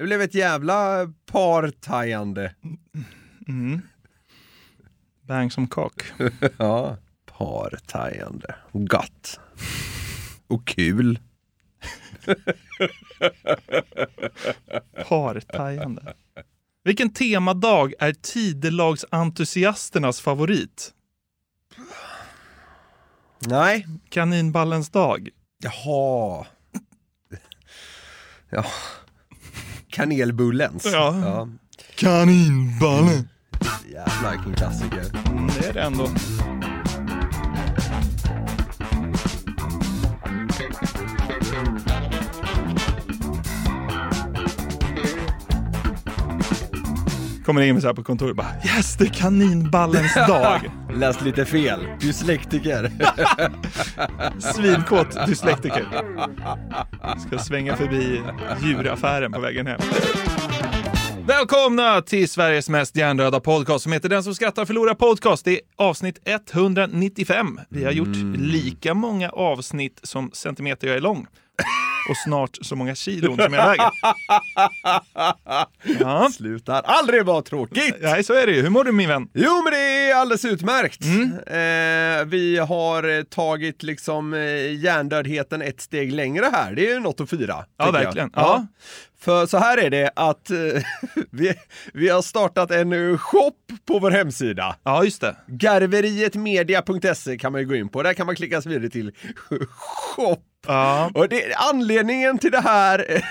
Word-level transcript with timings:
Det 0.00 0.06
blev 0.06 0.22
ett 0.22 0.34
jävla 0.34 1.12
partajande. 1.26 2.54
Bang 5.22 5.52
som 5.52 5.68
kock. 5.68 6.02
Ja, 6.58 6.96
partajande. 7.26 8.54
Gott. 8.72 9.40
Och 10.46 10.66
kul. 10.66 11.18
Partajande. 15.08 16.14
Vilken 16.84 17.12
temadag 17.12 17.94
är 17.98 18.12
tidelagsentusiasternas 18.12 20.20
favorit? 20.20 20.94
Nej. 23.38 23.86
Kaninballens 24.08 24.90
dag. 24.90 25.28
Jaha. 25.62 26.46
Ja. 28.50 28.64
Kanelbullens. 29.90 30.84
Ja. 30.84 31.14
ja. 31.24 31.48
Kaninballen. 31.94 33.28
Jävlar 33.92 34.30
vilken 34.32 34.54
klassiker. 34.54 35.04
Mm, 35.26 35.46
det 35.60 35.68
är 35.68 35.72
det 35.72 35.80
ändå. 35.80 36.08
Kommer 47.50 47.62
in 47.62 47.80
så 47.80 47.86
här 47.86 47.94
på 47.94 48.02
kontoret 48.02 48.30
och 48.30 48.36
bara 48.36 48.52
Yes, 48.64 48.96
det 48.96 49.04
är 49.04 49.08
kaninballens 49.08 50.14
dag. 50.28 50.70
Läst 50.94 51.22
lite 51.22 51.44
fel. 51.44 51.80
Dyslektiker. 52.00 52.92
Svinkåt 54.40 55.26
dyslektiker. 55.26 55.86
Ska 57.26 57.38
svänga 57.38 57.76
förbi 57.76 58.22
djuraffären 58.62 59.32
på 59.32 59.40
vägen 59.40 59.66
hem. 59.66 59.80
Välkomna 61.26 62.02
till 62.02 62.28
Sveriges 62.28 62.68
mest 62.68 62.96
hjärndöda 62.96 63.40
podcast 63.40 63.82
som 63.82 63.92
heter 63.92 64.08
Den 64.08 64.22
som 64.22 64.34
skrattar 64.34 64.64
förlorar 64.64 64.94
podcast. 64.94 65.44
Det 65.44 65.52
är 65.52 65.60
avsnitt 65.76 66.18
195. 66.24 67.60
Vi 67.68 67.84
har 67.84 67.92
gjort 67.92 68.16
lika 68.36 68.94
många 68.94 69.30
avsnitt 69.30 70.00
som 70.02 70.30
centimeter 70.32 70.86
jag 70.88 70.96
är 70.96 71.00
lång. 71.00 71.26
Och 72.10 72.16
snart 72.16 72.58
så 72.60 72.76
många 72.76 72.94
kilon 72.94 73.38
som 73.38 73.52
jag 73.52 73.66
väger. 73.66 73.90
Ja. 76.00 76.28
Slutar 76.32 76.82
aldrig 76.82 77.24
vara 77.24 77.42
tråkigt. 77.42 77.94
Nej, 78.00 78.24
så 78.24 78.34
är 78.34 78.46
det 78.46 78.52
ju. 78.52 78.62
Hur 78.62 78.70
mår 78.70 78.84
du 78.84 78.92
min 78.92 79.08
vän? 79.08 79.28
Jo, 79.34 79.62
men 79.64 79.72
det 79.72 79.78
är 79.78 80.14
alldeles 80.14 80.44
utmärkt. 80.44 81.04
Mm. 81.04 81.32
Eh, 81.32 82.24
vi 82.24 82.58
har 82.58 83.18
eh, 83.18 83.22
tagit 83.22 83.82
liksom 83.82 84.34
eh, 84.34 84.74
hjärndödheten 84.74 85.62
ett 85.62 85.80
steg 85.80 86.12
längre 86.12 86.46
här. 86.52 86.74
Det 86.74 86.90
är 86.90 86.94
ju 86.94 87.00
något 87.00 87.20
att 87.20 87.30
fira. 87.30 87.64
Ja, 87.76 87.90
verkligen. 87.90 88.30
Ja. 88.34 88.66
För 89.20 89.46
så 89.46 89.58
här 89.58 89.78
är 89.78 89.90
det 89.90 90.10
att 90.16 90.50
eh, 90.50 90.56
vi, 91.30 91.54
vi 91.92 92.08
har 92.08 92.22
startat 92.22 92.70
en 92.70 92.92
eh, 92.92 93.18
shop 93.18 93.56
på 93.86 93.98
vår 93.98 94.10
hemsida. 94.10 94.76
Ja, 94.82 95.04
just 95.04 95.20
det. 95.20 95.36
Garverietmedia.se 95.46 97.38
kan 97.38 97.52
man 97.52 97.60
ju 97.60 97.66
gå 97.66 97.74
in 97.74 97.88
på. 97.88 98.02
Där 98.02 98.14
kan 98.14 98.26
man 98.26 98.36
klicka 98.36 98.62
sig 98.62 98.72
vidare 98.72 98.90
till 98.90 99.12
shop. 99.70 100.42
Ja. 100.66 101.10
Och 101.14 101.28
det, 101.28 101.54
anledningen 101.54 102.38
till 102.38 102.50
det 102.50 102.60
här 102.60 103.06
eh, 103.08 103.22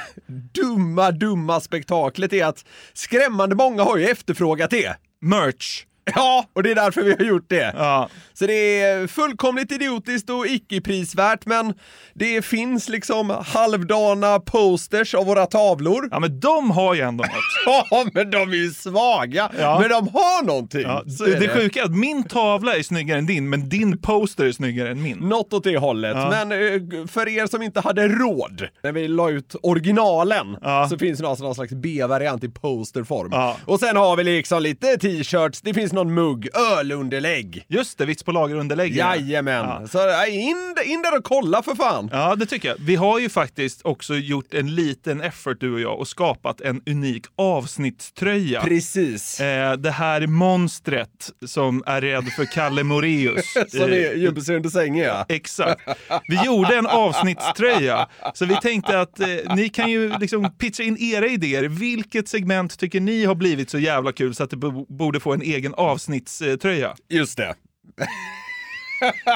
dumma, 0.54 1.12
dumma 1.12 1.60
spektaklet 1.60 2.34
är 2.34 2.46
att 2.46 2.66
skrämmande 2.94 3.56
många 3.56 3.84
har 3.84 3.98
ju 3.98 4.06
efterfrågat 4.06 4.70
det. 4.70 4.96
Merch. 5.22 5.86
Ja, 6.16 6.46
och 6.54 6.64
det 6.64 6.72
är 6.72 6.76
därför 6.76 7.02
vi 7.02 7.12
har 7.12 7.26
gjort 7.26 7.50
det. 7.50 7.74
Ja. 7.78 8.10
Så 8.40 8.48
det 8.48 8.82
är 8.82 9.08
fullkomligt 9.08 9.72
idiotiskt 9.72 10.30
och 10.30 10.48
icke-prisvärt, 10.48 11.46
men 11.46 11.74
det 12.14 12.46
finns 12.46 12.90
liksom 12.90 13.30
halvdana 13.46 14.40
posters 14.40 15.16
av 15.16 15.26
våra 15.26 15.46
tavlor. 15.46 16.08
ja, 16.12 16.20
men 16.20 16.40
de 16.40 16.72
har 16.72 16.94
ju 16.94 17.02
ändå 17.02 17.24
något. 17.24 17.32
Ja, 17.92 18.06
men 18.14 18.32
de 18.32 18.50
är 18.52 18.56
ju 18.56 18.70
svaga. 18.70 19.52
Ja. 19.60 19.80
Men 19.80 19.90
de 19.90 20.08
har 20.08 20.46
någonting. 20.46 20.82
Ja, 20.82 21.04
Så 21.18 21.26
det, 21.26 21.34
är 21.34 21.40
det 21.40 21.48
sjuka 21.48 21.80
är 21.80 21.86
att 21.86 21.96
min 21.96 22.24
tavla 22.24 22.76
är 22.76 22.84
snyggare 22.84 23.20
än 23.20 23.26
din, 23.26 23.50
men 23.50 23.70
din 23.70 23.98
poster 23.98 24.46
är 24.46 24.52
snyggare 24.52 24.92
än 24.92 25.02
min. 25.02 25.18
Något 25.18 25.54
åt 25.54 25.64
det 25.64 25.78
hållet. 25.78 26.16
Ja. 26.18 26.30
Men 26.30 26.52
eh, 26.52 27.08
för 27.08 27.28
er 27.28 27.48
som 27.48 27.62
inte 27.62 27.80
hade 27.80 28.08
råd, 28.08 28.68
när 28.84 28.92
vi 28.92 29.08
la 29.08 29.30
ut 29.30 29.56
originalen, 29.64 30.58
så 30.90 30.98
finns 30.98 31.20
det 31.20 31.28
alltså 31.28 31.44
någon 31.46 31.56
slags 31.56 31.74
B-variant 31.74 32.44
i 32.44 32.50
posterform. 32.50 33.30
Ja. 33.32 33.58
Och 33.66 33.80
sen 33.80 33.96
har 33.96 34.16
vi 34.16 34.24
liksom 34.24 34.62
lite 34.62 34.98
t-shirts, 34.98 35.62
det 35.62 35.74
finns 35.74 35.94
någon 35.94 36.14
mugg, 36.14 36.48
ölunderlägg. 36.80 37.66
Just 37.68 37.98
det, 37.98 38.06
vits 38.06 38.24
på 38.30 38.34
lagerunderlägg. 38.34 38.96
Jajamän. 38.96 39.66
Ja. 39.66 39.88
Så 39.88 40.10
äh, 40.10 40.36
in, 40.36 40.76
in 40.86 41.02
där 41.02 41.18
och 41.18 41.24
kolla 41.24 41.64
för 41.64 41.76
fan. 41.76 42.10
Ja, 42.12 42.36
det 42.36 42.46
tycker 42.46 42.70
jag. 42.70 42.76
Vi 42.80 42.96
har 42.96 43.20
ju 43.20 43.30
faktiskt 43.30 43.82
också 43.84 44.16
gjort 44.16 44.54
en 44.54 44.76
liten 44.76 45.22
effort, 45.22 45.58
du 45.60 45.74
och 45.74 45.80
jag, 45.80 46.00
och 46.00 46.08
skapat 46.08 46.62
en 46.62 46.82
unik 46.86 47.26
avsnittströja. 47.38 48.62
Precis. 48.62 49.40
Eh, 49.40 49.74
det 49.74 49.92
här 49.92 50.28
monstret 50.28 51.30
som 51.46 51.84
är 51.86 52.02
rädd 52.02 52.28
för 52.36 52.46
Kalle 52.46 52.84
Moreus. 52.84 53.46
Som 53.70 53.82
är 53.82 54.16
gömmer 54.16 54.42
sig 54.42 54.56
under 54.56 54.70
sängen 54.70 55.06
ja. 55.06 55.26
Exakt. 55.30 55.82
Vi 56.28 56.46
gjorde 56.46 56.76
en 56.78 56.88
avsnittströja. 56.88 58.08
Så 58.34 58.46
vi 58.46 58.56
tänkte 58.56 59.00
att 59.00 59.20
eh, 59.20 59.28
ni 59.56 59.70
kan 59.70 59.92
ju 59.92 60.18
liksom 60.20 60.52
pitcha 60.58 60.84
in 60.84 60.98
era 60.98 61.28
idéer. 61.28 61.64
Vilket 61.64 62.28
segment 62.28 62.80
tycker 62.80 63.00
ni 63.00 63.26
har 63.26 63.36
blivit 63.36 63.70
så 63.70 63.80
jävla 63.80 64.12
kul 64.12 64.36
så 64.36 64.44
att 64.44 64.50
det 64.50 64.58
bo- 64.58 64.86
borde 64.90 65.20
få 65.20 65.34
en 65.34 65.42
egen 65.42 65.74
avsnittströja? 65.74 66.96
Just 67.10 67.38
det. 67.38 67.56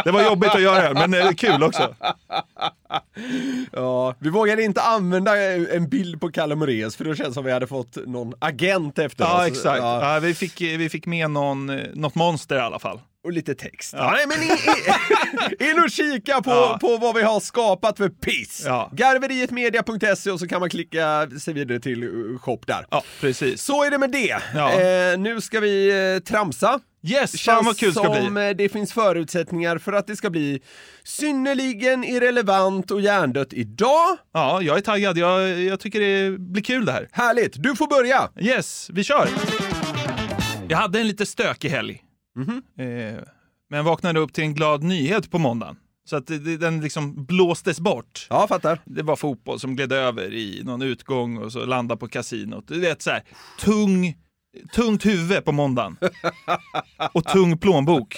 Det 0.03 0.11
var 0.11 0.23
jobbigt 0.23 0.55
att 0.55 0.61
göra, 0.61 1.07
men 1.07 1.35
kul 1.35 1.63
också. 1.63 1.95
Ja, 3.71 4.15
vi 4.19 4.29
vågade 4.29 4.63
inte 4.63 4.81
använda 4.81 5.37
en 5.75 5.89
bild 5.89 6.21
på 6.21 6.31
Kalle 6.31 6.55
Moraeus 6.55 6.95
för 6.95 7.03
då 7.05 7.15
känns 7.15 7.27
det 7.29 7.33
som 7.33 7.45
vi 7.45 7.51
hade 7.51 7.67
fått 7.67 7.97
någon 8.07 8.33
agent 8.39 8.99
efter 8.99 9.23
Ja, 9.23 9.41
oss. 9.41 9.47
exakt. 9.47 9.77
Ja, 9.79 10.13
Ja, 10.13 10.19
vi, 10.19 10.33
fick, 10.33 10.61
vi 10.61 10.89
fick 10.89 11.05
med 11.05 11.31
någon, 11.31 11.65
något 11.93 12.15
monster 12.15 12.55
i 12.55 12.59
alla 12.59 12.79
fall. 12.79 12.99
Och 13.23 13.31
lite 13.31 13.55
text. 13.55 13.93
Ja. 13.97 14.11
Nej, 14.11 14.25
men 14.27 14.41
in, 14.43 14.51
in, 15.61 15.69
in 15.77 15.83
och 15.83 15.89
kika 15.89 16.41
på, 16.41 16.49
Ja. 16.51 16.77
på 16.81 16.97
vad 16.97 17.15
vi 17.15 17.21
har 17.21 17.39
skapat 17.39 17.97
för 17.97 18.09
piss. 18.09 18.63
Ja. 18.65 18.89
Garverietmedia.se 18.93 20.31
och 20.31 20.39
så 20.39 20.47
kan 20.47 20.59
man 20.59 20.69
klicka 20.69 21.29
sig 21.41 21.53
vidare 21.53 21.79
till 21.79 22.03
uh, 22.03 22.39
shop 22.39 22.59
där. 22.67 22.85
Ja, 22.91 23.03
precis. 23.21 23.61
Så 23.61 23.83
är 23.83 23.91
det 23.91 23.97
med 23.97 24.11
det. 24.11 24.37
Ja. 24.55 24.81
Eh, 24.81 25.17
nu 25.19 25.41
ska 25.41 25.59
vi 25.59 25.89
eh, 26.15 26.23
tramsa. 26.23 26.79
Yes, 27.07 27.41
fan 27.41 27.65
vad 27.65 27.77
kul 27.77 27.87
det 27.93 27.93
ska 27.99 28.13
som 28.13 28.33
bli. 28.33 28.47
eh, 28.49 28.55
det 28.55 28.69
finns 28.69 28.93
förutsättningar 28.93 29.77
för 29.77 29.93
att 29.93 30.07
det 30.07 30.15
ska 30.15 30.29
bli 30.29 30.61
synnerligen 31.03 32.03
irrelevant 32.03 32.91
och 32.91 33.01
hjärndött 33.01 33.53
idag. 33.53 34.17
Ja, 34.33 34.61
jag 34.61 34.77
är 34.77 34.81
taggad. 34.81 35.17
Jag, 35.17 35.59
jag 35.61 35.79
tycker 35.79 35.99
det 35.99 36.37
blir 36.39 36.63
kul 36.63 36.85
det 36.85 36.91
här. 36.91 37.07
Härligt, 37.11 37.53
du 37.63 37.75
får 37.75 37.87
börja! 37.87 38.29
Yes, 38.39 38.89
vi 38.93 39.03
kör! 39.03 39.29
Jag 40.67 40.77
hade 40.77 40.99
en 40.99 41.07
lite 41.07 41.25
stökig 41.25 41.69
helg. 41.69 42.01
Eh, 42.77 43.23
men 43.69 43.85
vaknade 43.85 44.19
upp 44.19 44.33
till 44.33 44.43
en 44.43 44.53
glad 44.53 44.83
nyhet 44.83 45.31
på 45.31 45.39
måndagen. 45.39 45.75
Så 46.05 46.15
att 46.15 46.27
det, 46.27 46.57
den 46.57 46.81
liksom 46.81 47.25
blåstes 47.25 47.79
bort. 47.79 48.27
Ja, 48.29 48.47
fattar. 48.47 48.79
Det 48.85 49.03
var 49.03 49.15
fotboll 49.15 49.59
som 49.59 49.75
gled 49.75 49.91
över 49.91 50.33
i 50.33 50.61
någon 50.63 50.81
utgång 50.81 51.37
och 51.37 51.51
så 51.51 51.65
landade 51.65 51.99
på 51.99 52.07
kasinot. 52.07 52.67
Du 52.67 52.79
vet 52.79 53.01
så 53.01 53.09
här, 53.09 53.23
tung, 53.59 54.17
tungt 54.73 55.05
huvud 55.05 55.45
på 55.45 55.51
måndagen. 55.51 55.97
Och 57.13 57.25
tung 57.25 57.57
plånbok. 57.57 58.17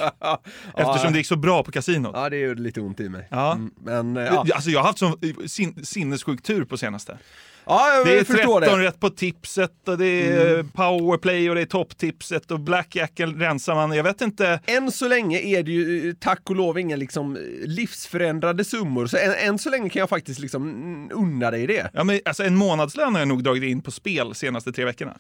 Eftersom 0.76 1.12
det 1.12 1.18
gick 1.18 1.28
så 1.28 1.36
bra 1.36 1.64
på 1.64 1.72
kasinot. 1.72 2.12
Ja, 2.16 2.30
det 2.30 2.38
gör 2.38 2.56
lite 2.56 2.82
ont 2.82 3.00
i 3.00 3.10
mig. 3.10 3.28
Ja. 3.32 3.54
Mm, 3.54 3.72
men 3.78 4.18
eh, 4.18 4.24
ja. 4.24 4.46
Alltså 4.54 4.70
jag 4.70 4.80
har 4.80 4.88
haft 4.88 5.00
sån 5.00 5.20
sin, 5.48 5.86
sinnessjuk 5.86 6.42
tur 6.42 6.66
på 6.66 6.78
senaste. 6.78 7.18
Ja, 7.66 8.04
Det 8.06 8.20
är 8.20 8.24
förstår 8.24 8.60
13 8.62 8.80
det. 8.80 8.86
rätt 8.86 9.00
på 9.00 9.10
tipset 9.10 9.88
och 9.88 9.98
det 9.98 10.28
är 10.28 10.64
powerplay 10.64 11.50
och 11.50 11.56
det 11.56 11.62
är 11.62 11.66
topptipset 11.66 12.52
och 12.52 12.60
blackjacken 12.60 13.40
rensar 13.40 13.76
man. 13.76 13.92
Jag 13.92 14.04
vet 14.04 14.22
inte. 14.22 14.60
Än 14.66 14.92
så 14.92 15.08
länge 15.08 15.40
är 15.40 15.64
det 15.64 15.72
ju 15.72 16.10
eh, 16.10 16.16
tack 16.20 16.50
och 16.50 16.56
lov 16.56 16.80
inga 16.80 16.96
liksom 16.96 17.38
livsförändrande 17.66 18.64
summor, 18.64 19.08
så 19.08 19.18
än, 19.18 19.34
än 19.34 19.60
så 19.60 19.70
länge 19.70 19.90
kan 19.90 20.00
jag 20.00 20.10
faktiskt 20.10 20.40
liksom 20.40 20.70
mm, 20.70 21.10
unna 21.14 21.52
dig 21.52 21.68
det. 21.68 21.90
Ja, 21.94 22.04
men, 22.04 22.20
alltså, 22.26 22.44
en 22.44 22.56
månadslön 22.56 23.14
har 23.14 23.22
jag 23.22 23.28
nog 23.28 23.44
dragit 23.44 23.64
in 23.64 23.82
på 23.82 23.92
spel 23.92 24.36
senaste 24.36 24.72
tre 24.72 24.86
veckorna. 24.86 25.18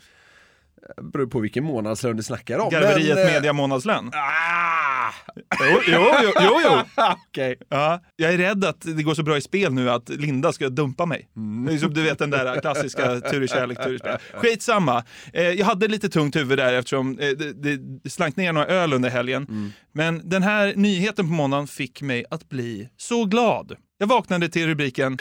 Beror 1.01 1.27
på 1.27 1.39
vilken 1.39 1.63
månadslön 1.63 2.17
du 2.17 2.23
snackar 2.23 2.59
om. 2.59 2.69
Garveriet 2.69 3.15
men, 3.15 3.27
eh, 3.27 3.33
Media 3.33 3.53
månadslön. 3.53 4.11
Ah! 4.13 5.11
Jo, 5.59 5.81
jo, 5.87 6.13
jo, 6.23 6.31
jo. 6.41 6.59
jo. 6.63 6.81
Okej. 7.27 7.55
Ja, 7.69 8.01
jag 8.15 8.33
är 8.33 8.37
rädd 8.37 8.65
att 8.65 8.81
det 8.81 9.03
går 9.03 9.13
så 9.13 9.23
bra 9.23 9.37
i 9.37 9.41
spel 9.41 9.73
nu 9.73 9.89
att 9.89 10.09
Linda 10.09 10.53
ska 10.53 10.69
dumpa 10.69 11.05
mig. 11.05 11.29
Är 11.69 11.77
som 11.77 11.93
du 11.93 12.03
vet 12.03 12.19
den 12.19 12.29
där 12.29 12.61
klassiska 12.61 13.19
tur 13.31 13.43
i 13.43 13.47
kärlek, 13.47 13.83
tur 13.83 13.95
i 13.95 13.99
spel. 13.99 14.17
Skitsamma. 14.33 15.03
Eh, 15.33 15.43
jag 15.43 15.65
hade 15.65 15.87
lite 15.87 16.09
tungt 16.09 16.35
huvud 16.35 16.57
där 16.57 16.73
eftersom 16.73 17.19
eh, 17.19 17.29
det, 17.29 17.53
det, 17.53 18.09
slank 18.09 18.35
ner 18.35 18.53
några 18.53 18.67
öl 18.67 18.93
under 18.93 19.09
helgen. 19.09 19.73
Men 19.93 20.29
den 20.29 20.43
här 20.43 20.73
nyheten 20.75 21.27
på 21.27 21.33
måndagen 21.33 21.67
fick 21.67 22.01
mig 22.01 22.25
att 22.29 22.49
bli 22.49 22.89
så 22.97 23.25
glad. 23.25 23.75
Jag 23.97 24.07
vaknade 24.07 24.49
till 24.49 24.67
rubriken 24.67 25.17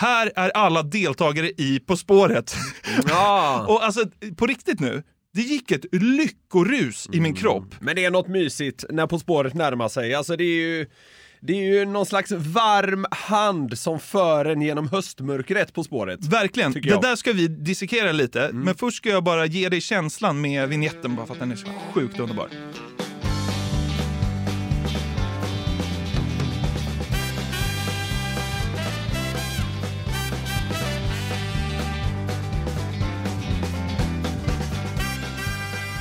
Här 0.00 0.32
är 0.36 0.50
alla 0.50 0.82
deltagare 0.82 1.46
i 1.46 1.80
På 1.86 1.96
spåret. 1.96 2.54
Ja. 3.08 3.64
Och 3.68 3.84
alltså 3.84 4.04
på 4.36 4.46
riktigt 4.46 4.80
nu, 4.80 5.02
det 5.34 5.42
gick 5.42 5.70
ett 5.70 5.84
lyckorus 5.92 7.08
i 7.12 7.20
min 7.20 7.34
kropp. 7.34 7.74
Men 7.80 7.96
det 7.96 8.04
är 8.04 8.10
något 8.10 8.28
mysigt 8.28 8.84
när 8.90 9.06
På 9.06 9.18
spåret 9.18 9.54
närmar 9.54 9.88
sig. 9.88 10.14
Alltså 10.14 10.36
det 10.36 10.44
är 10.44 10.56
ju 10.56 10.86
det 11.40 11.52
är 11.52 11.72
ju 11.72 11.84
någon 11.84 12.06
slags 12.06 12.32
varm 12.32 13.06
hand 13.10 13.78
som 13.78 14.00
för 14.00 14.44
en 14.44 14.62
genom 14.62 14.88
höstmörkret 14.88 15.74
På 15.74 15.84
spåret. 15.84 16.24
Verkligen. 16.24 16.72
Det 16.72 17.00
där 17.02 17.16
ska 17.16 17.32
vi 17.32 17.48
dissekera 17.48 18.12
lite. 18.12 18.50
Men 18.52 18.74
först 18.74 18.96
ska 18.96 19.08
jag 19.08 19.24
bara 19.24 19.46
ge 19.46 19.68
dig 19.68 19.80
känslan 19.80 20.40
med 20.40 20.68
vignetten 20.68 21.16
bara 21.16 21.26
för 21.26 21.34
att 21.34 21.40
den 21.40 21.52
är 21.52 21.56
så 21.56 21.66
sjukt 21.92 22.20
underbar. 22.20 22.48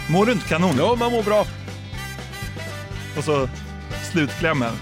Mår 0.10 0.26
du 0.26 0.32
inte 0.32 0.48
kanon? 0.48 0.76
Ja, 0.78 0.96
man 0.96 1.12
mår 1.12 1.24
bra. 1.24 1.46
Och 3.18 3.24
så 3.24 3.50
slutklämmen. 4.12 4.74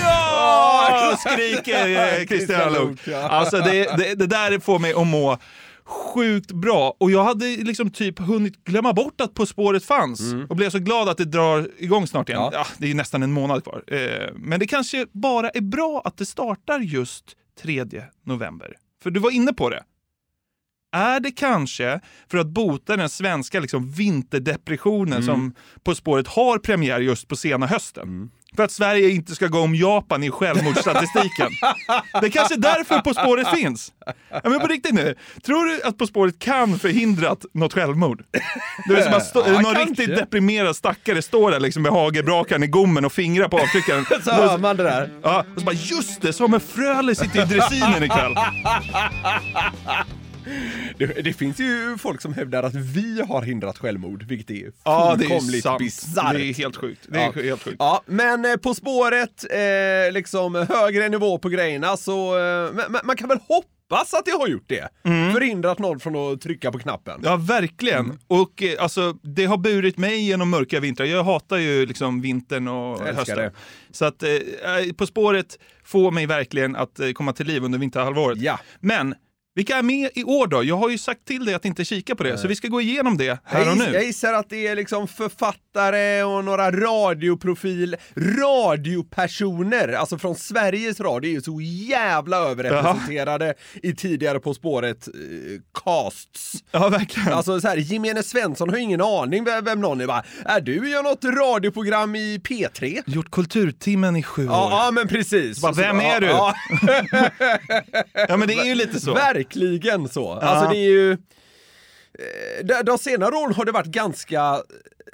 Ja! 0.00 1.16
skriker 1.18 1.88
eh, 1.88 2.24
Christian 2.28 2.72
Luuk. 2.72 3.08
Alltså 3.08 3.58
det, 3.58 3.96
det, 3.96 4.14
det 4.14 4.26
där 4.26 4.58
får 4.58 4.78
mig 4.78 4.92
att 4.92 5.06
må 5.06 5.38
sjukt 5.90 6.52
bra. 6.52 6.96
Och 7.00 7.10
jag 7.10 7.24
hade 7.24 7.44
liksom 7.56 7.90
typ 7.90 8.18
hunnit 8.18 8.64
glömma 8.64 8.92
bort 8.92 9.20
att 9.20 9.34
På 9.34 9.46
spåret 9.46 9.84
fanns. 9.84 10.20
Och 10.48 10.56
blev 10.56 10.70
så 10.70 10.78
glad 10.78 11.08
att 11.08 11.16
det 11.18 11.24
drar 11.24 11.68
igång 11.78 12.06
snart 12.06 12.28
igen. 12.28 12.40
Mm. 12.42 12.50
Ja. 12.52 12.58
Ja, 12.68 12.74
det 12.78 12.84
är 12.84 12.88
ju 12.88 12.94
nästan 12.94 13.22
en 13.22 13.32
månad 13.32 13.64
kvar. 13.64 13.84
Eh, 13.86 14.28
men 14.34 14.60
det 14.60 14.66
kanske 14.66 15.06
bara 15.12 15.50
är 15.50 15.60
bra 15.60 16.02
att 16.04 16.16
det 16.16 16.26
startar 16.26 16.80
just 16.80 17.24
3 17.62 17.84
november. 18.26 18.76
För 19.02 19.10
du 19.10 19.20
var 19.20 19.30
inne 19.30 19.52
på 19.52 19.70
det. 19.70 19.82
Är 20.92 21.20
det 21.20 21.30
kanske 21.30 22.00
för 22.30 22.38
att 22.38 22.46
bota 22.46 22.96
den 22.96 23.08
svenska 23.08 23.60
liksom, 23.60 23.90
vinterdepressionen 23.90 25.12
Mm. 25.12 25.26
som 25.26 25.54
På 25.82 25.94
spåret 25.94 26.26
har 26.28 26.58
premiär 26.58 27.00
just 27.00 27.28
på 27.28 27.36
sena 27.36 27.66
hösten? 27.66 28.30
För 28.56 28.62
att 28.64 28.70
Sverige 28.70 29.10
inte 29.10 29.34
ska 29.34 29.46
gå 29.46 29.58
om 29.60 29.74
Japan 29.74 30.22
i 30.22 30.30
självmordsstatistiken. 30.30 31.48
det 32.20 32.26
är 32.26 32.30
kanske 32.30 32.56
därför 32.56 32.98
På 32.98 33.14
spåret 33.14 33.48
finns. 33.48 33.92
Ja, 34.30 34.40
men 34.50 34.60
på 34.60 34.66
riktigt 34.66 34.94
nu, 34.94 35.14
tror 35.46 35.64
du 35.66 35.82
att 35.82 35.98
På 35.98 36.06
spåret 36.06 36.38
kan 36.38 36.78
förhindra 36.78 37.36
något 37.54 37.72
självmord? 37.72 38.22
Det 38.88 38.94
är 38.94 39.02
som 39.02 39.14
att 39.14 39.26
stå, 39.26 39.42
Ja, 39.46 39.52
någon 39.52 39.64
kanske. 39.74 39.84
riktigt 39.84 40.16
deprimerad 40.16 40.76
stackare 40.76 41.22
står 41.22 41.50
där 41.50 41.60
liksom 41.60 41.82
med 41.82 41.92
hagelbrakaren 41.92 42.62
i 42.62 42.66
gommen 42.66 43.04
och 43.04 43.12
fingrar 43.12 43.48
på 43.48 43.58
avtryckaren. 43.58 44.04
Så 44.24 44.30
hör 44.30 44.58
man 44.58 44.76
det 44.76 44.82
där. 44.82 45.10
Ja, 45.22 45.44
och 45.54 45.60
så 45.60 45.66
bara 45.66 45.74
just 45.74 46.20
det, 46.22 46.32
Samuel 46.32 46.60
Fröler 46.60 47.14
sitter 47.14 47.42
i 47.42 47.44
dressinen 47.44 48.02
ikväll. 48.02 48.34
Det, 50.98 51.06
det 51.06 51.32
finns 51.32 51.60
ju 51.60 51.96
folk 51.98 52.20
som 52.20 52.34
hävdar 52.34 52.62
att 52.62 52.74
vi 52.74 53.20
har 53.28 53.42
hindrat 53.42 53.78
självmord, 53.78 54.22
vilket 54.22 54.50
är 54.50 54.72
Ja, 54.84 55.16
fullkomligt 55.18 55.66
bisarrt. 55.78 56.32
Det 56.34 56.42
är 56.44 56.54
helt 56.54 56.76
sjukt. 56.76 57.06
Det 57.08 57.18
är 57.18 57.32
Ja. 57.36 57.42
helt 57.42 57.62
sjukt. 57.62 57.76
Ja, 57.78 58.02
men 58.06 58.44
eh, 58.44 58.56
På 58.56 58.74
spåret, 58.74 59.44
eh, 59.50 60.12
liksom 60.12 60.54
högre 60.68 61.08
nivå 61.08 61.38
på 61.38 61.48
grejerna, 61.48 61.96
så 61.96 62.38
eh, 62.38 62.72
men 62.74 63.00
man 63.04 63.16
kan 63.16 63.28
väl 63.28 63.38
hoppas 63.48 64.14
att 64.14 64.24
det 64.24 64.30
har 64.30 64.48
gjort 64.48 64.68
det. 64.68 64.88
Förhindrat 65.34 65.78
någon 65.78 66.00
från 66.00 66.16
att 66.16 66.40
trycka 66.40 66.72
på 66.72 66.78
knappen. 66.78 67.14
Mm. 67.14 67.24
Ja, 67.30 67.36
verkligen. 67.36 68.18
Och 68.26 68.62
eh, 68.62 68.82
alltså, 68.82 69.12
det 69.22 69.44
har 69.44 69.56
burit 69.56 69.98
mig 69.98 70.20
genom 70.26 70.50
mörka 70.50 70.80
vintrar. 70.80 71.06
Jag 71.06 71.24
hatar 71.24 71.56
ju 71.56 71.86
liksom 71.86 72.20
vintern 72.20 72.68
och 72.68 73.00
hösten. 73.00 73.36
det. 73.38 73.52
Så 73.90 74.04
att 74.04 74.22
eh, 74.22 74.92
På 74.96 75.06
spåret 75.06 75.58
får 75.84 76.10
mig 76.10 76.26
verkligen 76.26 76.76
att 76.76 77.00
eh, 77.00 77.10
komma 77.10 77.32
till 77.32 77.46
liv 77.46 77.64
under 77.64 77.78
vinterhalvåret. 77.78 78.38
Ja. 78.38 78.58
Men 78.80 79.14
vilka 79.60 79.76
är 79.76 79.82
med 79.82 80.10
i 80.14 80.24
år 80.24 80.46
då? 80.46 80.64
Jag 80.64 80.76
har 80.76 80.88
ju 80.88 80.98
sagt 80.98 81.24
till 81.24 81.44
dig 81.44 81.54
att 81.54 81.64
inte 81.64 81.84
kika 81.84 82.16
på 82.16 82.22
det, 82.22 82.38
så 82.38 82.48
vi 82.48 82.56
ska 82.56 82.68
gå 82.68 82.80
igenom 82.80 83.16
det 83.16 83.38
här 83.44 83.60
och 83.60 83.76
giss, 83.76 83.84
jag 83.84 83.92
nu. 83.92 84.00
gissar 84.00 84.32
att 84.32 84.50
det 84.50 84.66
är 84.66 84.76
liksom 84.76 85.08
författare 85.08 85.60
och 86.26 86.44
några 86.44 86.70
radioprofil, 86.70 87.96
radiopersoner, 88.16 89.92
alltså 89.92 90.18
från 90.18 90.34
Sveriges 90.36 91.00
Radio, 91.00 91.30
är 91.30 91.34
ju 91.34 91.40
så 91.40 91.60
jävla 91.60 92.36
överrepresenterade 92.36 93.54
i 93.82 93.94
tidigare 93.94 94.40
På 94.40 94.54
spåret 94.54 95.08
eh, 95.08 95.14
casts. 95.84 96.64
Ja, 96.70 96.88
verkligen. 96.88 97.32
Alltså 97.32 97.60
så 97.60 97.68
här, 97.68 97.76
gemene 97.76 98.22
Svensson 98.22 98.68
har 98.68 98.76
ju 98.76 98.82
ingen 98.82 99.00
aning 99.00 99.44
vem, 99.44 99.64
vem 99.64 99.80
någon 99.80 100.00
är. 100.00 100.06
Bara, 100.06 100.24
är 100.44 100.60
du 100.60 100.90
gör 100.90 101.02
något 101.02 101.24
radioprogram 101.24 102.16
i 102.16 102.38
P3? 102.38 103.02
Gjort 103.06 103.30
Kulturtimmen 103.30 104.16
i 104.16 104.22
sju 104.22 104.46
år. 104.46 104.52
Ja, 104.52 104.84
ja 104.84 104.90
men 104.90 105.08
precis. 105.08 105.60
Bara, 105.60 105.72
vem 105.72 106.00
är 106.00 106.20
du? 106.20 106.26
Ja, 106.26 106.54
Ja, 108.28 108.36
men 108.36 108.48
det 108.48 108.54
är 108.54 108.64
ju 108.64 108.74
lite 108.74 109.00
så. 109.00 109.14
verkligen 109.14 110.08
så. 110.08 110.32
Alltså 110.32 110.68
det 110.70 110.78
är 110.78 110.90
ju... 110.90 111.16
eh, 112.68 112.84
De, 112.84 112.98
senare 112.98 113.34
åren 113.34 113.54
har 113.54 113.64
det 113.64 113.72
varit 113.72 113.86
ganska 113.86 114.62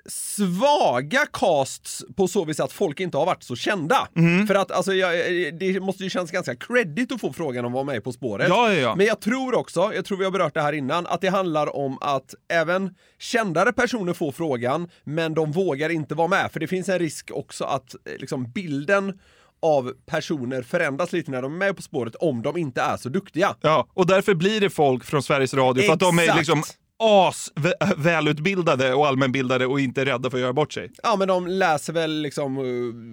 svaga 0.08 1.26
casts 1.32 2.04
på 2.16 2.28
så 2.28 2.44
vis 2.44 2.60
att 2.60 2.72
folk 2.72 3.00
inte 3.00 3.18
har 3.18 3.26
varit 3.26 3.42
så 3.42 3.56
kända. 3.56 4.08
Mm. 4.16 4.46
För 4.46 4.54
att 4.54 4.70
alltså, 4.70 4.94
jag, 4.94 5.14
det 5.58 5.80
måste 5.80 6.04
ju 6.04 6.10
kännas 6.10 6.30
ganska 6.30 6.56
credit 6.56 7.12
att 7.12 7.20
få 7.20 7.32
frågan 7.32 7.64
om 7.64 7.72
att 7.72 7.74
vara 7.74 7.84
med 7.84 8.04
På 8.04 8.12
spåret. 8.12 8.48
Ja, 8.48 8.72
ja, 8.72 8.80
ja. 8.80 8.96
Men 8.96 9.06
jag 9.06 9.20
tror 9.20 9.54
också, 9.54 9.92
jag 9.94 10.04
tror 10.04 10.18
vi 10.18 10.24
har 10.24 10.30
berört 10.30 10.54
det 10.54 10.62
här 10.62 10.72
innan, 10.72 11.06
att 11.06 11.20
det 11.20 11.28
handlar 11.28 11.76
om 11.76 11.98
att 12.00 12.34
även 12.48 12.94
kändare 13.18 13.72
personer 13.72 14.12
får 14.12 14.32
frågan, 14.32 14.88
men 15.04 15.34
de 15.34 15.52
vågar 15.52 15.90
inte 15.90 16.14
vara 16.14 16.28
med. 16.28 16.52
För 16.52 16.60
det 16.60 16.66
finns 16.66 16.88
en 16.88 16.98
risk 16.98 17.30
också 17.34 17.64
att 17.64 17.94
eh, 17.94 18.18
liksom, 18.18 18.52
bilden 18.52 19.18
av 19.62 19.92
personer 20.06 20.62
förändras 20.62 21.12
lite 21.12 21.30
när 21.30 21.42
de 21.42 21.54
är 21.54 21.58
med 21.58 21.76
På 21.76 21.82
spåret 21.82 22.14
om 22.14 22.42
de 22.42 22.56
inte 22.56 22.80
är 22.80 22.96
så 22.96 23.08
duktiga. 23.08 23.56
Ja, 23.60 23.88
och 23.94 24.06
därför 24.06 24.34
blir 24.34 24.60
det 24.60 24.70
folk 24.70 25.04
från 25.04 25.22
Sveriges 25.22 25.54
Radio 25.54 25.82
för 25.82 25.92
att 25.92 26.00
de 26.00 26.18
är 26.18 26.22
Exakt. 26.22 26.38
liksom 26.38 26.62
as 26.98 27.52
vä- 27.54 27.94
välutbildade 27.96 28.94
och 28.94 29.06
allmänbildade 29.06 29.66
och 29.66 29.80
inte 29.80 30.04
rädda 30.04 30.30
för 30.30 30.36
att 30.38 30.42
göra 30.42 30.52
bort 30.52 30.72
sig. 30.72 30.90
Ja, 31.02 31.16
men 31.16 31.28
de 31.28 31.46
läser 31.46 31.92
väl 31.92 32.22
liksom 32.22 32.58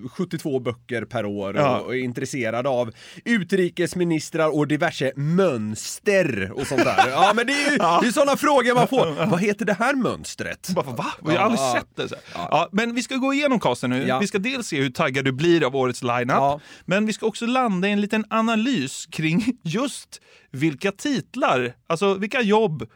eh, 0.06 0.10
72 0.10 0.60
böcker 0.60 1.06
per 1.06 1.26
år 1.26 1.56
Ja. 1.56 1.80
och, 1.80 1.96
är 1.96 2.00
intresserade 2.00 2.70
av 2.70 2.92
utrikesministrar 3.26 4.56
och 4.58 4.68
diverse 4.68 5.12
mönster 5.16 6.52
och 6.56 6.68
sånt 6.68 6.84
där. 6.84 7.10
Ja, 7.10 7.32
men 7.36 7.48
det 7.48 7.54
är 7.54 7.72
ju 7.72 7.76
är 8.08 8.12
sådana 8.12 8.38
frågor 8.38 8.76
man 8.76 8.88
får. 8.88 9.26
Vad 9.30 9.42
heter 9.42 9.66
det 9.66 9.74
här 9.74 9.96
mönstret? 9.96 10.70
Bara, 10.76 10.86
va? 10.86 11.06
Jag 11.26 11.32
har 11.32 11.38
aldrig 11.38 11.60
Ja. 11.60 11.74
sett 11.78 11.96
det. 11.96 12.10
Så. 12.10 12.16
Ja. 12.36 12.70
men 12.72 12.96
vi 12.96 13.04
ska 13.04 13.16
gå 13.16 13.34
igenom 13.34 13.60
casten 13.60 13.90
nu. 13.90 14.08
Ja. 14.08 14.20
Vi 14.20 14.28
ska 14.28 14.38
dels 14.40 14.68
se 14.68 14.82
hur 14.82 14.90
taggad 14.90 15.26
du 15.26 15.32
blir 15.32 15.64
av 15.68 15.76
årets 15.76 16.04
lineup, 16.04 16.28
Ja. 16.30 16.60
men 16.86 17.06
vi 17.06 17.14
ska 17.14 17.26
också 17.26 17.46
landa 17.46 17.88
i 17.88 17.92
en 17.92 18.02
liten 18.02 18.26
analys 18.30 19.06
kring 19.12 19.46
just 19.64 20.22
vilka 20.52 20.92
titlar, 20.92 21.74
alltså 21.88 22.14
vilka 22.14 22.42
jobb 22.42 22.90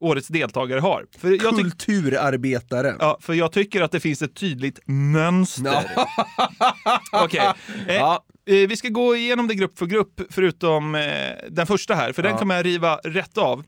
årets 0.00 0.28
deltagare 0.28 0.80
har. 0.80 1.06
För 1.18 1.28
jag, 1.30 1.40
tyck- 1.54 1.62
Kulturarbetare. 1.62 2.96
ja, 2.98 3.18
för 3.20 3.34
jag 3.34 3.52
tycker 3.52 3.82
att 3.82 3.92
det 3.92 4.00
finns 4.00 4.22
ett 4.22 4.34
tydligt 4.34 4.80
mönster. 4.86 5.90
Okej. 7.12 7.52
Eh, 7.88 7.94
Ja. 7.94 8.24
eh, 8.46 8.54
vi 8.68 8.76
ska 8.76 8.88
gå 8.88 9.16
igenom 9.16 9.48
det 9.48 9.54
grupp 9.54 9.78
för 9.78 9.86
grupp, 9.86 10.20
förutom 10.30 10.94
eh, 10.94 11.02
den 11.50 11.66
första 11.66 11.94
här, 11.94 12.12
för 12.12 12.22
den 12.22 12.32
Ja. 12.32 12.38
kommer 12.38 12.56
jag 12.56 12.66
riva 12.66 12.96
rätt 12.96 13.38
av. 13.38 13.64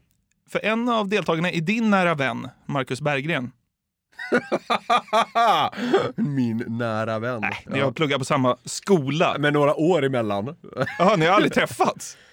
För 0.51 0.65
en 0.65 0.89
av 0.89 1.09
deltagarna 1.09 1.51
är 1.51 1.61
din 1.61 1.91
nära 1.91 2.15
vän, 2.15 2.49
Marcus 2.67 3.01
Berggren. 3.01 3.51
Min 6.17 6.65
nära 6.69 7.19
vän. 7.19 7.43
Ni 7.67 7.81
har 7.81 7.93
pluggat 7.93 8.19
på 8.19 8.25
samma 8.25 8.57
skola. 8.65 9.37
Med 9.39 9.53
några 9.53 9.75
år 9.75 10.05
emellan. 10.05 10.57
Jaha, 10.99 11.17
ni 11.17 11.27
har 11.27 11.35
aldrig 11.35 11.53
träffats? 11.53 12.17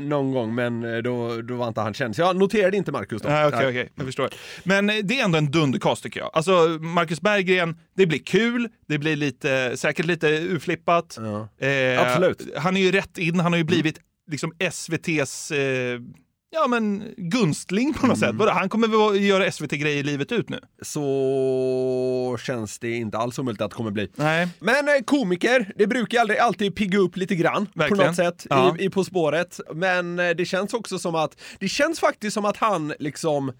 någon 0.00 0.32
gång, 0.32 0.54
men 0.54 0.84
eh, 0.84 0.98
då, 0.98 1.42
då 1.42 1.54
var 1.54 1.68
inte 1.68 1.80
han 1.80 1.94
känd. 1.94 2.16
Så 2.16 2.22
jag 2.22 2.36
noterade 2.36 2.76
inte 2.76 2.92
Marcus 2.92 3.22
då. 3.22 3.28
Nej, 3.28 3.46
okej, 3.46 3.68
okej, 3.68 3.88
jag 3.94 4.06
förstår. 4.06 4.30
Men 4.64 4.90
eh, 4.90 4.96
det 5.04 5.20
är 5.20 5.24
ändå 5.24 5.38
en 5.38 5.50
dundercast 5.50 6.02
tycker 6.02 6.20
jag. 6.20 6.30
Alltså, 6.32 6.52
Marcus 6.80 7.20
Berggren, 7.20 7.76
det 7.96 8.06
blir 8.06 8.18
kul, 8.18 8.68
det 8.88 8.98
blir 8.98 9.16
lite, 9.16 9.76
säkert 9.76 10.06
lite 10.06 10.28
urflippat. 10.28 11.18
Ja. 11.20 11.66
Eh, 11.66 12.02
Absolut. 12.02 12.48
Han 12.56 12.76
är 12.76 12.80
ju 12.80 12.92
rätt 12.92 13.18
in, 13.18 13.40
han 13.40 13.52
har 13.52 13.58
ju 13.58 13.64
blivit 13.64 13.98
liksom 14.30 14.52
SVTs 14.58 15.50
eh, 15.50 16.00
ja, 16.62 16.66
men 16.68 17.14
gunstling 17.16 17.94
på 17.94 18.06
något 18.06 18.18
sätt. 18.18 18.34
Vadå, 18.34 18.52
Han 18.52 18.68
kommer 18.68 18.88
väl 18.88 19.16
att 19.16 19.20
göra 19.22 19.50
SVT-grejer 19.52 20.04
livet 20.04 20.32
ut 20.32 20.48
nu? 20.48 20.60
Så 20.82 22.36
känns 22.40 22.78
det 22.78 22.90
inte 22.96 23.18
alls 23.18 23.38
omöjligt 23.38 23.60
att 23.60 23.70
det 23.70 23.76
kommer 23.76 23.90
bli. 23.90 24.08
Nej. 24.14 24.48
Men 24.58 24.88
eh, 24.88 24.94
komiker, 25.04 25.72
det 25.76 25.86
brukar 25.86 26.20
aldrig 26.20 26.38
alltid 26.38 26.76
pigga 26.76 26.98
upp 26.98 27.16
lite 27.16 27.34
grann 27.34 27.66
Verkligen. 27.74 27.98
på 27.98 28.06
något 28.06 28.16
sätt 28.16 28.46
Ja. 28.50 28.76
i, 28.78 28.84
i 28.84 28.90
På 28.90 29.04
spåret. 29.04 29.60
Men 29.74 30.18
eh, 30.18 30.30
det 30.30 30.44
känns 30.44 30.74
också 30.74 30.98
som 30.98 31.14
att, 31.14 31.36
det 31.58 31.68
känns 31.68 32.00
faktiskt 32.00 32.34
som 32.34 32.44
att 32.44 32.56
han 32.56 32.94
liksom 32.98 33.52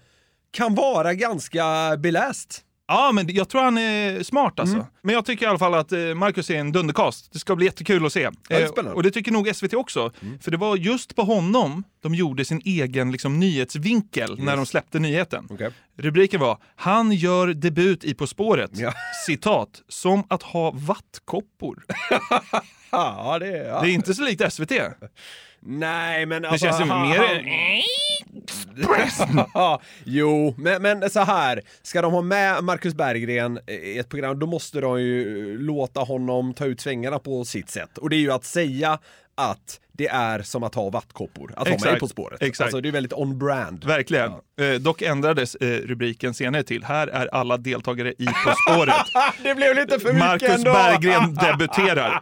kan 0.51 0.75
vara 0.75 1.13
ganska 1.13 1.97
beläst. 1.97 2.61
Ja, 2.87 3.11
men 3.13 3.35
jag 3.35 3.49
tror 3.49 3.61
han 3.61 3.77
är 3.77 4.23
smart 4.23 4.59
alltså. 4.59 4.75
Mm. 4.75 4.87
Men 5.01 5.15
jag 5.15 5.25
tycker 5.25 5.45
i 5.45 5.49
alla 5.49 5.59
fall 5.59 5.73
att 5.73 5.91
eh, 5.91 5.99
Marcus 5.99 6.49
är 6.49 6.55
en 6.55 6.71
dundercast. 6.71 7.33
Det 7.33 7.39
ska 7.39 7.55
bli 7.55 7.65
jättekul 7.65 8.05
att 8.05 8.13
se. 8.13 8.19
Ja, 8.49 8.59
det 8.59 8.77
Eh, 8.77 8.91
och 8.91 9.03
det 9.03 9.11
tycker 9.11 9.31
nog 9.31 9.55
SVT 9.55 9.73
också. 9.73 10.11
För 10.41 10.51
det 10.51 10.57
var 10.57 10.75
just 10.75 11.15
på 11.15 11.21
honom 11.21 11.83
de 12.01 12.15
gjorde 12.15 12.45
sin 12.45 12.61
egen 12.65 13.11
liksom, 13.11 13.39
nyhetsvinkel 13.39 14.39
när 14.39 14.55
de 14.55 14.65
släppte 14.65 14.99
nyheten. 14.99 15.47
Okej. 15.49 15.71
Rubriken 15.97 16.39
var 16.39 16.57
“Han 16.75 17.11
gör 17.11 17.47
debut 17.47 18.03
i 18.03 18.13
På 18.13 18.27
spåret”. 18.27 18.71
Ja. 18.73 18.93
Citat, 19.25 19.69
“som 19.87 20.23
att 20.29 20.43
ha 20.43 20.71
vattkoppor”. 20.71 21.83
Ja, 22.91 23.37
det 23.39 23.47
är... 23.47 23.81
Det 23.81 23.89
är 23.89 23.93
inte 23.93 24.13
så 24.13 24.23
likt 24.23 24.53
SVT. 24.53 24.71
Nej, 25.59 26.25
men 26.25 26.41
Det 26.41 26.49
alltså... 26.49 26.65
känns 26.65 26.79
ju 26.81 26.85
han- 26.85 27.09
mer... 27.09 27.81
Ja, 29.53 29.81
jo, 30.03 30.53
men, 30.57 30.81
men 30.81 31.09
så 31.09 31.19
här. 31.19 31.61
Ska 31.81 32.01
de 32.01 32.13
ha 32.13 32.21
med 32.21 32.63
Marcus 32.63 32.93
Berggren 32.93 33.59
i 33.67 33.97
ett 33.97 34.09
program, 34.09 34.39
då 34.39 34.45
måste 34.47 34.81
de 34.81 35.01
ju 35.01 35.57
låta 35.57 35.99
honom 35.99 36.53
ta 36.53 36.65
ut 36.65 36.81
svängarna 36.81 37.19
på 37.19 37.45
sitt 37.45 37.69
sätt. 37.69 37.97
Och 37.97 38.09
det 38.09 38.15
är 38.15 38.19
ju 38.19 38.31
att 38.31 38.45
säga 38.45 38.99
att 39.37 39.79
det 39.91 40.07
är 40.07 40.41
som 40.41 40.63
att 40.63 40.75
ha 40.75 40.89
vattkoppor, 40.89 41.53
att 41.57 41.67
Exakt. 41.67 41.91
med 41.91 41.99
På 41.99 42.07
spåret. 42.07 42.41
Exakt. 42.41 42.65
Alltså 42.65 42.81
det 42.81 42.89
är 42.89 42.91
väldigt 42.91 43.13
on-brand. 43.13 43.83
Verkligen. 43.85 44.31
Eh, 44.59 44.73
dock 44.79 45.01
ändrades 45.01 45.55
eh, 45.55 45.81
rubriken 45.81 46.33
senare 46.33 46.63
till 46.63 46.83
“Här 46.83 47.07
är 47.07 47.27
alla 47.27 47.57
deltagare 47.57 48.13
i 48.17 48.25
På 48.25 48.53
spåret”. 48.67 48.95
det 49.43 49.55
blev 49.55 49.75
lite 49.75 49.99
för 49.99 50.13
mycket 50.13 50.27
Marcus 50.27 50.49
ändå! 50.49 50.73
Berggren 50.73 51.35
debuterar. 51.41 52.21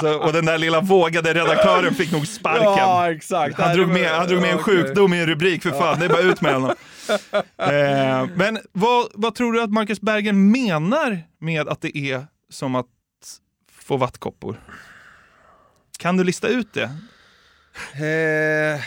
Så, 0.00 0.18
och 0.18 0.32
den 0.32 0.44
där 0.44 0.58
lilla 0.58 0.80
vågade 0.80 1.34
redaktören 1.34 1.94
fick 1.94 2.12
nog 2.12 2.26
sparken. 2.26 2.64
Ja, 2.64 3.12
exakt. 3.12 3.58
Han 3.58 3.76
drog, 3.76 3.88
med, 3.88 4.10
han 4.10 4.28
drog 4.28 4.40
med 4.40 4.52
en 4.52 4.58
sjukdom 4.58 5.14
i 5.14 5.20
en 5.20 5.26
rubrik, 5.26 5.62
för 5.62 5.70
fan. 5.70 5.98
Det 5.98 6.04
är 6.04 6.08
bara 6.08 6.20
ut 6.22 6.40
med 6.40 6.54
honom. 6.54 6.74
Eh, 7.58 8.26
men 8.34 8.58
vad, 8.72 9.06
vad 9.14 9.34
tror 9.34 9.52
du 9.52 9.62
att 9.62 9.70
Marcus 9.70 10.00
Berggren 10.00 10.50
menar 10.50 11.22
med 11.40 11.68
att 11.68 11.80
det 11.80 11.98
är 11.98 12.26
som 12.50 12.74
att 12.74 12.86
få 13.72 13.96
vattkoppor? 13.96 14.56
Kan 15.98 16.16
du 16.16 16.24
lista 16.24 16.48
ut 16.48 16.72
det? 16.72 16.90
Eh, 17.94 18.80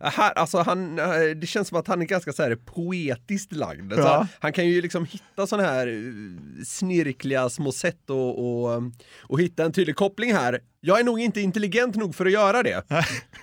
här, 0.00 0.32
alltså 0.32 0.58
han, 0.58 0.98
eh, 0.98 1.06
det 1.36 1.46
känns 1.46 1.68
som 1.68 1.78
att 1.78 1.86
han 1.86 2.02
är 2.02 2.06
ganska 2.06 2.32
så 2.32 2.42
här 2.42 2.56
poetiskt 2.56 3.52
lagd. 3.52 3.92
Så 3.92 4.00
Ja. 4.00 4.16
han, 4.16 4.28
han 4.40 4.52
kan 4.52 4.66
ju 4.66 4.82
liksom 4.82 5.04
hitta 5.04 5.46
sådana 5.46 5.68
här 5.68 5.86
eh, 5.86 6.64
snirkliga 6.64 7.48
små 7.50 7.72
sätt 7.72 8.10
och, 8.10 8.38
och, 8.64 8.82
och 9.20 9.40
hitta 9.40 9.64
en 9.64 9.72
tydlig 9.72 9.96
koppling 9.96 10.34
här. 10.34 10.60
Jag 10.82 11.00
är 11.00 11.04
nog 11.04 11.20
inte 11.20 11.40
intelligent 11.40 11.96
nog 11.96 12.14
för 12.14 12.26
att 12.26 12.32
göra 12.32 12.62
det. 12.62 12.82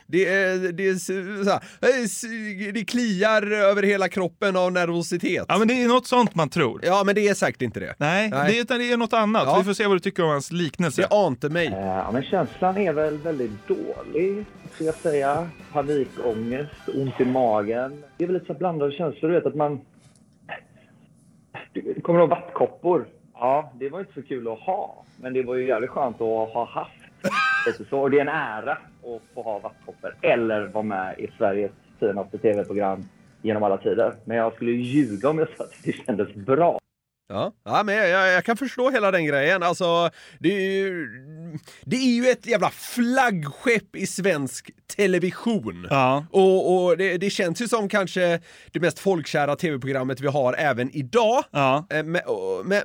Det, 0.09 0.25
är, 0.25 0.71
det, 0.71 0.87
är 0.87 1.45
här, 1.45 2.71
det 2.71 2.85
kliar 2.85 3.51
över 3.51 3.83
hela 3.83 4.09
kroppen 4.09 4.57
av 4.57 4.71
nervositet. 4.71 5.45
Ja, 5.47 5.57
men 5.57 5.67
det 5.67 5.83
är 5.83 5.87
något 5.87 6.07
sånt 6.07 6.35
man 6.35 6.49
tror. 6.49 6.81
Ja, 6.83 7.03
men 7.05 7.15
det 7.15 7.27
är 7.27 7.33
säkert 7.33 7.61
inte 7.61 7.79
det. 7.79 7.95
Nej, 7.97 8.29
Nej. 8.29 8.51
Det, 8.51 8.59
utan 8.59 8.79
det 8.79 8.91
är 8.91 8.97
något 8.97 9.13
annat. 9.13 9.43
Ja. 9.45 9.57
Vi 9.57 9.63
får 9.63 9.73
se 9.73 9.87
vad 9.87 9.95
du 9.95 9.99
tycker 9.99 10.23
om 10.23 10.29
hans 10.29 10.51
liknelse. 10.51 11.01
Det 11.01 11.15
ante 11.15 11.49
mig. 11.49 11.69
Ja, 11.71 12.11
men 12.11 12.23
känslan 12.23 12.77
är 12.77 12.93
väl 12.93 13.17
väldigt 13.17 13.67
dålig, 13.67 14.45
ska 14.73 14.83
jag 14.83 14.95
säga. 14.95 15.49
Panikångest, 15.73 16.89
ont 16.93 17.21
i 17.21 17.25
magen. 17.25 18.03
Det 18.17 18.23
är 18.23 18.27
väl 18.27 18.33
lite 18.33 18.45
så 18.45 18.53
blandade 18.53 18.91
känslor, 18.91 19.29
du 19.29 19.35
vet 19.35 19.45
att 19.45 19.55
man... 19.55 19.81
Kommer 22.01 22.19
du 22.19 22.25
ihåg 22.25 22.29
vattkoppor? 22.29 23.07
Ja, 23.33 23.73
det 23.79 23.89
var 23.89 23.99
inte 23.99 24.13
så 24.13 24.21
kul 24.21 24.47
att 24.47 24.59
ha. 24.59 25.03
Men 25.21 25.33
det 25.33 25.43
var 25.43 25.55
ju 25.55 25.67
jävligt 25.67 25.89
skönt 25.89 26.15
att 26.15 26.53
ha 26.53 26.69
haft. 26.69 26.91
Precis 27.67 27.89
så. 27.89 27.99
Och 27.99 28.11
det 28.11 28.17
är 28.17 28.21
en 28.21 28.27
ära 28.27 28.71
att 28.71 29.21
få 29.33 29.41
ha 29.41 29.59
vattkoppor. 29.59 30.15
Eller 30.21 30.67
vara 30.67 30.83
med 30.83 31.19
i 31.19 31.27
Sveriges 31.37 31.71
finaste 31.99 32.37
tv-program 32.37 33.03
genom 33.41 33.63
alla 33.63 33.77
tider. 33.77 34.13
Men 34.25 34.37
jag 34.37 34.53
skulle 34.53 34.71
ljuga 34.71 35.29
om 35.29 35.39
jag 35.39 35.47
sa 35.57 35.63
att 35.63 35.83
det 35.83 35.91
kändes 35.91 36.35
bra. 36.35 36.79
Ja, 37.29 37.53
ja 37.65 37.83
men 37.83 37.95
jag, 37.95 38.31
jag, 38.31 38.45
kan 38.45 38.57
förstå 38.57 38.89
hela 38.89 39.11
den 39.11 39.25
grejen. 39.25 39.63
Alltså, 39.63 40.09
det 40.39 40.49
är 40.49 40.71
ju, 40.71 41.07
det 41.81 41.95
är 41.95 42.15
ju 42.15 42.29
ett 42.29 42.47
jävla 42.47 42.69
flaggskepp 42.69 43.95
i 43.95 44.07
svensk 44.07 44.69
television. 44.95 45.87
Ja. 45.89 46.25
Och, 46.31 46.85
och 46.85 46.97
det, 46.97 47.17
det 47.17 47.29
känns 47.29 47.61
ju 47.61 47.67
som 47.67 47.89
kanske 47.89 48.39
det 48.71 48.79
mest 48.79 48.99
folkkära 48.99 49.55
tv-programmet 49.55 50.19
vi 50.19 50.27
har 50.27 50.53
även 50.53 50.95
idag. 50.95 51.43
Ja. 51.51 51.87
Eh, 51.89 52.03
Men, 52.03 52.21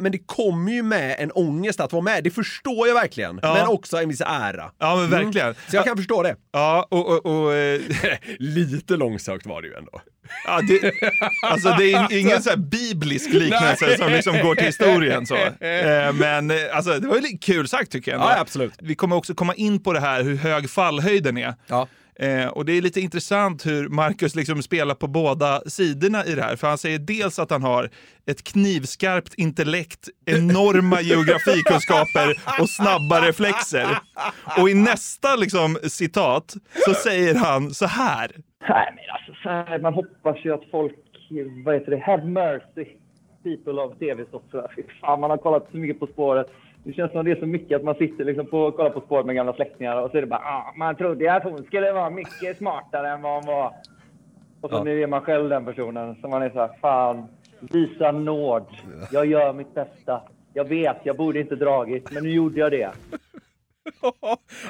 men, 0.00 0.12
det 0.12 0.26
kommer 0.26 0.72
ju 0.72 0.82
med 0.82 1.16
en 1.18 1.32
ångest 1.32 1.80
att 1.80 1.92
vara 1.92 2.02
med, 2.02 2.24
det 2.24 2.30
förstår 2.30 2.88
jag 2.88 2.94
verkligen. 2.94 3.40
Ja. 3.42 3.54
Men 3.54 3.68
också 3.68 3.96
en 3.96 4.08
viss 4.08 4.20
ära. 4.20 4.72
Ja, 4.78 4.96
men 4.96 5.10
verkligen. 5.10 5.46
Mm. 5.46 5.56
Så 5.68 5.76
jag 5.76 5.84
kan 5.84 5.96
förstå 5.96 6.22
det. 6.22 6.36
Ja, 6.52 6.88
och, 6.90 7.06
och, 7.08 7.26
och 7.26 7.54
eh, 7.54 7.80
Lite 8.38 8.96
långsökt 8.96 9.46
var 9.46 9.62
det 9.62 9.68
ju 9.68 9.74
ändå. 9.74 10.00
Ja, 10.44 10.60
det, 10.68 10.92
alltså 11.42 11.74
det 11.78 11.92
är 11.92 12.18
ingen 12.18 12.42
så 12.42 12.50
här 12.50 12.56
biblisk 12.56 13.32
liknelse 13.32 13.86
Nej. 13.86 13.98
som 13.98 14.12
liksom 14.12 14.38
går 14.38 14.54
till 14.54 14.66
historien. 14.66 15.26
Så. 15.26 15.36
Eh, 15.36 16.12
Men 16.12 16.50
eh, 16.50 16.56
alltså, 16.72 16.98
det 16.98 17.08
var 17.08 17.16
ju 17.16 17.38
kul 17.38 17.68
sagt 17.68 17.92
tycker 17.92 18.10
jag. 18.10 18.20
Ja, 18.20 18.38
absolut. 18.40 18.72
Vi 18.78 18.94
kommer 18.94 19.16
också 19.16 19.34
komma 19.34 19.54
in 19.54 19.82
på 19.82 19.92
det 19.92 20.00
här 20.00 20.22
hur 20.22 20.36
hög 20.36 20.70
fallhöjden 20.70 21.38
är. 21.38 21.54
Ja. 21.66 21.88
Eh, 22.18 22.46
och 22.46 22.64
det 22.64 22.72
är 22.72 22.82
lite 22.82 23.00
intressant 23.00 23.66
hur 23.66 23.88
Marcus 23.88 24.34
liksom 24.34 24.62
spelar 24.62 24.94
på 24.94 25.06
båda 25.06 25.62
sidorna 25.66 26.24
i 26.24 26.34
det 26.34 26.42
här. 26.42 26.56
För 26.56 26.68
han 26.68 26.78
säger 26.78 26.98
dels 26.98 27.38
att 27.38 27.50
han 27.50 27.62
har 27.62 27.90
ett 28.26 28.44
knivskarpt 28.44 29.34
intellekt, 29.34 30.08
enorma 30.26 31.00
geografikunskaper 31.02 32.40
och 32.60 32.70
snabba 32.70 33.20
reflexer. 33.20 33.98
Och 34.58 34.70
i 34.70 34.74
nästa 34.74 35.36
liksom, 35.36 35.78
citat 35.88 36.54
så 36.86 36.94
säger 36.94 37.34
han 37.34 37.74
så 37.74 37.86
här. 37.86 38.32
Nej, 38.68 38.92
men 38.94 39.04
alltså 39.14 39.42
så 39.42 39.48
här, 39.48 39.78
man 39.78 39.94
hoppas 39.94 40.36
ju 40.44 40.54
att 40.54 40.64
folk, 40.70 40.94
vad 41.64 41.74
heter 41.74 41.90
det, 41.90 41.98
have 41.98 42.24
mercy 42.24 42.86
people 43.42 43.72
of 43.82 43.98
tv-stoff. 43.98 44.42
Fy 44.76 44.82
fan, 45.00 45.20
man 45.20 45.30
har 45.30 45.36
kollat 45.36 45.68
så 45.70 45.76
mycket 45.76 46.00
På 46.00 46.06
spåret. 46.06 46.46
Det 46.84 46.92
känns 46.92 47.12
som 47.12 47.24
det 47.24 47.30
är 47.30 47.36
så 47.36 47.46
mycket 47.46 47.76
att 47.76 47.84
man 47.84 47.94
sitter 47.94 48.24
liksom 48.24 48.46
på, 48.46 48.58
och 48.62 48.76
kollar 48.76 48.90
På 48.90 49.00
spåret 49.00 49.26
med 49.26 49.34
gamla 49.36 49.52
släktingar 49.52 49.96
och 50.02 50.10
så 50.10 50.16
är 50.16 50.20
det 50.20 50.26
bara, 50.26 50.40
ah, 50.40 50.72
man 50.76 50.96
trodde 50.96 51.34
att 51.34 51.42
hon 51.42 51.64
skulle 51.64 51.92
vara 51.92 52.10
mycket 52.10 52.58
smartare 52.58 53.08
än 53.10 53.22
vad 53.22 53.34
hon 53.34 53.46
var. 53.54 53.72
Och 54.60 54.70
så 54.70 54.76
Ja. 54.76 54.84
nu 54.84 55.02
är 55.02 55.06
man 55.06 55.20
själv 55.20 55.48
den 55.48 55.64
personen 55.64 56.14
som 56.20 56.30
man 56.30 56.42
är 56.42 56.50
så 56.50 56.58
här, 56.58 56.70
fan, 56.80 57.26
visa 57.60 58.12
nåd. 58.12 58.66
Jag 59.12 59.26
gör 59.26 59.52
mitt 59.52 59.74
bästa. 59.74 60.20
Jag 60.54 60.64
vet, 60.68 60.96
jag 61.02 61.16
borde 61.16 61.40
inte 61.40 61.56
dragit, 61.56 62.12
men 62.12 62.22
nu 62.22 62.30
gjorde 62.30 62.60
jag 62.60 62.70
det. 62.72 62.90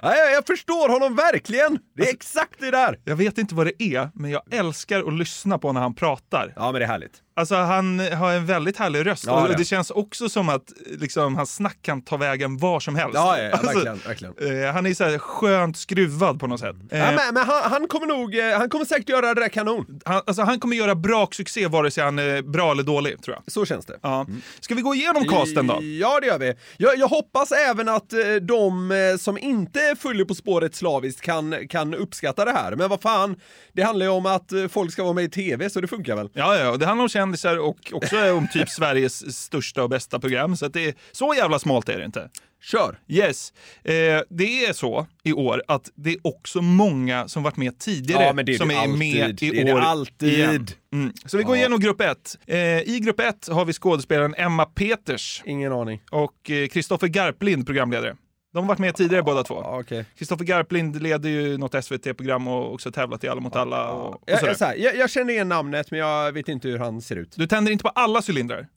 Ja, 0.02 0.14
jag, 0.34 0.46
förstår 0.46 0.88
honom 0.88 1.16
verkligen! 1.16 1.78
Det 1.96 2.02
är 2.02 2.14
exakt 2.14 2.60
det 2.60 2.70
där! 2.70 2.98
Jag 3.04 3.16
vet 3.16 3.38
inte 3.38 3.54
vad 3.54 3.66
det 3.66 3.82
är, 3.82 4.10
men 4.14 4.30
jag 4.30 4.42
älskar 4.54 5.08
att 5.08 5.14
lyssna 5.14 5.58
på 5.58 5.72
när 5.72 5.80
han 5.80 5.94
pratar. 5.94 6.52
Ja, 6.56 6.72
men 6.72 6.74
det 6.74 6.84
är 6.84 6.88
härligt. 6.88 7.22
Alltså 7.34 7.54
han 7.54 7.98
har 7.98 8.32
en 8.32 8.46
väldigt 8.46 8.76
härlig 8.76 9.06
röst 9.06 9.24
Ja, 9.26 9.42
och 9.42 9.48
det. 9.48 9.54
det 9.56 9.64
känns 9.64 9.90
också 9.90 10.28
som 10.28 10.48
att 10.48 10.72
liksom, 10.98 11.36
hans 11.36 11.54
snack 11.54 11.78
kan 11.82 12.02
ta 12.02 12.16
vägen 12.16 12.58
var 12.58 12.80
som 12.80 12.96
helst. 12.96 13.14
Ja, 13.14 13.38
ja, 13.38 13.44
ja 13.44 13.50
Alltså, 13.52 13.66
verkligen. 13.66 13.98
verkligen. 14.06 14.64
eh, 14.66 14.72
han 14.72 14.86
är 14.86 14.94
så 14.94 15.04
här 15.04 15.18
skönt 15.18 15.76
skruvad 15.76 16.40
på 16.40 16.46
något 16.46 16.60
sätt. 16.60 16.76
Eh, 16.90 16.98
Ja, 16.98 17.06
men 17.16 17.34
men 17.34 17.46
han, 17.46 17.62
han 17.72 17.88
kommer 17.88 18.06
nog, 18.06 18.34
eh, 18.38 18.58
han 18.58 18.68
kommer 18.68 18.84
säkert 18.84 19.08
göra 19.08 19.34
det 19.34 19.40
där 19.40 19.48
kanon. 19.48 20.00
han, 20.04 20.22
alltså, 20.26 20.42
han 20.42 20.60
kommer 20.60 20.76
göra 20.76 20.94
braksuccé 20.94 21.66
vare 21.66 21.90
sig 21.90 22.04
han 22.04 22.18
är 22.18 22.42
bra 22.42 22.70
eller 22.72 22.82
dålig, 22.82 23.22
tror 23.22 23.36
jag. 23.36 23.52
Så 23.52 23.64
känns 23.64 23.86
det. 23.86 23.98
Ja. 24.02 24.26
Ska 24.60 24.74
vi 24.74 24.82
gå 24.82 24.94
igenom 24.94 25.24
casten 25.24 25.66
då? 25.66 25.78
Ja, 25.82 26.20
det 26.20 26.26
gör 26.26 26.38
vi. 26.38 26.54
Jag, 26.76 26.98
jag 26.98 27.08
hoppas 27.08 27.52
även 27.52 27.88
att 27.88 28.12
eh, 28.12 28.18
de 28.42 28.90
eh, 28.92 29.16
som 29.18 29.38
inte 29.38 29.94
följer 29.98 30.24
På 30.24 30.34
spåret 30.34 30.74
slaviskt 30.74 31.20
kan, 31.20 31.54
kan 31.68 31.94
uppskatta 31.94 32.44
det 32.44 32.52
här. 32.52 32.76
Men 32.76 32.88
vad 32.90 33.00
fan, 33.02 33.36
det 33.72 33.82
handlar 33.82 34.06
ju 34.06 34.12
om 34.12 34.26
att 34.26 34.52
eh, 34.52 34.68
folk 34.68 34.92
ska 34.92 35.02
vara 35.02 35.12
med 35.12 35.24
i 35.24 35.28
tv, 35.30 35.70
så 35.70 35.80
det 35.80 35.88
funkar 35.88 36.16
väl. 36.16 36.28
Ja, 36.34 36.56
ja, 36.56 36.76
det 36.76 36.86
handlar 36.86 37.02
om 37.02 37.08
kändisar 37.22 37.56
och 37.58 37.78
också 37.92 38.32
om 38.32 38.48
typ 38.52 38.68
Sveriges 38.68 39.36
största 39.36 39.82
och 39.82 39.88
bästa 39.90 40.18
program. 40.20 40.56
Så 40.56 40.68
det 40.68 40.84
är, 40.88 40.94
så 41.12 41.34
jävla 41.34 41.58
smalt 41.58 41.88
är 41.88 41.98
det 41.98 42.04
inte. 42.04 42.28
Kör! 42.62 42.98
Yes. 43.08 43.52
Eh, 43.84 43.92
det 44.30 44.64
är 44.66 44.72
så 44.72 45.06
i 45.22 45.32
år 45.32 45.62
att 45.68 45.90
det 45.94 46.10
är 46.10 46.16
också 46.22 46.62
många 46.62 47.28
som 47.28 47.42
varit 47.42 47.56
med 47.56 47.78
tidigare 47.78 48.22
Ja, 48.24 48.32
det 48.42 48.52
är 48.52 48.58
som 48.58 48.68
det 48.68 48.74
är 48.74 48.78
alltid. 48.78 48.98
med 48.98 49.42
i 49.42 49.50
Det 49.50 49.60
är 49.60 49.64
det 49.64 49.72
år 49.74 49.80
alltid. 49.80 50.32
igen. 50.32 50.66
Mm. 50.92 51.12
Så 51.26 51.36
vi 51.36 51.42
går 51.42 51.56
igenom 51.56 51.80
grupp 51.80 52.00
ett. 52.00 52.38
Eh, 52.46 52.58
I 52.80 53.00
grupp 53.04 53.20
ett 53.20 53.48
har 53.48 53.64
vi 53.64 53.72
skådespelaren 53.72 54.34
Emma 54.34 54.64
Peters 54.64 55.42
Ingen 55.46 55.72
aning. 55.72 56.00
och 56.10 56.50
eh, 56.50 56.68
Kristoffer 56.68 57.06
Garplind 57.06 57.66
programledare. 57.66 58.16
De 58.52 58.58
har 58.58 58.68
varit 58.68 58.78
med 58.78 58.94
tidigare 58.94 59.22
båda 59.22 59.42
två. 59.42 59.82
Kristoffer 60.18 60.44
Garplind 60.44 61.02
leder 61.02 61.28
ju 61.30 61.58
något 61.58 61.84
SVT-program 61.84 62.48
och 62.48 62.74
också 62.74 62.92
tävlat 62.92 63.24
i 63.24 63.28
Alla 63.28 63.40
mot 63.40 63.56
alla. 63.56 63.90
Och, 63.92 64.14
och 64.14 64.22
Jag, 64.26 64.42
jag, 64.42 64.56
så 64.56 64.64
här, 64.64 64.74
jag, 64.76 64.96
jag 64.96 65.10
känner 65.10 65.32
igen 65.32 65.48
namnet 65.48 65.90
men 65.90 66.00
jag 66.00 66.32
vet 66.32 66.48
inte 66.48 66.68
hur 66.68 66.78
han 66.78 67.00
ser 67.02 67.16
ut. 67.16 67.34
Du 67.36 67.46
tänder 67.46 67.72
inte 67.72 67.82
på 67.82 67.88
alla 67.88 68.22
cylindrar? 68.28 68.68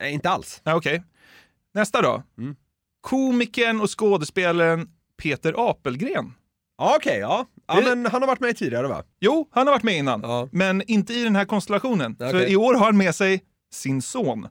Nej, 0.00 0.12
inte 0.12 0.30
alls. 0.30 0.60
Nej, 0.64 0.74
okej. 0.74 1.02
Nästa 1.74 2.02
då. 2.02 2.22
Mm. 2.38 2.56
Komikern 3.00 3.80
och 3.80 3.98
skådespelaren 3.98 4.88
Peter 5.22 5.70
Apelgren. 5.70 6.32
Okej, 6.78 7.18
ja. 7.18 7.46
ja 7.66 7.74
Det- 7.74 7.82
men 7.82 8.06
han 8.06 8.22
har 8.22 8.26
varit 8.26 8.40
med 8.40 8.56
tidigare 8.56 8.88
va? 8.88 9.02
Jo, 9.20 9.48
han 9.50 9.66
har 9.66 9.74
varit 9.74 9.82
med 9.82 9.96
innan, 9.96 10.20
Ja. 10.22 10.48
men 10.52 10.82
inte 10.86 11.14
i 11.14 11.24
den 11.24 11.36
här 11.36 11.44
konstellationen. 11.44 12.16
Så 12.18 12.40
i 12.40 12.56
år 12.56 12.74
har 12.74 12.84
han 12.84 12.96
med 12.96 13.14
sig 13.14 13.42
sin 13.72 14.02
son. 14.02 14.48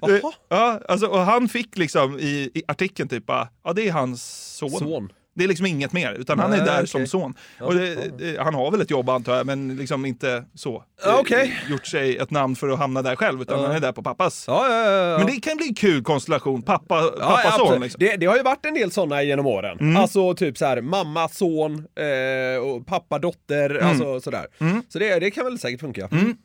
Jaha. 0.00 0.32
Ja, 0.48 0.80
alltså, 0.88 1.06
och 1.06 1.18
han 1.18 1.48
fick 1.48 1.78
liksom 1.78 2.18
i, 2.18 2.50
i 2.54 2.62
artikeln 2.68 3.08
typ 3.08 3.24
ja 3.64 3.72
det 3.74 3.88
är 3.88 3.92
hans 3.92 4.22
son. 4.56 4.70
Son. 4.70 5.12
Det 5.38 5.44
är 5.44 5.48
liksom 5.48 5.66
inget 5.66 5.92
mer, 5.92 6.12
utan 6.12 6.38
han 6.38 6.52
är 6.52 6.56
Nej, 6.56 6.66
där 6.66 6.74
okej. 6.76 6.86
som 6.86 7.06
son. 7.06 7.34
Och 7.60 7.74
det, 7.74 8.18
det, 8.18 8.40
han 8.40 8.54
har 8.54 8.70
väl 8.70 8.80
ett 8.80 8.90
jobb 8.90 9.10
antar 9.10 9.36
jag, 9.36 9.46
men 9.46 9.76
liksom 9.76 10.04
inte 10.06 10.44
så. 10.54 10.84
Eh, 11.04 11.70
Gjort 11.70 11.86
sig 11.86 12.16
ett 12.16 12.30
namn 12.30 12.56
för 12.56 12.68
att 12.68 12.78
hamna 12.78 13.02
där 13.02 13.16
själv, 13.16 13.42
utan 13.42 13.60
Ja. 13.60 13.66
han 13.66 13.76
är 13.76 13.80
där 13.80 13.92
på 13.92 14.02
pappas. 14.02 14.44
Ja, 14.46 14.68
ja, 14.68 14.90
ja. 14.90 15.18
Men 15.18 15.26
det 15.26 15.40
kan 15.40 15.56
bli 15.56 15.68
en 15.68 15.74
kul 15.74 16.02
konstellation, 16.04 16.62
pappa, 16.62 17.02
pappa 17.20 17.50
son. 17.50 17.80
Liksom. 17.80 17.98
det, 17.98 18.16
det 18.16 18.26
har 18.26 18.36
ju 18.36 18.42
varit 18.42 18.66
en 18.66 18.74
del 18.74 18.90
sådana 18.90 19.22
genom 19.22 19.46
åren. 19.46 19.78
Mm. 19.80 19.96
Alltså 19.96 20.34
typ 20.34 20.58
så 20.58 20.66
här 20.66 20.80
mamma, 20.80 21.28
son, 21.28 21.86
eh, 21.96 22.62
och 22.62 22.86
pappa, 22.86 23.18
dotter, 23.18 23.78
alltså 23.84 24.20
sådär. 24.20 24.46
Mm. 24.58 24.82
Så 24.88 24.98
det, 24.98 25.18
det 25.18 25.30
kan 25.30 25.44
väl 25.44 25.58
säkert 25.58 25.80
funka. 25.80 26.08
Mm. 26.12 26.36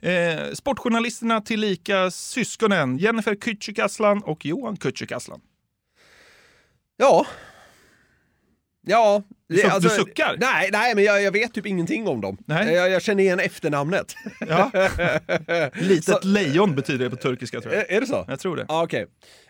Eh, 0.00 0.52
sportjournalisterna 0.52 1.40
tillika 1.40 2.10
syskonen 2.10 2.98
Jennifer 2.98 3.34
Kücükaslan 3.34 4.22
och 4.22 4.46
Johan 4.46 4.76
Kücükaslan. 4.76 5.40
Ja. 6.96 7.26
Ja. 8.86 9.22
Du 9.48 9.56
suck- 9.56 9.80
du 9.80 9.88
suckar? 9.88 10.36
Nej, 10.40 10.68
nej 10.72 10.94
men 10.94 11.04
jag, 11.04 11.22
jag 11.22 11.32
vet 11.32 11.54
typ 11.54 11.66
ingenting 11.66 12.08
om 12.08 12.20
dem. 12.20 12.38
Nej. 12.46 12.74
Jag, 12.74 12.90
jag 12.90 13.02
känner 13.02 13.22
igen 13.22 13.40
efternamnet. 13.40 14.14
Ja. 14.48 14.70
Litet 15.74 16.24
lejon 16.24 16.74
betyder 16.74 17.04
det 17.04 17.10
på 17.10 17.16
turkiska 17.16 17.60
tror 17.60 17.74
jag. 17.74 17.90
är, 17.92 18.00
det 18.00 18.06
så? 18.06 18.24
Jag 18.28 18.40
tror 18.40 18.56
det. 18.56 18.64
Ja, 18.68 18.82
okej. 18.82 19.06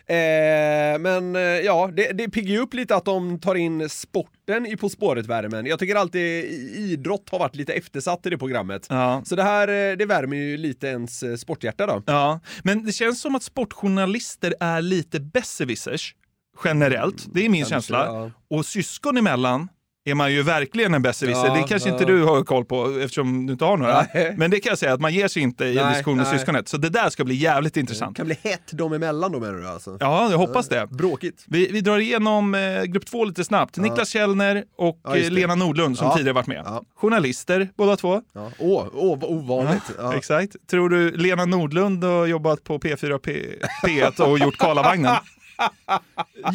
Eh, 0.07 0.99
men 0.99 1.35
eh, 1.35 1.41
ja, 1.41 1.89
det, 1.93 2.11
det 2.11 2.29
piggar 2.29 2.49
ju 2.51 2.59
upp 2.59 2.73
lite 2.73 2.95
att 2.95 3.05
de 3.05 3.39
tar 3.39 3.55
in 3.55 3.89
sporten 3.89 4.65
i 4.65 4.77
På 4.77 4.89
spåret-värmen. 4.89 5.65
Jag 5.65 5.79
tycker 5.79 5.95
alltid 5.95 6.45
idrott 6.75 7.29
har 7.31 7.39
varit 7.39 7.55
lite 7.55 7.73
eftersatt 7.73 8.25
i 8.25 8.29
det 8.29 8.37
programmet. 8.37 8.87
Ja. 8.89 9.21
Så 9.25 9.35
det 9.35 9.43
här, 9.43 9.67
eh, 9.67 9.97
det 9.97 10.05
värmer 10.05 10.37
ju 10.37 10.57
lite 10.57 10.87
ens 10.87 11.23
eh, 11.23 11.35
sporthjärta 11.35 11.85
då. 11.85 12.03
Ja, 12.05 12.39
men 12.63 12.85
det 12.85 12.91
känns 12.91 13.21
som 13.21 13.35
att 13.35 13.43
sportjournalister 13.43 14.55
är 14.59 14.81
lite 14.81 15.19
besserwissers 15.19 16.15
generellt. 16.63 17.25
Det 17.33 17.45
är 17.45 17.49
min 17.49 17.65
känsla. 17.65 18.05
ja. 18.05 18.31
Och 18.57 18.65
syskon 18.65 19.17
emellan 19.17 19.67
är 20.05 20.15
man 20.15 20.31
ju 20.33 20.41
verkligen 20.43 20.93
en 20.93 21.01
besserwisser. 21.01 21.45
Ja, 21.47 21.53
det 21.53 21.63
kanske 21.67 21.89
ja. 21.89 21.93
inte 21.95 22.05
du 22.05 22.23
har 22.23 22.43
koll 22.43 22.65
på 22.65 22.99
eftersom 23.01 23.45
du 23.45 23.53
inte 23.53 23.65
har 23.65 23.77
några. 23.77 24.05
Nej. 24.13 24.33
Men 24.37 24.51
det 24.51 24.59
kan 24.59 24.69
jag 24.69 24.77
säga 24.77 24.93
att 24.93 25.01
man 25.01 25.13
ger 25.13 25.27
sig 25.27 25.41
inte 25.43 25.65
i 25.65 25.77
en 25.77 25.89
diskussion 25.89 26.17
med 26.17 26.25
nej. 26.25 26.39
syskonet. 26.39 26.67
Så 26.67 26.77
det 26.77 26.89
där 26.89 27.09
ska 27.09 27.23
bli 27.23 27.35
jävligt 27.35 27.73
Det 27.73 27.79
intressant. 27.79 28.17
kan 28.17 28.25
bli 28.25 28.37
hett 28.43 28.71
dem 28.77 28.93
emellan 28.93 29.31
då 29.31 29.39
menar 29.39 29.53
du 29.53 29.67
alltså? 29.67 29.97
Ja, 29.99 30.31
jag 30.31 30.37
hoppas 30.37 30.69
det. 30.69 30.87
Bråkigt. 30.91 31.43
Vi, 31.47 31.67
vi 31.71 31.81
drar 31.81 31.97
igenom 31.99 32.55
eh, 32.55 32.83
grupp 32.83 33.05
två 33.05 33.25
lite 33.25 33.43
snabbt. 33.43 33.77
Niklas 33.77 34.09
Källner 34.09 34.63
och 34.77 34.99
Ja, 35.03 35.15
eh, 35.15 35.23
det. 35.23 35.29
lena 35.29 35.55
Nordlund 35.55 35.97
som 35.97 36.07
Ja. 36.07 36.15
tidigare 36.17 36.33
varit 36.33 36.47
med. 36.47 36.61
Ja. 36.65 36.83
Journalister 36.95 37.69
båda 37.77 37.95
två. 37.95 38.21
Ja. 38.33 38.51
Åh, 38.59 38.85
åh 38.93 39.19
vad 39.19 39.29
ovanligt. 39.31 39.83
Ja. 39.97 40.13
Exakt. 40.15 40.55
Tror 40.69 40.89
du 40.89 41.11
Lena 41.11 41.45
Nordlund 41.45 42.03
har 42.03 42.25
jobbat 42.25 42.63
på 42.63 42.79
P4 42.79 43.17
P- 43.17 43.45
P1 43.87 44.21
och 44.21 44.39
gjort 44.39 44.57
Karlavagnen? 44.57 45.15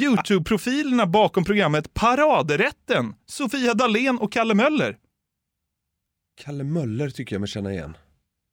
Youtube-profilerna 0.01 1.07
bakom 1.07 1.45
programmet 1.45 1.95
Paraderätten, 1.95 3.15
Sofia 3.27 3.75
Dalén 3.75 4.19
och 4.19 4.33
Kalle 4.33 4.55
Möller. 4.55 4.97
Kalle 6.41 6.65
Möller 6.65 7.11
tycker 7.11 7.35
jag 7.35 7.41
mig 7.41 7.49
känna 7.49 7.73
igen. 7.73 7.97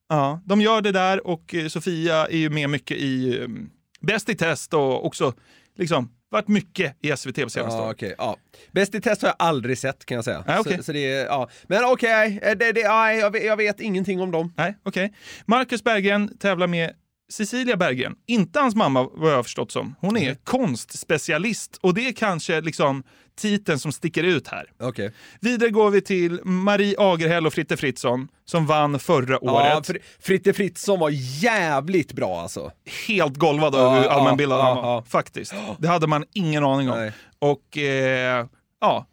Ja, 0.10 0.42
de 0.46 0.62
gör 0.62 0.82
det 0.82 0.92
där 0.92 1.28
och 1.28 1.56
eh, 1.56 1.68
Sofia 1.68 2.28
är 2.28 2.38
ju 2.38 2.50
med 2.50 2.70
mycket 2.70 2.98
i 2.98 3.40
um, 3.40 3.70
Bäst 4.02 4.30
i 4.30 4.36
test 4.36 4.74
och 4.74 5.06
också 5.06 5.34
liksom 5.76 6.10
varit 6.30 6.48
mycket 6.48 6.98
i 7.02 7.18
SVT 7.18 7.44
på 7.44 7.50
senaste 7.50 7.82
Ja, 7.82 7.92
okej. 7.92 8.16
Ja. 8.18 8.38
Bäst 8.72 8.96
i 8.96 9.02
test 9.02 9.22
har 9.22 9.30
jag 9.30 9.36
aldrig 9.40 9.78
sett 9.78 10.06
kan 10.06 10.16
jag 10.16 10.26
säga. 10.26 10.44
Nej, 10.48 10.60
okej. 10.60 10.78
så, 10.78 10.84
så 10.84 10.92
det 10.92 11.12
är, 11.12 11.26
ja. 11.26 11.50
Men 11.64 11.84
okej, 11.86 12.40
eh, 12.44 12.58
det, 12.58 12.72
det, 12.72 12.88
nej, 12.88 13.18
jag, 13.18 13.32
vet, 13.32 13.46
jag 13.46 13.58
vet 13.58 13.80
ingenting 13.80 14.22
om 14.22 14.32
dem. 14.32 14.54
Nej, 14.58 14.78
okej. 14.84 15.14
Marcus 15.46 15.84
Berggren 15.84 16.38
tävlar 16.38 16.68
med 16.68 16.94
Cecilia 17.30 17.78
Berggren, 17.78 18.16
inte 18.26 18.60
hans 18.60 18.76
mamma 18.76 19.10
vad 19.14 19.32
jag 19.32 19.36
har 19.36 19.44
förstått 19.44 19.72
som. 19.72 19.96
Hon 20.00 20.18
är 20.18 20.36
konstspecialist 20.44 21.78
och 21.82 21.94
det 21.94 22.08
är 22.08 22.12
kanske 22.14 22.62
liksom 22.62 23.04
titeln 23.36 23.80
som 23.80 23.92
sticker 23.92 24.24
ut 24.24 24.48
här. 24.48 24.72
Okej. 24.80 25.12
Vidare 25.42 25.70
går 25.70 25.90
vi 25.90 26.02
till 26.02 26.40
Marie 26.44 26.96
Agerhäll 27.00 27.48
och 27.48 27.54
Fritte 27.54 27.78
Fritzson 27.78 28.28
som 28.46 28.66
vann 28.66 29.00
förra 29.00 29.40
Ja, 29.42 29.76
året. 29.76 29.88
för, 29.88 30.00
Fritte 30.20 30.54
Fritzson 30.54 31.00
var 31.00 31.10
jävligt 31.44 32.14
bra 32.14 32.42
alltså. 32.42 32.72
Helt 33.08 33.36
golvad 33.38 33.74
Ja, 33.76 33.80
över 33.80 33.98
hur 33.98 34.04
ja, 34.06 34.12
allmänbildad 34.12 34.62
han 34.62 34.76
ja, 34.78 34.82
var. 34.82 34.92
ja. 34.96 35.04
Faktiskt. 35.08 35.54
Det 35.80 35.88
hade 35.88 36.08
man 36.08 36.26
ingen 36.34 36.64
aning 36.64 36.90
om. 36.90 36.98
Nej. 36.98 37.12
Och 37.40 37.78
eh, 37.78 38.46
ja, 38.82 39.06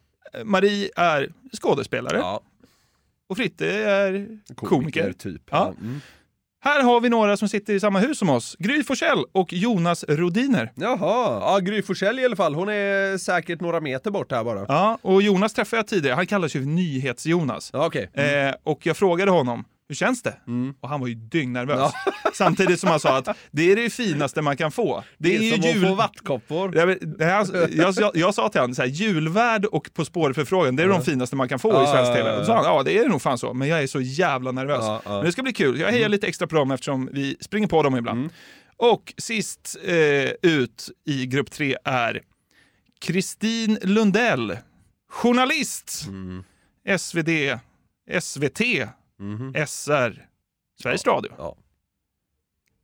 Marie 0.44 0.90
är 0.96 1.32
skådespelare 1.62 2.22
och 3.28 3.36
Fritte 3.36 3.68
är 3.72 4.38
komiker. 4.54 5.12
typ. 5.12 5.42
Ja. 5.50 5.74
Mm. 5.80 6.00
Här 6.64 6.82
har 6.82 7.00
vi 7.00 7.08
några 7.08 7.36
som 7.36 7.48
sitter 7.48 7.72
i 7.74 7.80
samma 7.80 7.98
hus 7.98 8.18
som 8.18 8.28
oss. 8.30 8.56
Gry 8.58 8.82
Forssell 8.82 9.24
och 9.32 9.52
Jonas 9.52 10.04
Rodiner. 10.08 10.72
Jaha, 10.74 11.40
ja, 11.40 11.58
Gry 11.58 11.82
Forssell 11.82 12.18
i 12.18 12.24
alla 12.24 12.36
fall. 12.36 12.54
Hon 12.54 12.68
är 12.68 13.18
säkert 13.18 13.60
några 13.60 13.80
meter 13.80 14.10
bort 14.10 14.32
här 14.32 14.44
bara. 14.44 14.64
Ja, 14.68 14.98
och 15.02 15.22
Jonas 15.22 15.52
träffade 15.52 15.78
jag 15.78 15.86
tidigare. 15.86 16.14
Han 16.14 16.26
kallas 16.26 16.56
ju 16.56 16.64
Nyhets-Jonas. 16.64 17.70
Ja, 17.72 17.86
okej. 17.86 18.10
Eh, 18.14 18.54
och 18.64 18.86
jag 18.86 18.96
frågade 18.96 19.30
honom, 19.30 19.64
hur 19.92 19.96
känns 19.96 20.22
det? 20.22 20.34
Mm. 20.46 20.74
Och 20.80 20.88
han 20.88 21.00
var 21.00 21.08
ju 21.08 21.14
dyngnervös. 21.14 21.92
Samtidigt 22.34 22.80
som 22.80 22.88
han 22.90 23.00
sa 23.00 23.16
att 23.18 23.28
det 23.50 23.72
är 23.72 23.76
det 23.76 23.90
finaste 23.90 24.42
man 24.42 24.56
kan 24.56 24.70
få. 24.72 25.04
Det, 25.18 25.28
Det 25.28 25.36
är, 25.36 25.40
är 25.40 25.44
ju 25.44 25.50
som 25.50 25.60
att 25.70 25.76
jul... 25.76 25.86
få 25.86 25.94
vattkoppor. 25.94 26.76
Jag, 26.76 26.86
vet- 26.86 27.18
det 27.18 27.24
här, 27.24 27.46
jag, 27.76 27.94
jag, 27.96 28.10
jag 28.16 28.34
sa 28.34 28.48
till 28.48 28.60
honom, 28.60 28.74
så 28.74 28.82
här, 28.82 28.88
julvärd 28.88 29.64
och 29.64 29.90
På 29.94 30.04
spåret-förfrågan, 30.04 30.76
det 30.76 30.82
är 30.82 30.88
de 30.88 31.02
finaste 31.04 31.36
man 31.36 31.48
kan 31.48 31.58
få 31.58 31.68
i 31.70 31.72
Ja, 31.74 31.92
svensk 31.92 32.10
ja, 32.10 32.14
TV. 32.14 32.28
ja, 32.28 32.32
ja. 32.34 32.38
då 32.40 32.44
sa 32.46 32.54
han, 32.56 32.64
ja 32.64 32.82
det 32.82 32.98
är 32.98 33.02
det 33.02 33.08
nog 33.08 33.22
fan 33.22 33.38
så, 33.38 33.54
men 33.54 33.68
jag 33.68 33.82
är 33.82 33.86
så 33.86 34.00
jävla 34.00 34.52
nervös. 34.52 34.78
Ja, 34.80 35.02
ja. 35.04 35.12
Men 35.16 35.24
det 35.24 35.32
ska 35.32 35.42
bli 35.42 35.52
kul, 35.52 35.80
jag 35.80 35.90
hejar 35.92 36.08
lite 36.08 36.26
extra 36.26 36.46
på 36.46 36.54
dem 36.56 36.70
eftersom 36.70 37.08
vi 37.12 37.36
springer 37.40 37.68
på 37.68 37.82
dem 37.82 37.96
ibland. 37.96 38.18
Mm. 38.18 38.30
Och 38.76 39.14
sist 39.18 39.76
eh, 39.84 40.50
ut 40.52 40.88
i 41.06 41.26
grupp 41.26 41.50
tre 41.50 41.76
är 41.84 42.20
Kristin 43.00 43.78
Lundell, 43.82 44.56
journalist, 45.10 46.04
Mm. 46.08 46.44
SvD, 46.98 47.58
SVT, 48.20 48.60
SR, 49.66 50.26
Sveriges 50.82 51.06
Radio. 51.06 51.30
Mhm. 51.32 51.40
Ja. 51.40 51.56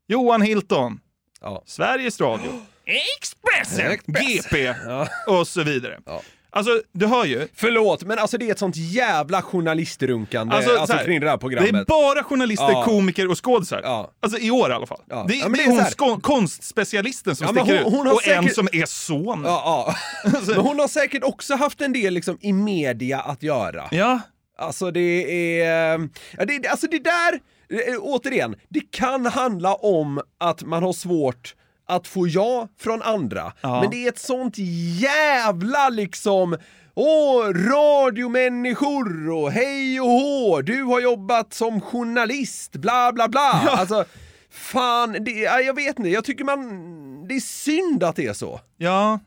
Johan 0.09 0.43
Hilton, 0.43 1.01
Ja. 1.41 1.63
Sveriges 1.67 2.21
Radio, 2.21 2.51
Expressen, 2.85 3.91
Expressen. 3.93 4.27
GP 4.27 4.75
Ja. 4.87 5.09
och 5.27 5.49
så 5.49 5.63
vidare. 5.63 5.99
Ja. 6.07 6.23
Alltså, 6.51 6.83
du 6.93 7.07
hör 7.07 7.25
ju. 7.25 7.49
Förlåt, 7.55 8.03
men 8.03 8.19
alltså 8.19 8.39
det 8.39 8.49
är 8.49 8.53
ett 8.53 8.59
sånt 8.59 8.77
jävla 8.77 9.43
journalistrunkande 9.43 10.55
Alltså, 10.57 10.71
alltså, 10.71 10.87
så 10.87 10.93
här, 10.93 11.05
kring 11.05 11.21
det 11.21 11.27
här 11.27 11.37
Det 11.37 11.41
programmet. 11.41 11.75
är 11.75 11.85
bara 11.85 12.25
journalister, 12.25 12.71
Ja. 12.71 12.85
komiker 12.85 13.31
och 13.31 13.45
skådisar. 13.45 13.81
Ja. 13.85 14.13
Alltså 14.21 14.39
i 14.39 14.51
år 14.51 14.71
i 14.71 14.73
alla 14.73 14.87
fall. 14.87 15.01
Ja. 15.09 15.25
Det, 15.29 15.35
Ja, 15.35 15.49
det 15.49 15.55
det 15.55 15.63
är 15.63 15.69
är 16.01 16.11
hon 16.11 16.21
konstspecialisten 16.21 17.37
som 17.37 17.45
Ja, 17.47 17.53
sticker 17.63 17.79
hon- 17.85 17.93
ut. 17.93 17.99
hon 17.99 18.07
har 18.07 18.15
och 18.15 18.27
en 18.29 18.43
säkert- 18.43 18.55
som 18.55 18.69
är 18.73 18.87
son. 18.87 19.43
Ja, 19.45 19.95
ja. 20.25 20.31
Men 20.47 20.57
hon 20.57 20.79
har 20.79 20.89
säkert 20.89 21.23
också 21.25 21.55
haft 21.57 21.81
en 21.81 21.93
del 21.93 22.15
liksom, 22.15 22.39
i 22.41 22.53
media 22.53 23.21
att 23.21 23.43
göra. 23.43 23.89
Ja. 23.91 24.21
Alltså 24.59 24.91
det 24.91 25.61
är... 25.63 26.09
Ja, 26.39 26.45
det, 26.45 26.69
alltså 26.69 26.87
det 26.87 26.99
där, 26.99 27.41
eh, 27.69 27.99
återigen, 28.01 28.57
det 28.69 28.81
kan 28.91 29.27
handla 29.27 29.75
om 29.75 30.21
att 30.39 30.63
man 30.63 30.83
har 30.83 30.93
svårt 30.93 31.55
att 31.89 32.07
få 32.07 32.29
ja 32.29 32.69
från 32.79 33.03
andra. 33.03 33.53
Ja. 33.61 33.81
Men 33.81 33.91
det 33.91 34.05
är 34.05 34.09
ett 34.09 34.19
sånt 34.19 34.55
jävla 35.01 35.89
liksom 35.89 36.57
Åh, 37.01 37.45
radiomänniskor 37.53 39.31
och 39.31 39.53
hej 39.53 40.01
och 40.01 40.07
hå, 40.07 40.63
du 40.63 40.83
har 40.83 41.01
jobbat 41.01 41.55
som 41.55 41.81
journalist, 41.81 42.73
bla 42.73 43.13
bla 43.13 43.29
bla. 43.29 43.51
Alltså, 43.69 44.05
fan, 44.51 45.17
det, 45.21 45.31
ja, 45.31 45.61
jag 45.61 45.75
vet 45.75 45.99
inte, 45.99 46.11
jag 46.11 46.25
tycker 46.25 46.45
man... 46.45 47.29
Det 47.29 47.35
är 47.35 47.41
synd 47.41 48.05
att 48.05 48.17
det 48.17 48.27
är 48.27 48.33
så. 48.33 48.61
Ja, 48.77 49.21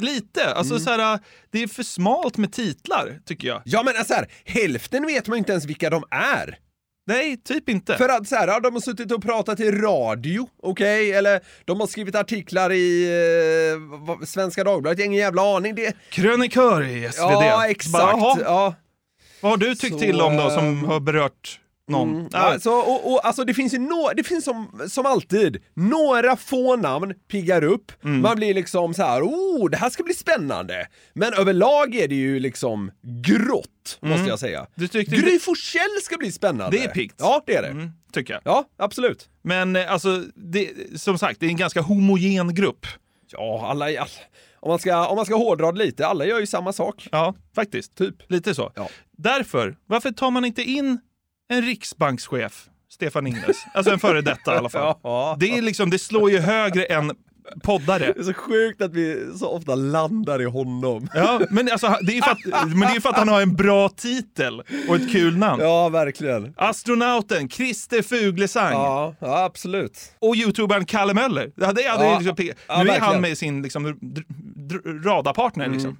lite. 0.00 0.54
Alltså 0.54 0.74
Mm. 0.74 0.84
så 0.84 0.90
här, 0.90 1.18
det 1.50 1.62
är 1.62 1.66
för 1.66 1.82
smalt 1.82 2.36
med 2.36 2.52
titlar, 2.52 3.18
tycker 3.26 3.48
jag. 3.48 3.62
Ja 3.64 3.82
men 3.82 4.04
så 4.04 4.14
här, 4.14 4.26
hälften 4.44 5.06
vet 5.06 5.26
man 5.28 5.38
inte 5.38 5.52
ens 5.52 5.64
vilka 5.64 5.90
de 5.90 6.04
är. 6.10 6.58
Nej, 7.06 7.36
typ 7.36 7.68
inte. 7.68 7.96
För 7.96 8.08
att 8.08 8.28
så 8.28 8.36
här, 8.36 8.48
ja, 8.48 8.60
de 8.60 8.72
har 8.72 8.80
suttit 8.80 9.12
och 9.12 9.22
pratat 9.22 9.60
i 9.60 9.70
radio, 9.70 10.48
okej? 10.62 11.12
Eller 11.12 11.40
de 11.64 11.80
har 11.80 11.86
skrivit 11.86 12.14
artiklar 12.14 12.72
i 12.72 13.08
eh, 14.20 14.26
Svenska 14.26 14.64
Dagbladet, 14.64 14.98
ingen 15.00 15.18
jävla 15.20 15.56
aning. 15.56 15.74
Det, 15.74 15.96
Krönikör 16.10 16.82
i 16.82 17.08
SvD. 17.12 17.20
ja, 17.22 17.34
Bara, 17.56 17.66
exakt. 17.66 17.94
jaha, 17.94 18.38
ja. 18.44 18.74
Vad 19.40 19.52
har 19.52 19.56
du 19.56 19.74
tyckt 19.74 19.92
Så, 19.92 19.98
till 19.98 20.20
om 20.20 20.36
då 20.36 20.50
som 20.50 20.66
ehm, 20.66 20.84
har 20.84 21.00
berört 21.00 21.59
någon. 21.90 22.14
Mm. 22.14 22.28
Alltså, 22.32 22.70
och, 22.70 23.12
och, 23.12 23.26
alltså 23.26 23.44
det 23.44 23.54
finns 23.54 23.74
ju 23.74 23.78
no, 23.78 24.10
det 24.16 24.24
finns 24.24 24.44
som, 24.44 24.82
som 24.88 25.06
alltid, 25.06 25.62
några 25.74 26.36
få 26.36 26.76
namn 26.76 27.14
piggar 27.30 27.64
upp. 27.64 27.92
Mm. 28.04 28.20
Man 28.20 28.36
blir 28.36 28.54
liksom 28.54 28.94
så 28.94 29.02
här, 29.02 29.22
oh, 29.22 29.70
det 29.70 29.76
här 29.76 29.90
ska 29.90 30.02
bli 30.02 30.14
spännande. 30.14 30.86
Men 31.12 31.34
överlag 31.34 31.94
är 31.94 32.08
det 32.08 32.14
ju 32.14 32.40
liksom 32.40 32.90
grått, 33.02 33.98
måste 34.00 34.28
jag 34.28 34.38
säga. 34.38 34.58
Mm. 34.58 34.70
Du 34.74 34.88
tyckte 34.88 35.16
Gry 35.16 35.38
Forssell 35.38 36.02
ska 36.02 36.16
bli 36.16 36.32
spännande. 36.32 36.76
Det 36.76 36.84
är 36.84 36.88
piggt. 36.88 37.14
Ja, 37.18 37.42
det 37.46 37.54
är 37.54 37.62
det. 37.62 37.68
Mm, 37.68 37.90
tycker 38.12 38.32
jag. 38.32 38.42
Ja, 38.44 38.64
absolut. 38.76 39.28
Men 39.42 39.76
eh, 39.76 39.92
alltså, 39.92 40.24
det, 40.34 40.70
som 41.00 41.18
sagt, 41.18 41.40
det 41.40 41.46
är 41.46 41.50
en 41.50 41.56
ganska 41.56 41.80
homogen 41.80 42.54
grupp. 42.54 42.86
Ja, 43.32 43.66
alla, 43.70 43.84
all, 43.84 44.08
om, 44.60 44.68
man 44.68 44.78
ska, 44.78 45.06
om 45.06 45.16
man 45.16 45.26
ska 45.26 45.36
hårdra 45.36 45.70
lite, 45.70 46.06
alla 46.06 46.24
gör 46.24 46.40
ju 46.40 46.46
samma 46.46 46.72
sak. 46.72 47.08
Ja, 47.12 47.34
faktiskt. 47.54 47.94
Typ. 47.94 48.14
Lite 48.28 48.54
så. 48.54 48.72
Ja. 48.74 48.88
Därför, 49.16 49.76
varför 49.86 50.10
tar 50.10 50.30
man 50.30 50.44
inte 50.44 50.62
in 50.62 51.00
en 51.50 51.62
riksbankschef, 51.62 52.66
Stefan 52.90 53.26
Ingves? 53.26 53.56
Alltså 53.74 53.92
en 53.92 53.98
före 53.98 54.20
detta 54.22 54.54
i 54.54 54.56
alla 54.58 54.68
fall. 54.68 54.94
Ja. 55.02 55.36
Det, 55.40 55.58
är 55.58 55.62
liksom, 55.62 55.90
det 55.90 55.98
slår 55.98 56.30
ju 56.30 56.38
högre 56.38 56.84
än 56.84 57.12
poddare. 57.62 58.12
Det 58.12 58.20
är 58.20 58.24
så 58.24 58.32
sjukt 58.34 58.82
att 58.82 58.92
vi 58.94 59.28
så 59.38 59.48
ofta 59.48 59.74
landar 59.74 60.42
i 60.42 60.44
honom. 60.44 61.08
Ja, 61.14 61.40
men, 61.50 61.68
alltså, 61.72 61.98
det 62.02 62.18
är 62.18 62.22
för 62.22 62.30
att, 62.30 62.68
men 62.68 62.80
det 62.80 62.96
är 62.96 63.00
för 63.00 63.08
att 63.08 63.16
han 63.16 63.28
har 63.28 63.40
en 63.42 63.56
bra 63.56 63.88
titel 63.88 64.62
och 64.88 64.96
ett 64.96 65.12
kul 65.12 65.36
namn. 65.36 65.62
Ja, 65.62 65.88
verkligen. 65.88 66.54
Astronauten 66.56 67.48
Christer 67.48 68.02
Fuglesang 68.02 68.72
Ja, 68.72 69.14
ja 69.18 69.44
absolut. 69.44 69.98
och 70.18 70.36
youtubern 70.36 70.84
Kalle 70.84 71.14
Möller. 71.14 71.50
Det 71.56 71.66
hade, 71.66 71.88
hade 71.88 72.04
Ja, 72.04 72.32
pigg- 72.34 72.52
ja, 72.68 72.74
nu 72.76 72.80
är 72.82 72.84
verkligen. 72.84 73.02
han 73.02 73.20
med 73.20 73.38
sin 73.38 73.62
liksom, 73.62 73.96
radarpartner. 75.04 75.68
Liksom. 75.68 75.96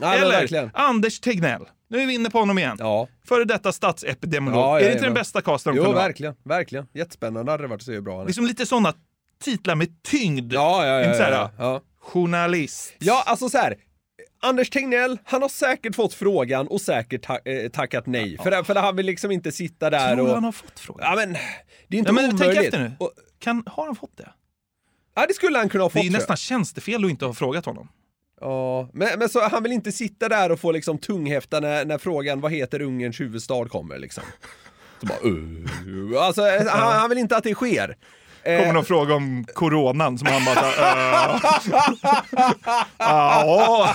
Ja, 0.00 0.10
men 0.10 0.18
Eller 0.18 0.40
verkligen. 0.40 0.70
Anders 0.74 1.20
Tegnell. 1.20 1.62
Nu 1.94 2.00
är 2.02 2.06
vi 2.06 2.14
inne 2.14 2.30
på 2.30 2.38
honom 2.38 2.58
igen. 2.58 2.76
Ja. 2.80 3.08
Före 3.28 3.44
detta 3.44 3.72
statsepidemiolog. 3.72 4.60
Ja, 4.62 4.80
är 4.80 4.84
det 4.84 4.92
inte 4.92 5.04
den 5.04 5.14
bästa 5.14 5.42
casten 5.42 5.72
de 5.74 5.76
Jo, 5.78 5.84
kunde 5.84 5.98
ha? 6.00 6.06
verkligen. 6.06 6.34
Verkligen. 6.44 6.86
Jättespännande 6.94 7.50
hade 7.52 7.62
det 7.64 7.68
varit 7.68 7.80
att 7.80 7.86
se 7.86 7.92
hur 7.92 8.00
bra 8.00 8.12
han 8.14 8.22
är. 8.22 8.26
Liksom 8.26 8.46
lite 8.46 8.66
sådana 8.66 8.94
titlar 9.42 9.74
med 9.74 10.02
tyngd. 10.02 10.52
Ja, 10.52 10.86
ja, 10.86 10.92
ja. 11.00 11.04
Inte 11.04 11.16
så 11.16 11.22
här, 11.22 11.32
ja, 11.32 11.50
ja. 11.58 11.80
Journalist. 12.00 12.92
ja, 12.98 13.22
alltså 13.26 13.48
så 13.48 13.58
här. 13.58 13.74
Anders 14.42 14.70
Tegnell, 14.70 15.18
han 15.24 15.42
har 15.42 15.48
säkert 15.48 15.94
fått 15.96 16.14
frågan 16.14 16.66
och 16.68 16.80
säkert 16.80 17.22
ta 17.22 17.38
eh, 17.44 17.70
tackat 17.70 18.06
nej. 18.06 18.38
För, 18.42 18.62
för 18.62 18.74
han 18.74 18.96
vill 18.96 19.06
liksom 19.06 19.30
inte 19.30 19.52
sitta 19.52 19.90
där 19.90 20.14
Tror 20.16 20.28
och... 20.28 20.34
han 20.34 20.44
har 20.44 20.52
fått 20.52 20.80
frågan? 20.80 21.06
Ja 21.10 21.16
men, 21.16 21.32
det 21.88 21.96
är 21.96 21.98
inte 21.98 22.08
Ja, 22.08 22.12
men 22.12 22.30
tänk 22.30 22.40
omöjligt. 22.42 22.64
efter 22.64 22.78
nu. 22.78 22.92
Och, 22.98 23.10
Kan, 23.38 23.62
har 23.66 23.86
han 23.86 23.96
fått 23.96 24.16
det? 24.16 24.28
ja, 25.14 25.24
det 25.28 25.34
skulle 25.34 25.58
han 25.58 25.68
kunna 25.68 25.84
ha 25.84 25.88
Det 25.88 25.92
fått 25.92 25.98
är 25.98 26.02
tror 26.02 26.12
jag. 26.12 26.18
nästan 26.18 26.36
tjänstefel 26.36 27.04
att 27.04 27.10
inte 27.10 27.24
ha 27.24 27.34
frågat 27.34 27.64
honom. 27.66 27.88
Ja, 28.40 28.88
men, 28.92 29.18
men 29.18 29.28
så 29.28 29.40
han 29.48 29.62
vill 29.62 29.72
inte 29.72 29.92
sitta 29.92 30.28
där 30.28 30.52
och 30.52 30.60
få 30.60 30.72
liksom 30.72 30.98
tunghäfta 30.98 31.60
när, 31.60 31.84
när 31.84 31.98
frågan 31.98 32.40
vad 32.40 32.52
heter 32.52 32.82
Ungerns 32.82 33.20
huvudstad 33.20 33.68
kommer 33.68 33.98
liksom. 33.98 34.24
Så 35.00 35.06
bara, 35.06 35.18
uh. 35.30 36.22
Alltså, 36.22 36.42
han, 36.42 36.92
han 36.92 37.08
vill 37.08 37.18
inte 37.18 37.36
att 37.36 37.44
det 37.44 37.54
sker. 37.54 37.96
Eh, 38.42 38.58
Kommer 38.58 38.72
någon 38.72 38.84
fråga 38.84 39.14
om 39.14 39.46
coronan 39.54 40.18
som 40.18 40.28
han 40.28 40.44
bara 40.44 40.54
så 40.54 40.60
här, 40.60 41.34
äh. 41.34 41.40
Ja. 42.98 43.94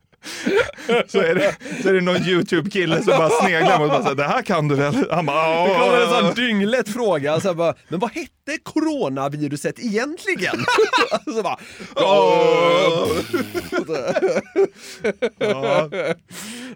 Så 1.06 1.20
är, 1.20 1.34
det, 1.34 1.56
så 1.82 1.88
är 1.88 1.92
det 1.92 2.00
någon 2.00 2.16
YouTube-kille 2.16 3.02
som 3.02 3.18
bara 3.18 3.30
sneglar 3.30 3.78
mot 3.78 3.92
och 3.92 4.04
bara 4.04 4.14
det 4.14 4.24
här 4.24 4.42
kan 4.42 4.68
du 4.68 4.74
väl? 4.74 5.06
Han 5.10 5.26
bara, 5.26 5.68
Det 5.68 5.74
kommer 5.74 6.00
en 6.00 6.24
sån 6.24 6.34
dynglätt 6.34 6.88
fråga, 6.88 7.40
så 7.40 7.54
bara, 7.54 7.74
men 7.88 8.00
vad 8.00 8.10
hette 8.10 8.58
coronaviruset 8.62 9.78
egentligen? 9.78 10.56
så 11.24 11.42
bara, 11.42 11.58
Ja. 15.38 15.90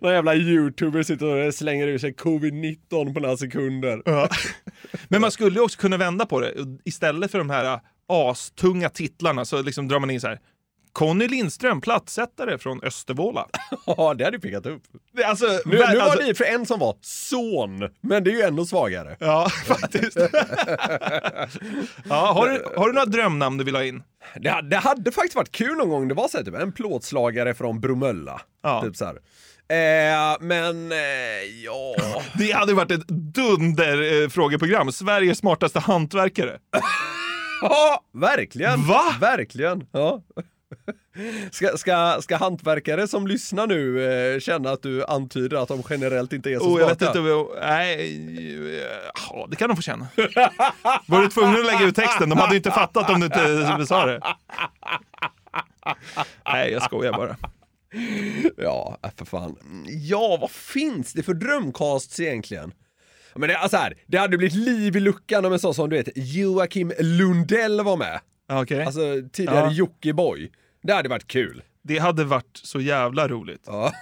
Någon 0.01 0.13
jävla 0.13 0.35
youtuber 0.35 1.03
sitter 1.03 1.27
och 1.47 1.55
slänger 1.55 1.89
ur 1.89 1.99
sig 1.99 2.13
covid-19 2.13 3.15
på 3.15 3.21
några 3.21 3.37
sekunder. 3.37 4.03
Ja. 4.05 4.29
Men 5.09 5.21
man 5.21 5.31
skulle 5.31 5.57
ju 5.57 5.61
också 5.65 5.81
kunna 5.81 5.97
vända 5.97 6.27
på 6.27 6.41
det. 6.41 6.55
Istället 6.85 7.31
för 7.31 7.39
de 7.39 7.51
här 7.51 7.65
äh, 7.65 7.81
astunga 8.09 8.89
titlarna 8.89 9.45
så 9.45 9.63
liksom 9.63 9.89
drar 9.89 9.99
man 9.99 10.11
in 10.11 10.21
så 10.21 10.29
här. 10.29 10.39
Conny 10.93 11.29
Lindström, 11.29 11.81
plattsättare 11.81 12.59
från 12.59 12.83
Östervåla. 12.83 13.47
Ja, 13.87 14.15
det 14.15 14.25
hade 14.25 14.37
ju 14.37 14.41
pickat 14.41 14.67
upp. 14.67 14.83
Alltså, 15.25 15.47
Nu, 15.47 15.77
ver- 15.77 15.89
nu 15.93 15.97
var 15.99 16.05
alltså, 16.05 16.27
det 16.27 16.35
för 16.35 16.45
en 16.45 16.67
som 16.67 16.79
var 16.81 16.97
son, 17.03 17.89
men 18.01 18.25
det 18.25 18.31
är 18.31 18.35
ju 18.35 18.43
ännu 18.43 18.65
svagare. 18.65 19.17
Ja, 19.21 19.49
faktiskt. 19.67 20.17
ja, 22.09 22.33
har, 22.33 22.49
du, 22.49 22.65
har 22.77 22.87
du 22.87 22.93
några 22.93 23.07
drömnamn 23.07 23.59
du 23.59 23.65
vill 23.65 23.75
ha 23.77 23.85
in? 23.85 24.03
Det, 24.37 24.49
hade- 24.51 24.69
det 24.69 24.77
hade 24.77 25.13
faktiskt 25.13 25.35
varit 25.37 25.53
kul 25.53 25.77
någon 25.77 25.89
gång, 25.89 26.09
det 26.09 26.15
var 26.15 26.29
så 26.29 26.37
här, 26.39 26.45
typ 26.45 26.55
en 26.55 26.73
plåtslagare 26.73 27.55
från 27.55 27.81
Bromölla. 27.81 28.41
Ja. 28.63 28.83
Typ 28.83 28.97
så 28.97 29.05
här. 29.05 29.15
Eh, 29.69 30.37
men, 30.41 30.93
eh, 30.93 30.99
ja... 31.65 31.95
Det 32.39 32.53
hade 32.53 32.75
varit 32.75 32.91
ett 32.91 33.09
dunder 33.09 34.23
eh, 34.23 34.29
frågeprogram. 34.29 34.93
Sveriges 34.93 35.39
smartaste 35.39 35.79
hantverkare. 35.81 36.59
Ja, 37.63 38.05
verkligen! 38.15 38.87
Va? 38.87 39.03
Verkligen! 39.21 39.87
Ja. 39.93 40.23
Ska, 41.53 41.77
ska, 41.77 42.19
ska 42.23 42.37
hantverkare 42.37 43.09
som 43.09 43.27
lyssnar 43.27 43.67
nu 43.67 44.05
eh, 44.35 44.41
känna 44.41 44.71
att 44.71 44.83
du 44.83 45.05
antyder 45.05 45.57
att 45.63 45.69
de 45.69 45.83
generellt 45.91 46.33
inte 46.33 46.51
är 46.51 46.59
så 46.59 46.65
Oh, 46.75 46.81
jag 46.81 46.89
vet 46.89 47.03
inte, 47.03 47.21
om- 47.21 47.49
nej, 47.61 48.79
eh, 48.79 49.11
ja, 49.31 49.47
det 49.51 49.57
kan 49.57 49.69
de 49.69 49.77
få 49.77 49.83
känna. 49.83 50.07
Var 51.07 51.21
du 51.23 51.29
tvungen 51.29 51.55
att 51.61 51.67
lägga 51.67 51.85
ut 51.85 51.97
texten? 51.97 52.29
De 52.29 52.39
hade 52.39 52.53
ju 52.53 52.57
inte 52.57 52.71
fattat 52.71 53.11
om 53.11 53.21
du 53.21 53.27
inte 53.27 53.87
sa 53.87 54.07
det. 54.07 54.21
Nej, 56.53 56.71
jag 56.73 56.83
skojar 56.83 57.13
bara. 57.13 57.37
Ja, 58.57 58.99
äh, 59.05 59.11
för 59.17 59.25
fan. 59.25 59.57
Ja, 59.89 60.39
vad 60.41 60.51
finns 60.51 61.13
det 61.13 61.23
för 61.23 61.35
drömcasts 61.35 62.21
egentligen? 62.21 62.73
Men 63.35 63.49
det, 63.49 63.59
alltså 63.59 63.77
här, 63.77 63.95
det 64.07 64.19
hade 64.19 64.39
blivit 64.39 64.55
liv 64.57 64.97
i 64.97 65.01
luckan 65.01 65.45
om 65.45 65.53
en 65.53 65.59
sån 65.59 65.75
som 65.75 65.91
du 65.91 65.97
vet 65.97 66.09
Joakim 66.15 66.93
Lundell 66.99 67.81
var 67.81 67.97
med. 67.97 68.21
Okej. 68.53 68.85
Alltså 68.85 69.01
tidigare 69.33 69.57
Ja. 69.67 69.71
Jockiboi. 69.73 70.51
Det 70.83 70.93
hade 70.93 71.09
varit 71.09 71.27
kul. 71.27 71.63
Det 71.83 71.99
hade 71.99 72.25
varit 72.25 72.61
så 72.63 72.81
jävla 72.81 73.29
roligt. 73.29 73.63
Ja. 73.67 73.93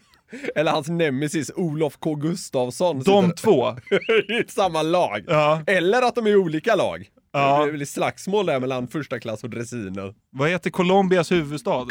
Eller 0.54 0.72
hans 0.72 0.88
nemesis 0.88 1.50
Olof 1.56 1.96
K 1.98 2.14
Gustafsson. 2.14 3.02
De 3.02 3.28
sitter 3.30 3.42
två. 3.42 3.76
i 4.34 4.44
samma 4.48 4.82
lag. 4.82 5.24
Ja. 5.26 5.62
Eller 5.66 6.02
att 6.02 6.14
de 6.14 6.26
är 6.26 6.30
i 6.30 6.36
olika 6.36 6.74
lag. 6.74 7.08
Ja. 7.32 7.66
Det 7.66 7.72
blir 7.72 7.86
slagsmål 7.86 8.46
där 8.46 8.60
mellan 8.60 8.88
första 8.88 9.20
klass 9.20 9.44
och 9.44 9.50
dressiner. 9.50 10.14
Vad 10.30 10.48
heter 10.48 10.70
Colombias 10.70 11.32
huvudstad? 11.32 11.86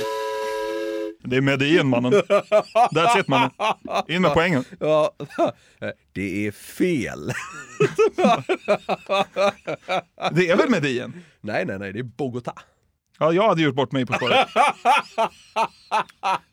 Det 1.24 1.36
är 1.38 1.42
Medellin 1.42 1.88
mannen. 1.88 2.14
That's 2.14 3.20
it 3.20 3.28
mannen. 3.28 3.52
In 4.08 4.22
med 4.22 4.34
poängen. 4.34 4.64
Ja, 4.80 5.12
det 6.14 6.48
är 6.48 6.52
fel. 6.52 7.32
Det 10.32 10.50
är 10.50 10.58
väl 10.58 10.70
Medellin? 10.70 11.24
Nej, 11.42 11.66
nej, 11.66 11.80
nej, 11.80 11.94
det 11.94 12.00
är 12.00 12.04
Bogotá. 12.04 12.54
Ja, 13.20 13.34
jag 13.34 13.48
hade 13.48 13.62
gjort 13.62 13.76
bort 13.76 13.92
mig 13.92 14.06
på 14.06 14.14
spåret. 14.14 14.48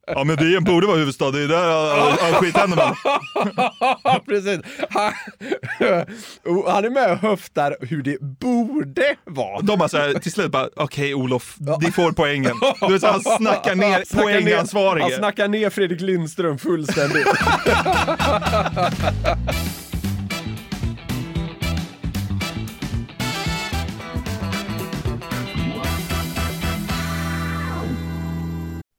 Ja, 0.06 0.24
Medellin 0.24 0.64
borde 0.64 0.86
vara 0.86 0.96
huvudstad. 0.96 1.30
Det 1.30 1.42
är 1.42 1.48
där 1.48 1.68
all, 1.70 2.12
all 2.18 2.32
skit 2.34 2.56
händer 2.56 2.76
man. 2.76 2.94
Precis. 4.26 4.60
Han, 4.90 5.12
han 6.66 6.84
är 6.84 6.90
med 6.90 7.10
och 7.12 7.18
höftar 7.18 7.76
hur 7.80 8.02
det 8.02 8.20
borde 8.20 9.16
vara. 9.24 9.60
De 9.60 9.78
bara 9.78 9.88
så 9.88 9.98
här, 9.98 10.12
till 10.14 10.32
slut 10.32 10.50
bara, 10.52 10.68
okej 10.76 11.14
Olof, 11.14 11.54
de 11.58 11.92
får 11.92 12.12
poängen. 12.12 12.52
Du 12.80 12.92
vet, 12.92 13.02
han 13.02 13.20
snackar 13.20 13.74
ner 13.74 14.04
Snackar 14.06 14.26
ner- 14.26 14.32
Han 14.32 14.42
poängansvarige. 14.42 15.16
snackar 15.18 15.48
ner 15.48 15.70
Fredrik 15.70 16.00
Lindström 16.00 16.58
fullständigt. 16.58 17.26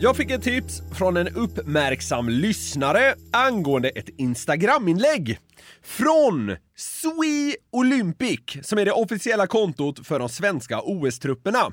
Jag 0.00 0.16
fick 0.16 0.30
ett 0.30 0.42
tips 0.42 0.82
från 0.98 1.16
en 1.16 1.28
uppmärksam 1.28 2.28
lyssnare 2.28 3.14
angående 3.32 3.88
ett 3.88 4.08
Instagram-inlägg 4.18 5.38
från 5.82 6.56
Swe 6.76 7.54
Olympic, 7.72 8.40
som 8.62 8.78
är 8.78 8.84
det 8.84 8.92
officiella 8.92 9.46
kontot 9.46 10.06
för 10.06 10.18
de 10.18 10.28
svenska 10.28 10.80
OS-trupperna. 10.80 11.72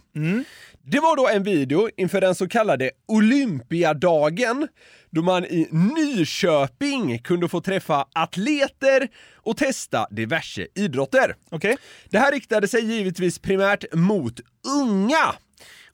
Det 0.83 0.99
var 0.99 1.15
då 1.15 1.27
en 1.27 1.43
video 1.43 1.89
inför 1.97 2.21
den 2.21 2.35
så 2.35 2.47
kallade 2.47 2.91
Olympiadagen 3.07 4.67
då 5.09 5.21
man 5.21 5.45
i 5.45 5.67
Nyköping 5.71 7.19
kunde 7.19 7.49
få 7.49 7.61
träffa 7.61 8.05
atleter 8.13 9.07
och 9.35 9.57
testa 9.57 10.07
diverse 10.11 10.67
idrotter. 10.75 11.35
Okej. 11.51 11.77
Det 12.09 12.19
här 12.19 12.31
riktade 12.31 12.67
sig 12.67 12.85
givetvis 12.85 13.39
primärt 13.39 13.93
mot 13.93 14.39
unga. 14.81 15.35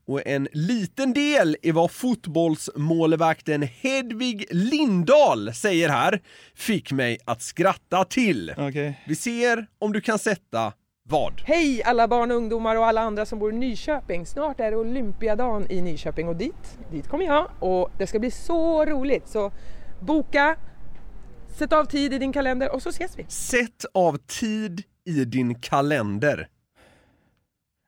Och 0.08 0.28
en 0.28 0.48
liten 0.52 1.14
del 1.14 1.58
i 1.62 1.72
vad 1.72 1.92
fotbollsmålvakten 1.92 3.62
Hedvig 3.62 4.46
Lindahl 4.52 5.54
säger 5.54 5.90
här 5.90 6.22
fick 6.56 6.92
mig 6.92 7.18
att 7.26 7.42
skratta 7.42 8.04
till. 8.04 8.54
Okej. 8.58 9.04
Vi 9.08 9.16
ser 9.16 9.68
om 9.80 9.94
du 9.94 10.02
kan 10.02 10.20
sätta 10.20 10.74
vad. 11.04 11.42
Hej 11.46 11.84
alla 11.84 12.08
barn 12.08 12.32
och 12.32 12.38
ungdomar 12.38 12.76
och 12.76 12.86
alla 12.86 13.02
andra 13.02 13.26
som 13.26 13.40
bor 13.40 13.54
i 13.54 13.56
Nyköping. 13.56 14.26
Snart 14.26 14.60
är 14.60 14.72
det 14.72 14.78
Olympiadagen 14.78 15.72
i 15.72 15.82
Nyköping 15.82 16.28
och 16.28 16.36
dit, 16.36 16.80
dit 16.92 17.08
kommer 17.08 17.26
jag 17.26 17.50
och 17.60 17.92
det 17.98 18.08
ska 18.08 18.20
bli 18.20 18.32
så 18.32 18.86
roligt. 18.86 19.28
Så 19.28 19.52
boka, 20.00 20.58
sätt 21.58 21.74
av 21.74 21.86
tid 21.86 22.14
i 22.14 22.18
din 22.18 22.34
kalender 22.34 22.74
och 22.74 22.82
så 22.82 22.90
ses 22.90 23.20
vi. 23.20 23.26
Sätt 23.28 23.86
av 23.94 24.18
tid 24.18 24.84
i 25.06 25.26
din 25.26 25.56
kalender. 25.56 26.48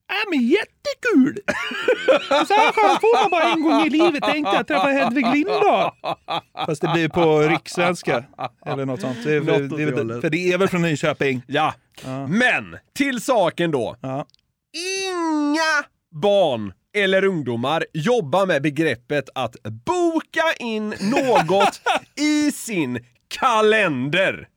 Äh, 0.10 0.30
men 0.30 0.48
jättekul! 0.48 1.38
Så 2.48 2.54
här 2.54 2.72
chans 2.72 3.00
får 3.02 3.22
man 3.24 3.32
bara 3.32 3.52
en 3.54 3.62
gång 3.64 3.82
i 3.82 3.90
livet 3.90 4.24
tänkte 4.24 4.56
jag 4.56 4.68
träffa 4.68 4.88
Hedvig 4.88 5.26
Lindahl. 5.34 5.92
Fast 6.66 6.82
det 6.82 6.88
blir 6.94 7.10
på 7.10 7.40
rikssvenska 7.40 8.24
eller 8.66 8.86
något 8.86 9.02
sånt. 9.02 9.18
Det 9.24 9.34
är, 9.34 9.42
Något 9.42 9.78
det 9.78 9.86
det 9.86 10.22
för 10.22 10.30
det 10.30 10.52
är 10.54 10.58
väl 10.58 10.68
från 10.68 10.82
Nyköping? 10.82 11.42
Ja, 11.48 11.74
men 12.28 12.78
till 12.96 13.22
saken 13.22 13.72
då. 13.72 13.96
Ja. 14.02 14.26
Inga 15.08 15.86
barn 16.22 16.74
eller 16.98 17.24
ungdomar 17.26 17.86
jobbar 17.94 18.46
med 18.46 18.62
begreppet 18.62 19.30
att 19.36 19.56
boka 19.86 20.44
in 20.60 20.90
något 20.90 21.82
i 22.20 22.52
sin 22.52 23.00
kalender. 23.40 24.48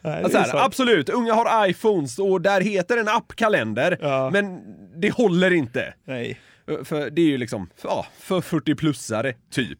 Nej, 0.00 0.22
Alltså 0.22 0.38
är 0.38 0.42
här, 0.42 0.64
absolut, 0.64 1.08
unga 1.08 1.34
har 1.34 1.66
iPhones 1.68 2.18
och 2.18 2.40
där 2.40 2.60
heter 2.60 2.96
en 2.96 3.08
app 3.08 3.36
kalender, 3.36 3.98
Ja. 4.00 4.30
men 4.32 4.60
det 4.96 5.10
håller 5.10 5.50
inte. 5.50 5.94
Nej. 6.04 6.40
För 6.84 7.10
det 7.10 7.22
är 7.22 7.26
ju 7.26 7.38
liksom, 7.38 7.70
ja, 7.82 8.06
för 8.18 8.40
40-plussare, 8.40 9.34
typ. 9.50 9.78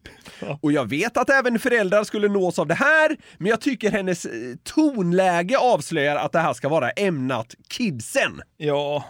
Och 0.61 0.71
jag 0.71 0.89
vet 0.89 1.17
att 1.17 1.29
även 1.29 1.59
föräldrar 1.59 2.03
skulle 2.03 2.27
nås 2.27 2.59
av 2.59 2.67
det 2.67 2.73
här, 2.73 3.17
men 3.37 3.49
jag 3.49 3.61
tycker 3.61 3.91
hennes 3.91 4.25
eh, 4.25 4.31
tonläge 4.63 5.57
avslöjar 5.57 6.15
att 6.15 6.31
det 6.31 6.39
här 6.39 6.53
ska 6.53 6.69
vara 6.69 6.89
ämnat 6.89 7.55
kidsen. 7.67 8.41
Ja. 8.57 9.05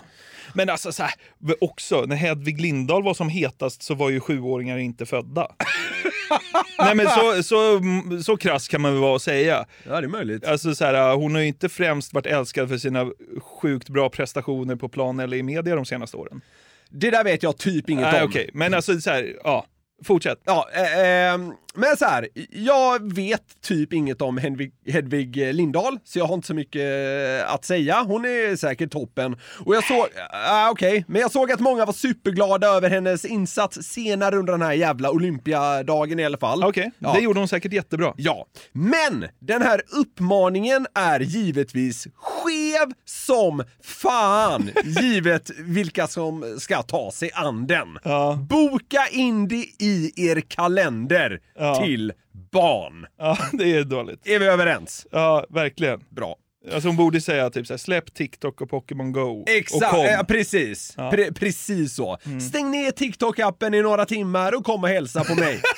Men 0.56 0.70
alltså 0.70 0.92
så 0.92 1.04
här, 1.04 1.14
också, 1.62 2.02
när 2.02 2.16
Hedvig 2.16 2.62
Lindahl 2.62 3.04
var 3.04 3.14
som 3.14 3.30
hetast 3.30 3.84
så 3.84 3.94
var 3.94 4.10
ju 4.10 4.20
sjuåringar 4.20 4.78
inte 4.78 5.06
födda. 5.06 5.48
Nej 6.80 6.96
men 6.96 7.08
så, 7.10 7.44
så, 7.44 7.82
så 8.24 8.38
krass 8.38 8.68
kan 8.68 8.82
man 8.82 8.92
väl 8.92 9.02
vara 9.02 9.14
och 9.14 9.22
säga. 9.22 9.66
Ja, 9.84 10.02
det 10.02 10.08
är 10.08 10.10
möjligt. 10.10 10.46
Alltså 10.46 10.76
så 10.76 10.86
här, 10.86 11.16
hon 11.16 11.36
har 11.36 11.42
ju 11.42 11.48
inte 11.48 11.70
främst 11.70 12.14
varit 12.14 12.26
älskad 12.26 12.70
för 12.70 12.78
sina 12.78 13.12
sjukt 13.42 13.90
bra 13.90 14.10
prestationer 14.10 14.76
på 14.76 14.90
plan 14.90 15.20
eller 15.20 15.38
i 15.38 15.44
media 15.44 15.76
de 15.76 15.86
senaste 15.86 16.18
åren. 16.18 16.42
Det 16.90 17.12
där 17.12 17.24
vet 17.24 17.44
jag 17.44 17.58
typ 17.58 17.90
inget 17.90 18.04
Nej, 18.04 18.22
om. 18.22 18.30
okej. 18.30 18.50
Men 18.54 18.74
alltså 18.74 19.02
så 19.02 19.10
här, 19.10 19.36
ja. 19.44 19.66
Fortsätt. 20.04 20.42
Ja, 20.46 20.68
eh, 20.74 21.32
eh, 21.34 21.38
men 21.78 21.98
så 21.98 22.06
här, 22.06 22.28
jag 22.52 23.14
vet 23.14 23.62
typ 23.62 23.94
inget 23.94 24.22
om 24.22 24.38
Hedvig, 24.38 24.72
Hedvig 24.88 25.54
Lindahl, 25.54 26.00
så 26.04 26.20
jag 26.20 26.26
har 26.26 26.34
inte 26.34 26.48
så 26.48 26.54
mycket 26.54 26.82
eh, 26.82 27.54
att 27.54 27.66
säga. 27.66 28.04
Hon 28.08 28.26
är 28.26 28.56
säkert 28.56 28.92
toppen. 28.92 29.38
Och 29.66 29.76
jag 29.76 29.84
såg, 29.88 30.08
ah, 30.32 30.70
okej, 30.70 31.06
men 31.08 31.22
jag 31.22 31.32
såg 31.32 31.52
att 31.52 31.60
många 31.60 31.86
var 31.86 31.94
superglada 31.94 32.68
över 32.68 32.90
hennes 32.90 33.26
insats 33.26 33.78
senare 33.84 34.36
under 34.36 34.54
den 34.54 34.62
här 34.62 34.74
jävla 34.74 35.12
Olympiadagen 35.12 36.20
i 36.20 36.26
alla 36.26 36.38
fall. 36.38 36.64
Okej, 36.64 36.92
Ja. 37.00 37.14
det 37.14 37.20
gjorde 37.22 37.40
hon 37.40 37.48
säkert 37.48 37.74
jättebra. 37.74 38.14
Ja, 38.18 38.46
men 38.72 39.26
den 39.40 39.62
här 39.62 39.82
uppmaningen 40.02 40.88
är 40.94 41.20
givetvis 41.20 42.08
skev 42.16 42.94
som 43.06 43.64
fan, 43.84 44.70
givet 44.84 45.50
vilka 45.60 46.08
som 46.08 46.56
ska 46.60 46.82
ta 46.82 47.12
sig 47.12 47.32
an 47.34 47.68
den. 47.68 47.88
Ja. 48.04 48.40
Boka 48.50 49.08
in 49.12 49.48
det 49.48 49.66
i 49.86 50.12
er 50.16 50.42
kalender 50.42 51.40
Ja. 51.60 51.76
till 51.86 52.14
barn. 52.52 53.06
Ja, 53.20 53.38
det 53.54 53.76
är 53.76 53.84
dåligt. 53.84 54.28
Är 54.28 54.40
vi 54.40 54.46
överens? 54.46 55.08
Ja, 55.12 55.46
verkligen. 55.50 56.04
Bra. 56.10 56.36
Alltså 56.74 56.90
hon 56.90 56.96
borde 56.98 57.22
säga 57.22 57.50
typ 57.50 57.68
såhär, 57.68 57.78
släpp 57.78 58.14
TikTok 58.14 58.62
och 58.62 58.70
Pokémon 58.70 59.12
Go. 59.12 59.22
och 59.42 59.50
Exakt, 59.50 59.92
kom. 59.92 60.06
ja, 60.06 60.24
precis. 60.28 60.94
Ja. 60.98 61.12
Pre- 61.12 61.34
precis 61.34 61.96
så. 61.96 62.18
Stäng 62.50 62.72
ner 62.72 62.92
TikTok-appen 62.92 63.76
i 63.76 63.82
några 63.82 64.06
timmar 64.06 64.56
och 64.56 64.66
kom 64.66 64.84
och 64.84 64.90
hälsa 64.90 65.24
på 65.24 65.36
mig. 65.36 65.62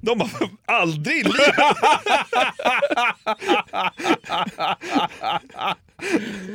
De 0.00 0.20
har 0.20 0.30
aldrig 0.66 1.16
i 1.16 1.22
livet. 1.22 1.54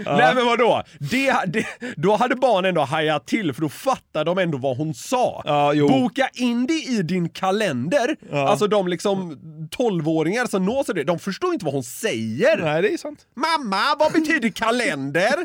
Nej 0.05 0.35
men 0.35 0.45
vadå? 0.45 0.83
Det, 0.99 1.35
det, 1.47 1.65
då 1.97 2.15
hade 2.15 2.35
barnen 2.35 2.69
ändå 2.69 2.81
hajat 2.81 3.27
till 3.27 3.53
för 3.53 3.61
då 3.61 3.69
fattade 3.69 4.25
de 4.25 4.37
ändå 4.37 4.57
vad 4.57 4.77
hon 4.77 4.93
sa. 4.93 5.41
Ja. 5.45 5.87
Boka 5.87 6.29
in 6.33 6.67
det 6.67 6.73
i 6.73 7.01
din 7.01 7.29
kalender. 7.29 8.15
Ja. 8.31 8.49
Alltså 8.49 8.67
de 8.67 8.87
liksom 8.87 9.39
12-åringar 9.77 10.45
som 10.45 10.65
nås 10.65 10.89
av 10.89 10.95
det, 10.95 11.03
de 11.03 11.19
förstår 11.19 11.53
inte 11.53 11.65
vad 11.65 11.73
hon 11.73 11.83
säger. 11.83 12.57
Nej, 12.57 12.81
det 12.81 12.93
är 12.93 12.97
sant. 12.97 13.19
Mamma, 13.35 13.95
vad 13.99 14.13
betyder 14.13 14.49
kalender? 14.49 15.35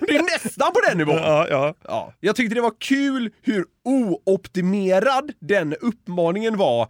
det 0.00 0.16
är 0.16 0.22
nästan 0.22 0.72
på 0.72 0.80
den 0.88 0.98
nivån. 0.98 1.16
Ja, 1.16 1.46
ja. 1.50 1.74
Ja. 1.84 2.12
Jag 2.20 2.36
tyckte 2.36 2.54
det 2.54 2.60
var 2.60 2.74
kul 2.78 3.30
hur 3.42 3.64
ooptimerad 3.84 5.32
den 5.40 5.74
uppmaningen 5.74 6.56
var 6.56 6.88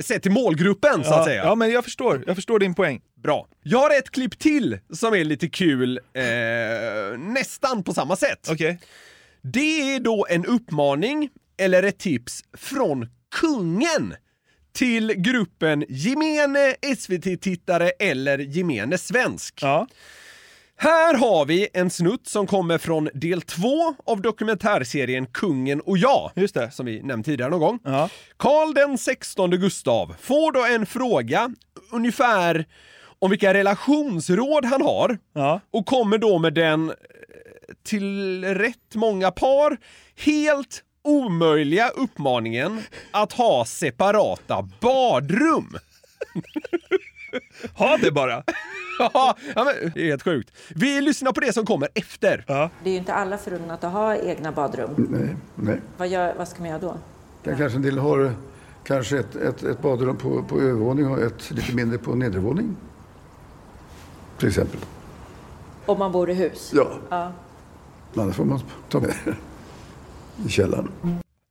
sett 0.00 0.22
till 0.22 0.32
målgruppen 0.32 1.04
så 1.04 1.14
att 1.14 1.24
säga. 1.24 1.44
ja, 1.44 1.54
men 1.54 1.70
jag 1.70 1.84
förstår. 1.84 2.24
Jag 2.26 2.36
förstår 2.36 2.58
din 2.58 2.74
poäng. 2.74 3.00
Bra. 3.22 3.48
Jag 3.62 3.78
har 3.78 3.98
ett 3.98 4.10
klipp 4.10 4.38
till 4.38 4.78
som 4.92 5.14
är 5.14 5.24
lite 5.24 5.48
kul, 5.48 6.00
eh, 6.12 7.18
nästan 7.18 7.84
på 7.84 7.94
samma 7.94 8.16
sätt. 8.16 8.48
Okej. 8.50 8.78
Det 9.42 9.94
är 9.94 10.00
då 10.00 10.26
en 10.30 10.46
uppmaning 10.46 11.30
eller 11.58 11.82
ett 11.82 11.98
tips 11.98 12.44
från 12.56 13.08
kungen 13.40 14.14
till 14.72 15.12
gruppen 15.16 15.84
gemene 15.88 16.74
SVT-tittare 16.96 17.90
eller 17.98 18.38
gemene 18.38 18.98
svensk. 18.98 19.58
Ja. 19.62 19.86
Här 20.80 21.14
har 21.14 21.46
vi 21.46 21.68
en 21.74 21.90
snutt 21.90 22.26
som 22.28 22.46
kommer 22.46 22.78
från 22.78 23.08
del 23.14 23.42
två 23.42 23.94
av 24.06 24.20
dokumentärserien 24.22 25.26
Kungen 25.26 25.80
och 25.80 25.98
jag. 25.98 26.30
Just 26.34 26.54
det. 26.54 26.70
Som 26.70 26.86
vi 26.86 27.02
nämnt 27.02 27.26
tidigare 27.26 27.50
någon 27.50 27.60
gång. 27.60 27.78
Ja. 27.84 28.08
Karl 28.36 28.74
den 28.74 28.98
16 28.98 29.50
Gustav 29.50 30.14
får 30.20 30.52
då 30.52 30.64
en 30.74 30.86
fråga 30.86 31.50
ungefär 31.92 32.64
om 33.18 33.30
vilka 33.30 33.54
relationsråd 33.54 34.64
han 34.64 34.82
har 34.82 35.18
Ja. 35.34 35.60
och 35.70 35.86
kommer 35.86 36.18
då 36.18 36.38
med 36.38 36.54
den 36.54 36.90
eh, 36.90 36.94
till 37.84 38.44
rätt 38.44 38.94
många 38.94 39.30
par 39.30 39.76
helt 40.24 40.82
omöjliga 41.04 41.88
uppmaningen 41.88 42.82
att 43.10 43.32
ha 43.32 43.64
separata 43.64 44.68
badrum. 44.80 45.76
Ha 47.74 47.96
det 47.96 48.12
bara. 48.12 48.42
Ja, 49.00 49.36
ja, 49.54 49.64
men, 49.64 49.92
det 49.94 50.00
är 50.00 50.06
helt 50.06 50.22
sjukt. 50.22 50.52
Vi 50.68 51.00
lyssnar 51.00 51.32
på 51.32 51.40
det 51.40 51.52
som 51.52 51.66
kommer 51.66 51.88
efter. 51.94 52.44
Ja. 52.46 52.70
Det 52.84 52.90
är 52.90 52.92
ju 52.92 52.98
inte 52.98 53.14
alla 53.14 53.38
förunnat 53.38 53.84
att 53.84 53.92
ha 53.92 54.16
egna 54.16 54.52
badrum. 54.52 55.06
Nej, 55.10 55.36
nej. 55.54 55.80
Vad, 55.96 56.08
gör, 56.08 56.34
vad 56.38 56.48
ska 56.48 56.60
man 56.60 56.68
göra 56.68 56.78
då? 56.78 56.96
Kan 57.44 57.56
kanske 57.56 57.78
en 57.78 57.82
del 57.82 57.98
har 57.98 58.34
kanske 58.84 59.18
ett, 59.18 59.36
ett, 59.36 59.62
ett 59.62 59.82
badrum 59.82 60.16
på, 60.16 60.42
på 60.42 60.60
övervåning 60.60 61.08
och 61.08 61.20
ett 61.20 61.50
lite 61.50 61.74
mindre 61.74 61.98
på 61.98 62.14
nedervåning. 62.14 62.76
Till 64.38 64.48
exempel. 64.48 64.80
Om 65.86 65.98
man 65.98 66.12
bor 66.12 66.30
i 66.30 66.34
hus? 66.34 66.72
Ja. 66.74 66.90
ja. 67.10 67.32
Annars 68.16 68.36
får 68.36 68.44
man 68.44 68.60
ta 68.88 69.00
med 69.00 69.14
i 70.46 70.48
källaren. 70.48 70.88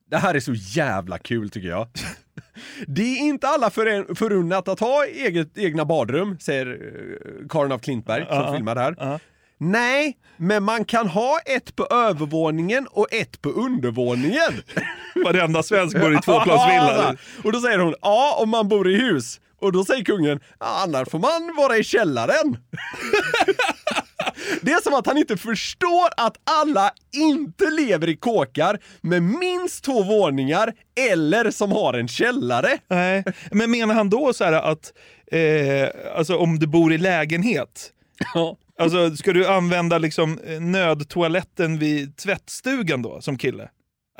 Det 0.09 0.17
här 0.17 0.35
är 0.35 0.39
så 0.39 0.53
jävla 0.53 1.17
kul 1.17 1.49
tycker 1.49 1.67
jag. 1.67 1.87
Det 2.87 3.01
är 3.01 3.17
inte 3.19 3.47
alla 3.47 3.69
för, 3.69 4.15
förunnat 4.15 4.67
att 4.67 4.79
ha 4.79 5.05
eget, 5.05 5.57
egna 5.57 5.85
badrum, 5.85 6.37
säger 6.39 6.67
eh, 6.67 7.47
Karin 7.49 7.71
af 7.71 7.81
Klintberg 7.81 8.25
som 8.25 8.35
Ja. 8.37 8.53
filmar 8.55 8.75
det 8.75 8.81
här. 8.81 8.95
Ja. 8.99 9.19
Nej, 9.59 10.17
men 10.37 10.63
man 10.63 10.85
kan 10.85 11.07
ha 11.07 11.39
ett 11.45 11.75
på 11.75 11.85
övervåningen 11.85 12.87
och 12.91 13.07
ett 13.13 13.41
på 13.41 13.49
undervåningen. 13.49 14.53
Varenda 15.25 15.63
svensk 15.63 15.99
bor 15.99 16.13
i 16.13 16.17
tvåplansvilla. 16.21 17.15
Och 17.43 17.51
då 17.51 17.59
säger 17.59 17.79
hon, 17.79 17.95
ja 18.01 18.37
om 18.41 18.49
man 18.49 18.67
bor 18.67 18.89
i 18.91 18.95
hus. 18.95 19.39
Och 19.61 19.71
då 19.71 19.85
säger 19.85 20.03
kungen, 20.03 20.39
annars 20.57 21.09
får 21.09 21.19
man 21.19 21.55
vara 21.57 21.77
i 21.77 21.83
källaren. 21.83 22.57
Det 24.61 24.71
är 24.71 24.81
som 24.81 24.93
att 24.93 25.05
han 25.07 25.17
inte 25.17 25.37
förstår 25.37 26.07
att 26.17 26.37
alla 26.43 26.91
inte 27.15 27.69
lever 27.69 28.09
i 28.09 28.15
kåkar 28.15 28.79
med 29.01 29.23
minst 29.23 29.83
två 29.83 30.03
våningar 30.03 30.73
eller 31.11 31.51
som 31.51 31.71
har 31.71 31.93
en 31.93 32.07
källare. 32.07 32.77
Nej, 32.89 33.23
men 33.51 33.71
menar 33.71 33.95
han 33.95 34.09
då 34.09 34.33
så 34.33 34.43
att 34.43 34.93
eh, 35.31 35.89
alltså 36.17 36.37
om 36.37 36.59
du 36.59 36.67
bor 36.67 36.93
i 36.93 36.97
lägenhet, 36.97 37.91
Ja. 38.33 38.57
alltså 38.79 39.15
ska 39.15 39.33
du 39.33 39.47
använda 39.47 39.97
liksom 39.97 40.39
eh, 40.47 40.59
nödtoaletten 40.61 41.79
vid 41.79 42.17
tvättstugan 42.17 43.01
då 43.01 43.21
som 43.21 43.37
kille? 43.37 43.69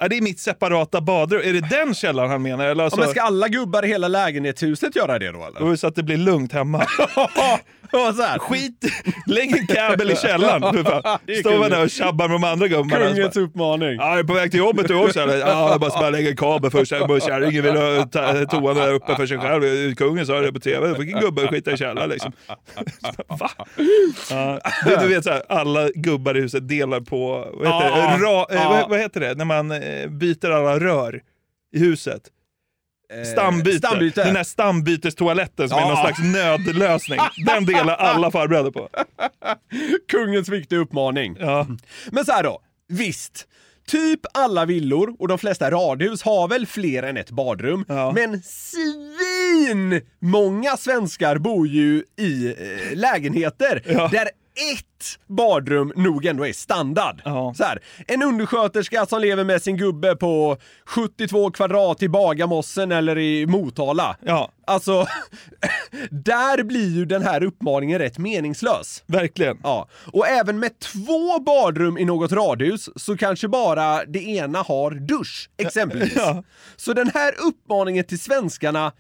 Det 0.09 0.17
är 0.17 0.21
mitt 0.21 0.39
separata 0.39 1.01
badrum. 1.01 1.41
Är 1.45 1.53
det 1.53 1.69
den 1.69 1.93
källan 1.93 2.29
han 2.29 2.41
menar? 2.41 2.65
Eller 2.65 2.83
alltså, 2.83 2.99
Ja, 2.99 3.05
men 3.05 3.11
ska 3.11 3.21
alla 3.21 3.47
gubbar 3.47 3.85
i 3.85 3.87
hela 3.87 4.07
lägenhetshuset 4.07 4.95
göra 4.95 5.19
det 5.19 5.31
då 5.31 5.45
eller? 5.45 5.75
Så 5.75 5.87
att 5.87 5.95
det 5.95 6.03
blir 6.03 6.17
lugnt 6.17 6.53
hemma. 6.53 6.85
Skit, 8.39 8.85
lägg 9.27 9.57
en 9.57 9.67
kabel 9.67 10.11
i 10.11 10.15
källaren. 10.15 10.61
Står 11.39 11.59
man 11.59 11.69
där 11.69 11.83
och 11.83 11.89
tjabbar 11.89 12.27
med 12.27 12.35
de 12.35 12.43
andra 12.43 12.67
gubbarna. 12.67 13.07
Kungens 13.07 13.37
uppmaning. 13.37 13.95
Ja, 13.95 14.09
jag 14.09 14.19
är 14.19 14.23
på 14.23 14.33
väg 14.33 14.51
till 14.51 14.59
jobbet 14.59 14.87
du 14.87 14.95
också 14.95 15.19
eller? 15.19 15.37
Ja, 15.37 15.71
jag 15.71 15.79
bara 15.79 15.89
bara 15.89 16.09
lägga 16.09 16.29
en 16.29 16.35
kabel 16.35 16.71
först. 16.71 16.89
Kärringen 16.89 17.63
vill 17.63 17.75
ha 17.75 18.05
toan 18.49 18.75
där 18.75 18.93
uppe 18.93 19.15
för 19.15 19.25
sig 19.25 19.37
själv. 19.37 19.95
Kungen 19.95 20.25
sa 20.25 20.39
det 20.41 20.53
på 20.53 20.59
tv. 20.59 20.87
Då 20.87 20.95
fick 20.95 21.13
en 21.13 21.19
gubbe 21.19 21.47
skita 21.47 21.71
i 21.71 21.77
källaren 21.77 22.09
liksom. 22.09 22.31
Va? 23.27 23.49
Ja, 24.29 24.59
du, 24.85 24.95
du 24.95 25.07
vet 25.07 25.23
såhär, 25.23 25.41
alla 25.49 25.89
gubbar 25.95 26.37
i 26.37 26.41
huset 26.41 26.67
delar 26.67 26.99
på, 26.99 27.47
vad 27.53 27.67
heter, 27.67 28.19
det? 28.19 28.25
Ra, 28.25 28.45
eh, 28.49 28.69
vad, 28.69 28.89
vad 28.89 28.99
heter 28.99 29.19
det? 29.19 29.35
När 29.35 29.45
man 29.45 29.71
eh, 30.03 30.09
byter 30.09 30.49
alla 30.51 30.79
rör 30.79 31.21
i 31.75 31.79
huset. 31.79 32.21
Stambyte. 33.33 33.77
stambyte. 33.77 34.23
Den 34.23 34.33
där 34.33 34.43
stambytestoaletten 34.43 35.69
som 35.69 35.77
är 35.77 35.81
Ja. 35.81 35.87
någon 35.87 35.97
slags 35.97 36.19
nödlösning. 36.19 37.19
Den 37.45 37.65
delar 37.65 37.93
alla 37.95 38.31
farbröder 38.31 38.71
på. 38.71 38.89
Kungens 40.11 40.49
viktiga 40.49 40.79
uppmaning. 40.79 41.37
Ja. 41.39 41.67
Men 42.11 42.25
så 42.25 42.31
här 42.31 42.43
då, 42.43 42.59
visst. 42.87 43.47
Typ 43.87 44.19
alla 44.33 44.65
villor 44.65 45.15
och 45.19 45.27
de 45.27 45.37
flesta 45.37 45.71
radhus 45.71 46.21
har 46.21 46.47
väl 46.47 46.65
fler 46.67 47.03
än 47.03 47.17
ett 47.17 47.31
badrum. 47.31 47.85
Ja. 47.87 48.11
Men 48.11 48.41
svin 48.43 50.01
många 50.19 50.77
svenskar 50.77 51.37
bor 51.37 51.67
ju 51.67 52.03
i 52.17 52.47
eh, 52.47 52.97
lägenheter 52.97 53.81
där 54.11 54.29
ett 54.57 55.19
badrum 55.27 55.93
nog 55.95 56.25
ändå 56.25 56.47
är 56.47 56.53
standard. 56.53 57.21
Ja. 57.25 57.53
Så 57.57 57.63
här, 57.63 57.79
en 58.07 58.23
undersköterska 58.23 59.05
som 59.05 59.21
lever 59.21 59.43
med 59.43 59.61
sin 59.61 59.77
gubbe 59.77 60.15
på 60.15 60.57
72 60.85 61.51
kvadrat 61.51 62.03
i 62.03 62.09
Bagarmossen 62.09 62.91
eller 62.91 63.17
i 63.17 63.45
Motala. 63.45 64.17
Ja. 64.25 64.51
Alltså, 64.67 65.07
där 66.09 66.63
blir 66.63 66.95
ju 66.95 67.05
den 67.05 67.23
här 67.23 67.43
uppmaningen 67.43 67.99
rätt 67.99 68.17
meningslös. 68.17 69.03
Verkligen. 69.05 69.57
Ja, 69.63 69.89
och 70.13 70.27
även 70.27 70.59
med 70.59 70.79
två 70.79 71.39
badrum 71.39 71.97
i 71.97 72.05
något 72.05 72.31
radhus 72.31 72.89
så 72.95 73.17
kanske 73.17 73.47
bara 73.47 74.05
det 74.05 74.23
ena 74.23 74.61
har 74.61 74.91
dusch, 74.91 75.49
exempelvis. 75.57 76.13
Ja. 76.17 76.43
Så 76.75 76.93
den 76.93 77.11
här 77.13 77.33
uppmaningen 77.47 78.03
till 78.03 78.19
svenskarna 78.19 78.91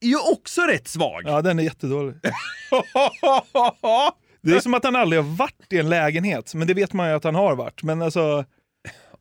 är 0.00 0.06
ju 0.06 0.18
också 0.32 0.62
rätt 0.62 0.88
svag. 0.88 1.22
Ja, 1.24 1.42
den 1.42 1.58
är 1.58 1.62
jättedålig. 1.62 2.14
Det 4.42 4.56
är 4.56 4.60
som 4.60 4.74
att 4.74 4.84
han 4.84 4.96
aldrig 4.96 5.22
har 5.22 5.36
varit 5.36 5.72
i 5.72 5.78
en 5.78 5.88
lägenhet, 5.88 6.54
men 6.54 6.66
det 6.66 6.74
vet 6.74 6.92
man 6.92 7.08
ju 7.08 7.14
att 7.14 7.24
han 7.24 7.34
har 7.34 7.56
varit. 7.56 7.82
Men 7.82 8.02
alltså, 8.02 8.44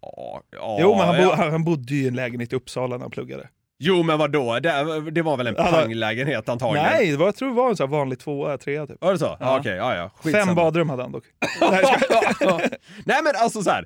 Ja, 0.02 0.42
ja, 0.52 0.78
jo, 0.82 0.96
men 0.98 1.08
han, 1.08 1.16
bo, 1.18 1.22
ja. 1.24 1.36
han, 1.52 1.64
bodde 1.64 1.94
ju 1.96 2.04
i 2.04 2.08
en 2.08 2.16
lägenhet 2.16 2.54
i 2.54 2.56
Uppsala 2.56 2.98
när 2.98 3.04
han 3.04 3.12
pluggade. 3.12 3.50
Jo, 3.84 4.04
men 4.04 4.18
vadå? 4.20 4.60
Det, 4.60 5.12
det 5.12 5.22
var 5.22 5.38
väl 5.38 5.48
en 5.48 5.56
har- 5.58 5.72
panglägenhet 5.72 6.50
antagligen? 6.50 6.88
Nej, 6.92 7.12
det 7.12 7.18
var, 7.18 7.26
jag 7.26 7.36
tror 7.36 7.50
det 7.50 7.56
var 7.56 7.70
en 7.70 7.76
sån 7.76 7.90
vanlig 7.90 8.20
tvåa, 8.20 8.58
trea 8.58 8.88
typ. 8.88 9.02
Var 9.02 9.12
det 9.12 9.20
så? 9.20 9.26
Ja. 9.26 9.38
Ja. 9.40 9.60
Okej, 9.60 9.76
ja, 9.76 9.96
ja. 9.96 10.12
Skitsamma. 10.16 10.46
Fem 10.46 10.56
badrum 10.56 10.90
hade 10.90 11.02
han 11.04 11.12
dock. 11.12 11.24
Nej 13.06 13.24
men 13.24 13.34
alltså 13.36 13.62
så 13.64 13.70
här. 13.70 13.86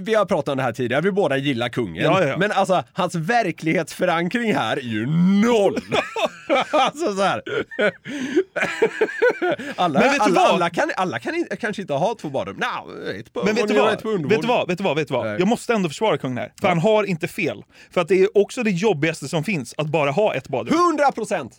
Vi 0.00 0.14
har 0.14 0.24
pratat 0.24 0.48
om 0.48 0.56
det 0.56 0.62
här 0.62 0.72
tidigare, 0.72 1.02
vi 1.02 1.12
båda 1.12 1.36
gillar 1.36 1.68
kungen. 1.68 2.04
Ja, 2.04 2.22
ja, 2.22 2.28
ja. 2.28 2.36
Men 2.38 2.52
alltså, 2.52 2.84
hans 2.92 3.14
verklighetsförankring 3.14 4.54
här 4.54 4.76
är 4.76 4.82
ju 4.82 5.06
noll! 5.06 5.78
alltså 6.70 7.14
så 7.14 7.22
här. 7.22 7.42
Alla, 9.76 10.00
Men 10.00 10.08
vet 10.08 10.18
du 10.18 10.22
alla, 10.22 10.40
vad? 10.40 10.50
alla, 10.50 10.70
kan, 10.70 10.90
alla 10.96 11.18
kan 11.18 11.46
kanske 11.60 11.82
inte 11.82 11.94
ha 11.94 12.14
två 12.14 12.28
badrum. 12.28 12.56
Nej, 12.58 13.20
ett 13.20 13.32
på 13.32 13.44
Men 13.44 13.54
vet 13.54 13.68
du 13.68 13.74
vad? 13.74 14.02
på 14.02 14.28
Vet 14.28 14.40
du 14.40 14.46
vad? 14.48 14.68
Vet 14.68 14.78
du 14.78 14.84
vad? 14.84 14.96
Vet 14.96 15.08
du 15.08 15.14
vad? 15.14 15.40
Jag 15.40 15.48
måste 15.48 15.74
ändå 15.74 15.88
försvara 15.88 16.18
kungen 16.18 16.38
här. 16.38 16.52
För 16.60 16.68
han 16.68 16.78
har 16.78 17.04
inte 17.04 17.28
fel. 17.28 17.64
För 17.90 18.00
att 18.00 18.08
det 18.08 18.20
är 18.22 18.38
också 18.38 18.62
det 18.62 18.70
jobbigaste 18.70 19.28
som 19.28 19.44
finns, 19.44 19.74
att 19.78 19.86
bara 19.86 20.10
ha 20.10 20.34
ett 20.34 20.48
badrum. 20.48 20.78
100 20.78 21.12
procent! 21.12 21.52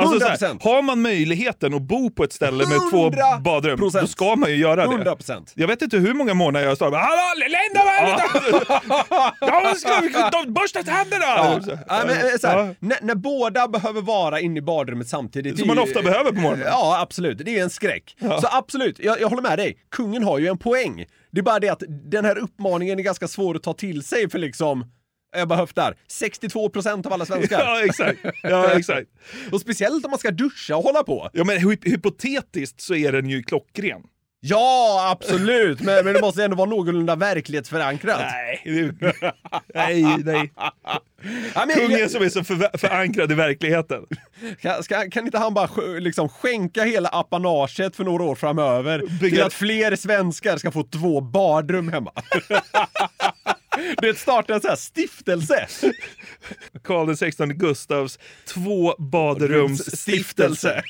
Alltså, 0.00 0.14
100 0.14 0.26
så 0.26 0.30
här, 0.30 0.36
procent! 0.38 0.62
har 0.64 0.82
man 0.82 1.02
möjligheten 1.02 1.74
att 1.74 1.82
bo 1.82 2.10
på 2.10 2.24
ett 2.24 2.32
ställe 2.32 2.66
med 2.68 2.78
två 2.90 3.10
100%. 3.10 3.40
badrum, 3.42 3.80
då 3.80 3.90
ska 4.06 4.36
man 4.36 4.50
ju 4.50 4.56
göra 4.56 4.76
det. 4.76 4.82
100 4.94 5.16
procent! 5.16 5.52
Jag 5.56 5.68
vet 5.68 5.82
inte 5.82 5.96
hur 5.98 6.14
många 6.14 6.34
månader 6.34 6.66
jag 6.66 6.76
har 6.76 6.90
bara 6.90 7.00
Hallå 7.00 7.46
Linda, 7.46 7.84
vad 7.84 7.94
är 7.94 8.06
det? 8.06 9.30
Ja, 9.40 9.74
ska 9.76 10.50
borsta 10.52 10.82
tänderna? 10.82 11.24
Ja. 11.26 11.60
Ja, 11.88 12.02
eh, 12.04 12.16
Ja. 12.42 12.74
när, 12.80 13.14
båda 13.14 13.68
behöver 13.68 14.00
vara 14.00 14.40
inne 14.40 14.58
i 14.58 14.62
badrummet 14.62 15.08
samtidigt. 15.08 15.58
Som 15.58 15.68
man 15.68 15.76
ju- 15.76 15.82
ofta 15.82 16.02
behöver 16.02 16.30
på 16.32 16.40
morgonen. 16.40 16.66
Ja, 16.66 17.00
absolut. 17.00 17.38
Det 17.38 17.58
är 17.58 17.62
en 17.62 17.70
skräck. 17.70 18.16
Så 18.20 18.48
absolut, 18.52 18.98
jag, 18.98 19.20
jag 19.20 19.28
håller 19.28 19.42
med 19.42 19.58
dig. 19.58 19.76
Kungen 19.90 20.24
har 20.24 20.38
ju 20.38 20.46
en 20.46 20.58
poäng. 20.58 21.04
Det 21.32 21.38
är 21.40 21.42
bara 21.42 21.58
det 21.58 21.68
att 21.68 21.82
den 21.88 22.24
här 22.24 22.38
uppmaningen 22.38 22.98
är 22.98 23.02
ganska 23.02 23.28
svår 23.28 23.56
att 23.56 23.62
ta 23.62 23.72
till 23.72 24.02
sig 24.02 24.30
för 24.30 24.38
liksom 24.38 24.84
jag 25.32 25.48
bara 25.48 25.58
höftar. 25.58 25.96
62% 26.20 27.06
av 27.06 27.12
alla 27.12 27.26
svenskar. 27.26 27.58
Ja, 27.64 27.84
exakt. 27.84 28.18
Ja, 28.42 28.70
exakt. 28.78 29.06
Och 29.52 29.60
speciellt 29.60 30.04
om 30.04 30.10
man 30.10 30.18
ska 30.20 30.30
duscha 30.30 30.76
och 30.76 30.82
hålla 30.84 31.02
på. 31.02 31.30
Ja, 31.32 31.44
men 31.44 31.56
hy- 31.58 31.88
hypotetiskt 31.90 32.80
så 32.80 32.94
är 32.94 33.12
den 33.12 33.28
ju 33.30 33.42
klockren. 33.42 34.00
Ja, 34.42 35.08
absolut! 35.12 35.80
Men, 35.80 36.04
men 36.04 36.14
det 36.14 36.20
måste 36.20 36.44
ändå 36.44 36.56
vara 36.56 36.70
någorlunda 36.70 37.16
verklighetsförankrat. 37.16 38.20
Nej, 38.20 38.62
det- 38.64 39.32
nej, 39.74 40.02
nej. 40.24 40.52
Ja, 41.54 41.64
men, 41.66 41.76
Kungen 41.76 42.08
som 42.10 42.22
är 42.22 42.28
så 42.28 42.40
förva- 42.40 42.78
förankrad 42.78 43.32
i 43.32 43.34
verkligheten. 43.34 44.02
Kan, 44.60 44.82
ska, 44.82 45.10
kan 45.10 45.24
inte 45.26 45.38
han 45.38 45.54
bara 45.54 45.68
liksom 45.98 46.28
skänka 46.28 46.84
hela 46.84 47.08
apanaget 47.08 47.96
för 47.96 48.04
några 48.04 48.24
år 48.24 48.34
framöver 48.34 48.98
Bygga- 49.20 49.30
till 49.36 49.42
att 49.42 49.52
fler 49.54 49.96
svenskar 49.96 50.56
ska 50.56 50.70
få 50.70 50.82
två 50.82 51.20
badrum 51.20 51.88
hemma? 51.92 52.12
Det 53.98 54.18
startar 54.18 54.54
en 54.54 54.60
sån 54.60 54.68
här 54.68 54.76
stiftelse. 54.76 55.68
Karl 56.84 57.14
XVI 57.14 57.46
Gustavs 57.46 58.18
två 58.46 58.94
badrumsstiftelse. 58.98 60.82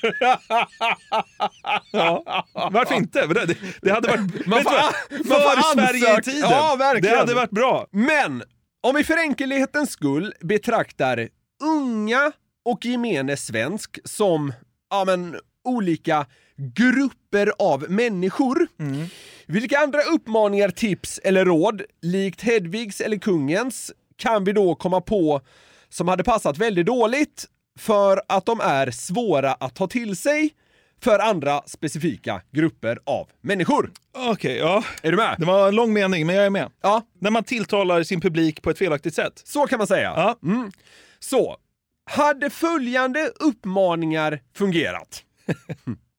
Ja, 1.92 2.44
varför 2.72 2.94
inte? 2.94 3.26
Det, 3.26 3.56
det, 3.82 3.90
hade 3.90 4.08
varit... 4.08 4.46
Man 4.46 4.62
får, 4.62 4.70
vad? 4.70 4.94
man 5.24 5.54
får 5.56 5.74
Sverige 5.74 6.18
i 6.18 6.22
tiden. 6.22 6.50
Ja, 6.50 6.76
verkligen. 6.78 7.14
Det 7.14 7.20
hade 7.20 7.34
varit 7.34 7.50
bra. 7.50 7.86
Men 7.92 8.42
om 8.82 8.94
vi 8.94 9.04
för 9.04 9.16
enkelhetens 9.16 9.90
skull 9.90 10.34
betraktar 10.40 11.28
unga 11.62 12.32
och 12.64 12.84
gemene 12.86 13.36
svensk 13.36 13.98
som 14.04 14.52
ja, 14.90 15.04
men, 15.04 15.36
olika 15.64 16.26
grupper 16.60 17.52
av 17.58 17.90
människor. 17.90 18.68
Vilka 19.46 19.78
andra 19.78 20.02
uppmaningar, 20.02 20.68
tips 20.68 21.20
eller 21.24 21.44
råd, 21.44 21.82
likt 22.02 22.42
Hedvigs 22.42 23.00
eller 23.00 23.16
kungens, 23.18 23.92
kan 24.16 24.44
vi 24.44 24.52
då 24.52 24.74
komma 24.74 25.00
på 25.00 25.40
som 25.88 26.08
hade 26.08 26.24
passat 26.24 26.58
väldigt 26.58 26.86
dåligt 26.86 27.46
för 27.78 28.22
att 28.28 28.46
de 28.46 28.60
är 28.60 28.90
svåra 28.90 29.52
att 29.52 29.74
ta 29.74 29.86
till 29.86 30.16
sig 30.16 30.50
för 31.02 31.18
andra 31.18 31.62
specifika 31.66 32.42
grupper 32.50 32.98
av 33.06 33.28
människor? 33.40 33.90
Okej, 34.12 34.56
ja. 34.56 34.84
Är 35.02 35.10
du 35.10 35.16
med? 35.16 35.36
Det 35.38 35.46
var 35.46 35.68
en 35.68 35.74
lång 35.74 35.92
mening, 35.92 36.26
men 36.26 36.36
jag 36.36 36.46
är 36.46 36.50
med. 36.50 36.70
Ja. 36.82 37.02
När 37.18 37.30
man 37.30 37.44
tilltalar 37.44 38.02
sin 38.02 38.20
publik 38.20 38.62
på 38.62 38.70
ett 38.70 38.78
felaktigt 38.78 39.14
sätt. 39.14 39.42
Så 39.44 39.66
kan 39.66 39.78
man 39.78 39.86
säga. 39.86 40.12
Ja. 40.16 40.38
Mm. 40.42 40.72
Så, 41.18 41.56
hade 42.10 42.50
följande 42.50 43.32
uppmaningar 43.40 44.40
fungerat? 44.54 45.24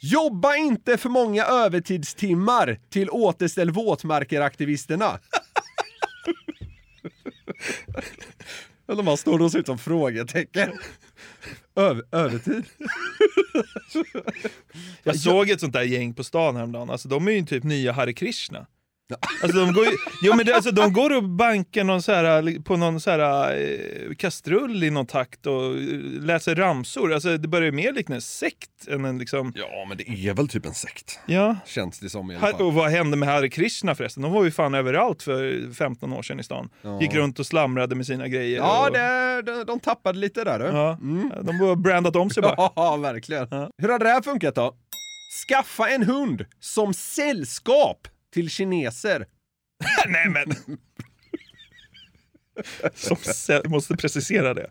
Jobba 0.00 0.56
inte 0.56 0.98
för 0.98 1.08
många 1.08 1.44
övertidstimmar 1.44 2.78
till 2.90 3.10
återställ 3.10 3.70
våtmarker-aktivisterna. 3.70 5.18
Eller 8.88 9.02
man 9.02 9.16
står 9.16 9.42
och 9.42 9.52
ser 9.52 9.58
ut 9.58 9.66
som 9.66 9.78
frågetecken. 9.78 10.70
Över, 11.76 12.04
övertid? 12.12 12.64
Jag 15.02 15.16
såg 15.16 15.50
ett 15.50 15.60
sånt 15.60 15.72
där 15.72 15.82
gäng 15.82 16.14
på 16.14 16.24
stan 16.24 16.56
häromdagen, 16.56 16.90
alltså 16.90 17.08
de 17.08 17.28
är 17.28 17.32
ju 17.32 17.44
typ 17.44 17.64
nya 17.64 17.92
Hare 17.92 18.12
Krishna. 18.12 18.66
Alltså 19.42 19.58
de 19.58 19.72
går, 19.72 19.84
ju, 19.84 19.90
jo, 20.22 20.34
men 20.36 20.46
det, 20.46 20.54
alltså, 20.54 20.70
de 20.70 20.92
går 20.92 21.16
och 21.16 21.24
bankar 21.28 21.84
någon 21.84 22.02
så 22.02 22.12
här, 22.12 22.62
på 22.62 22.76
någon 22.76 23.00
så 23.00 23.10
här, 23.10 23.50
eh, 23.60 24.14
kastrull 24.14 24.84
i 24.84 24.90
någon 24.90 25.06
takt 25.06 25.46
och 25.46 25.64
eh, 25.64 25.78
läser 26.20 26.54
ramsor. 26.54 27.14
Alltså, 27.14 27.38
det 27.38 27.48
börjar 27.48 27.64
ju 27.66 27.72
mer 27.72 27.92
likna 27.92 28.14
en 28.14 28.20
sekt 28.22 28.88
än 28.88 29.04
en 29.04 29.18
liksom... 29.18 29.52
Ja, 29.56 29.84
men 29.88 29.96
det 29.98 30.08
är 30.28 30.34
väl 30.34 30.48
typ 30.48 30.66
en 30.66 30.74
sekt. 30.74 31.20
Ja. 31.26 31.56
Känns 31.66 31.98
det 31.98 32.10
som 32.10 32.30
i 32.30 32.36
alla 32.36 32.46
Har- 32.46 32.52
fall. 32.52 32.62
Och 32.62 32.74
vad 32.74 32.90
hände 32.90 33.16
med 33.16 33.28
Hare 33.28 33.48
Krishna 33.48 33.94
förresten? 33.94 34.22
De 34.22 34.32
var 34.32 34.44
ju 34.44 34.50
fan 34.50 34.74
överallt 34.74 35.22
för 35.22 35.72
15 35.74 36.12
år 36.12 36.22
sedan 36.22 36.40
i 36.40 36.44
stan. 36.44 36.68
Ja. 36.82 37.00
Gick 37.00 37.14
runt 37.14 37.38
och 37.38 37.46
slamrade 37.46 37.94
med 37.94 38.06
sina 38.06 38.28
grejer. 38.28 38.56
Ja, 38.58 38.86
och, 38.86 38.92
det, 38.92 39.42
de, 39.42 39.64
de 39.64 39.80
tappade 39.80 40.18
lite 40.18 40.44
där 40.44 40.58
du. 40.58 40.64
ja. 40.64 40.98
De 41.42 41.60
har 41.60 41.76
brandat 41.76 42.16
om 42.16 42.30
sig 42.30 42.42
bara. 42.42 42.70
Ja, 42.76 42.96
verkligen. 42.96 43.48
Hur 43.82 43.88
hade 43.88 44.04
det 44.04 44.10
här 44.10 44.22
funkat 44.22 44.54
då? 44.54 44.74
Skaffa 45.48 45.88
en 45.88 46.02
hund 46.02 46.44
som 46.60 46.94
sällskap 46.94 48.08
till 48.38 48.50
kineser. 48.50 49.26
Nej 50.08 50.28
men! 50.28 50.76
Som 52.94 53.16
måste 53.70 53.96
precisera 53.96 54.54
det. 54.54 54.70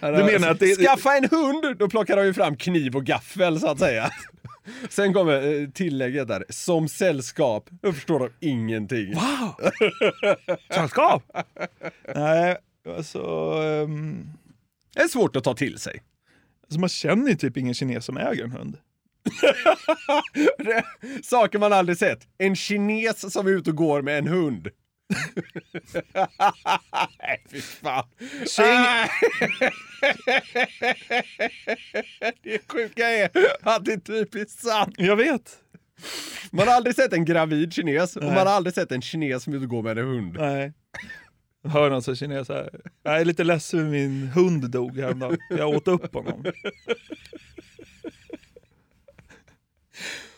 Du 0.00 0.24
menar 0.24 0.50
att 0.50 0.60
det- 0.60 0.76
Skaffa 0.76 1.16
en 1.16 1.28
hund! 1.30 1.78
Då 1.78 1.88
plockar 1.90 2.16
de 2.16 2.24
ju 2.26 2.34
fram 2.34 2.56
kniv 2.56 2.96
och 2.96 3.04
gaffel 3.04 3.60
så 3.60 3.66
att 3.70 3.78
säga. 3.78 4.10
Sen 4.88 5.12
kommer 5.14 5.62
eh, 5.62 5.68
tillägget 5.68 6.28
där, 6.28 6.44
som 6.48 6.88
sällskap. 6.88 7.68
Då 7.82 7.92
förstår 7.92 8.18
de 8.20 8.30
ingenting. 8.48 9.14
Wow! 9.14 9.54
Sällskap? 10.74 11.22
Nej, 12.14 12.56
alltså... 12.96 13.18
ehm, 13.64 14.26
Det 14.94 15.00
är 15.00 15.08
svårt 15.08 15.36
att 15.36 15.44
ta 15.44 15.54
till 15.54 15.78
sig. 15.78 16.02
Alltså 16.64 16.80
man 16.80 16.88
känner 16.88 17.30
ju 17.30 17.36
typ 17.36 17.56
ingen 17.56 17.74
kines 17.74 18.04
som 18.04 18.16
äger 18.16 18.44
en 18.44 18.50
hund. 18.52 18.76
Saker 21.22 21.58
man 21.58 21.72
aldrig 21.72 21.98
sett. 21.98 22.28
En 22.38 22.56
kines 22.56 23.32
som 23.32 23.46
är 23.46 23.50
ute 23.50 23.70
och 23.70 23.76
går 23.76 24.02
med 24.02 24.18
en 24.18 24.28
hund. 24.28 24.68
Nej, 27.18 27.44
fy 27.50 27.60
fan. 27.60 28.04
Tjing- 28.46 29.08
Det 32.42 32.58
sjuka 32.72 33.08
är 33.08 33.30
att 33.62 33.84
det 33.84 33.92
är 33.92 33.98
typiskt 34.00 34.60
sant. 34.62 34.94
Jag 34.98 35.16
vet. 35.16 35.56
Man 36.50 36.68
har 36.68 36.74
aldrig 36.74 36.96
sett 36.96 37.12
en 37.12 37.24
gravid 37.24 37.72
kines 37.72 38.16
och 38.16 38.22
Nej. 38.24 38.34
man 38.34 38.46
har 38.46 38.54
aldrig 38.54 38.74
sett 38.74 38.92
en 38.92 39.02
kines 39.02 39.42
som 39.42 39.54
ute 39.54 39.62
och 39.64 39.68
går 39.70 39.82
med 39.82 39.98
en 39.98 40.06
hund. 40.06 40.36
Nej. 40.38 40.72
Jag 41.64 41.70
hör 41.70 41.90
någon 41.90 42.02
som 42.02 42.16
kines 42.16 42.48
här. 42.48 42.70
Jag 43.02 43.20
är 43.20 43.24
lite 43.24 43.44
ledsen 43.44 43.90
min 43.90 44.28
hund 44.28 44.70
dog 44.70 44.98
häromdagen. 44.98 45.38
Jag 45.50 45.68
åt 45.68 45.88
upp 45.88 46.14
honom. 46.14 46.44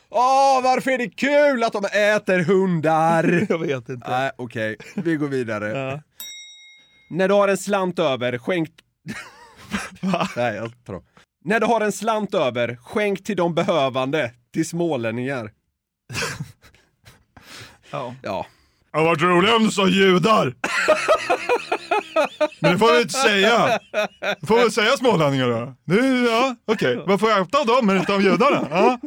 Åh, 0.09 0.63
varför 0.63 0.91
är 0.91 0.99
det 0.99 1.09
kul 1.09 1.65
att 1.65 1.73
de 1.73 1.85
äter 1.85 2.39
hundar? 2.39 3.47
Jag 3.49 3.59
vet 3.59 3.89
inte. 3.89 4.11
Nej, 4.11 4.31
okej. 4.37 4.77
Vi 4.95 5.17
går 5.17 5.29
vidare. 5.29 5.69
Ja. 5.69 6.03
När 7.11 7.29
du 7.29 7.35
har 7.35 7.49
en 7.49 7.59
slant 7.59 7.99
över, 7.99 8.39
skänk... 8.39 8.71
Nej, 10.37 10.55
jag 10.55 10.85
tar 10.85 10.93
dem. 10.93 11.05
När 11.45 11.61
du 11.61 11.67
har 11.67 11.81
en 11.81 11.93
slant 11.93 12.35
över, 12.35 12.77
skänk 12.77 13.25
till 13.25 13.37
de 13.37 13.55
behövande, 13.55 14.33
till 14.53 14.69
smålänningar. 14.69 15.53
Ja. 17.91 18.15
Ja. 18.23 18.47
Det 18.93 18.99
hade 18.99 19.05
varit 19.09 19.23
roligt 19.23 19.55
om 19.55 19.65
du 19.65 19.71
sa 19.71 19.87
judar. 19.89 20.55
Men 22.61 22.73
det 22.73 22.79
får 22.79 22.93
vi 22.95 23.01
inte 23.03 23.15
säga. 23.15 23.79
Du 24.41 24.47
får 24.47 24.57
väl 24.57 24.73
säga 24.73 24.97
smålänningar 24.97 25.49
då. 25.49 25.75
Det, 25.85 26.07
ja, 26.31 26.57
okej. 26.67 27.05
Man 27.07 27.19
får 27.19 27.31
äta 27.31 27.59
av 27.59 27.67
dem 27.67 27.87
men 27.87 27.97
inte 27.99 28.15
av 28.15 28.23
judarna. 28.23 28.69
Ja. 28.71 28.99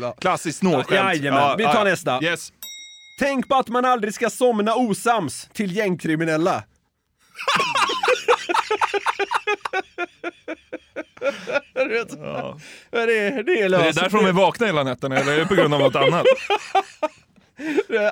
Ja, 0.00 0.14
klassiskt 0.20 0.58
snålskämt. 0.58 0.90
Jajamän, 1.20 1.54
vi 1.58 1.64
tar 1.64 1.74
ja. 1.74 1.84
nästa. 1.84 2.22
Yes. 2.22 2.52
Tänk 3.18 3.48
på 3.48 3.54
att 3.54 3.68
man 3.68 3.84
aldrig 3.84 4.14
ska 4.14 4.30
somna 4.30 4.74
osams 4.74 5.48
till 5.52 5.76
gängkriminella. 5.76 6.62
Ja. 12.18 12.58
det, 12.90 12.98
är- 13.18 13.42
det 13.42 13.52
är 13.60 13.64
Är 13.64 13.68
löst. 13.68 13.94
det 13.94 14.00
därför 14.02 14.18
de 14.18 14.26
är 14.26 14.32
vakna 14.32 14.66
hela 14.66 14.82
nätterna 14.84 15.16
eller 15.18 15.32
är 15.32 15.38
det 15.38 15.46
på 15.46 15.54
grund 15.54 15.74
av 15.74 15.80
något 15.80 15.96
annat? 15.96 16.26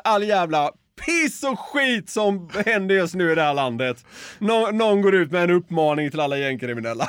all 0.05 0.25
jävla 0.25 0.71
piss 1.07 1.43
och 1.45 1.59
skit 1.61 2.11
som 2.11 2.51
händer 2.67 2.95
just 2.95 3.15
nu 3.15 3.33
i 3.33 3.35
det 3.35 3.43
här 3.43 3.55
landet. 3.55 4.05
Nå- 4.39 4.71
någon 4.73 5.03
går 5.03 5.15
ut 5.15 5.31
med 5.33 5.43
en 5.45 5.51
uppmaning 5.51 6.11
till 6.11 6.21
alla 6.21 6.37
gängkriminella. 6.39 7.09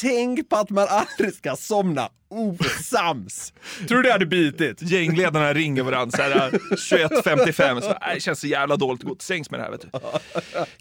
Tänk 0.00 0.48
på 0.48 0.56
att 0.56 0.70
man 0.70 0.86
aldrig 0.90 1.34
ska 1.34 1.56
somna 1.56 2.08
osams. 2.28 3.52
Tror 3.88 3.96
du 3.96 4.02
det 4.02 4.12
hade 4.12 4.26
bitit? 4.26 4.82
Gängledarna 4.82 5.52
ringer 5.54 5.82
varandra 5.82 6.16
så 6.16 6.22
här 6.22 6.50
21.55. 6.76 7.80
Så, 7.80 7.88
"Nej, 7.88 8.14
det 8.14 8.20
känns 8.20 8.40
så 8.40 8.46
jävla 8.46 8.76
dåligt 8.76 9.00
att 9.02 9.08
gå 9.08 9.14
till 9.14 9.26
sängs 9.26 9.50
med 9.50 9.60
det 9.60 9.64
här. 9.64 9.70
Vet 9.70 9.80
du. 9.82 9.88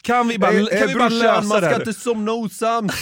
Kan 0.01 0.27
vi 0.27 0.39
bara, 0.39 0.51
Hej, 0.51 0.65
kan 0.67 0.77
hej, 0.77 0.87
vi 0.87 0.93
bara 0.95 1.09
brorsan, 1.09 1.19
lösa 1.27 1.41
man 1.41 1.61
det 1.61 1.67
ska 1.67 1.75
här? 1.75 1.79
inte 1.79 1.93
somna 1.93 2.31
osams. 2.31 2.93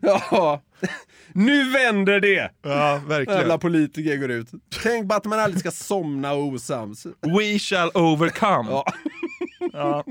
ja, 0.30 0.60
nu 1.32 1.70
vänder 1.70 2.20
det. 2.20 2.50
Ja, 2.62 3.00
verkligen. 3.06 3.40
Jävla 3.40 3.58
politiker 3.58 4.16
går 4.16 4.30
ut. 4.30 4.48
Tänk 4.82 5.08
på 5.08 5.14
att 5.14 5.24
man 5.24 5.40
aldrig 5.40 5.60
ska 5.60 5.70
somna 5.70 6.34
osams. 6.34 7.06
We 7.20 7.58
shall 7.58 7.90
overcome. 7.94 8.70
Ja. 8.70 8.84
Ja. 9.72 10.04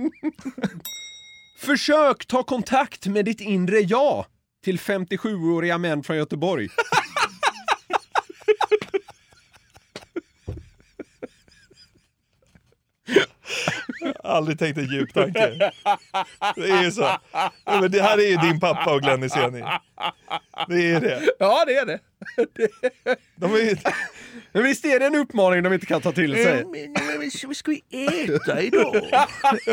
Försök 1.60 2.26
ta 2.26 2.44
kontakt 2.44 3.06
med 3.06 3.26
ditt 3.26 3.42
inre 3.42 3.80
jag 3.80 4.26
till 4.64 4.78
57-åriga 4.80 5.78
män 5.78 6.04
från 6.04 6.18
Göteborg. 6.18 6.70
Aldrig 14.24 14.60
tänkt 14.60 14.78
en 14.78 14.86
djup 14.86 15.14
tanke. 15.14 15.72
Det 16.56 16.70
är 16.70 16.84
ju 16.84 16.92
så. 16.92 17.10
Ja, 17.32 17.52
Men 17.66 17.92
det 17.92 18.02
här 18.02 18.18
är 18.18 18.28
ju 18.28 18.38
din 18.38 18.60
pappa 18.60 18.94
och 18.94 19.02
Glenn 19.02 19.24
Hysén. 19.24 19.52
Det 20.68 20.92
är 20.92 21.02
det. 21.02 21.22
Ja, 21.40 21.64
det 21.68 21.76
är 21.76 21.86
det. 21.86 22.00
De 23.36 23.54
är. 23.54 23.80
Men 24.52 24.64
visst 24.64 24.86
är 24.86 25.00
det 25.00 25.06
en 25.06 25.16
uppmaning 25.16 25.64
de 25.64 25.74
inte 25.74 25.86
kan 25.86 26.02
ta 26.02 26.12
till 26.12 26.34
sig? 26.36 26.66
Vad 27.48 27.56
ska 27.56 27.72
vi 27.72 27.84
äta 27.90 28.62
idag? 28.62 28.94
Det 29.66 29.72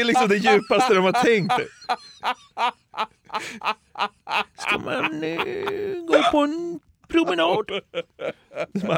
är 0.00 0.04
liksom 0.04 0.28
det 0.28 0.36
djupaste 0.36 0.94
de 0.94 1.04
har 1.04 1.12
tänkt. 1.12 1.54
Ska 4.58 4.78
man 4.78 5.24
eh, 5.24 5.38
gå 6.06 6.22
på 6.32 6.38
en 6.38 6.80
promenad? 7.08 7.70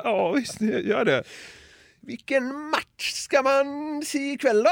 Ja 0.05 0.33
visst, 0.33 0.61
gör 0.61 1.05
det. 1.05 1.25
Vilken 2.09 2.71
match 2.71 3.13
ska 3.13 3.43
man 3.43 3.67
se 4.05 4.33
ikväll 4.33 4.63
då? 4.63 4.71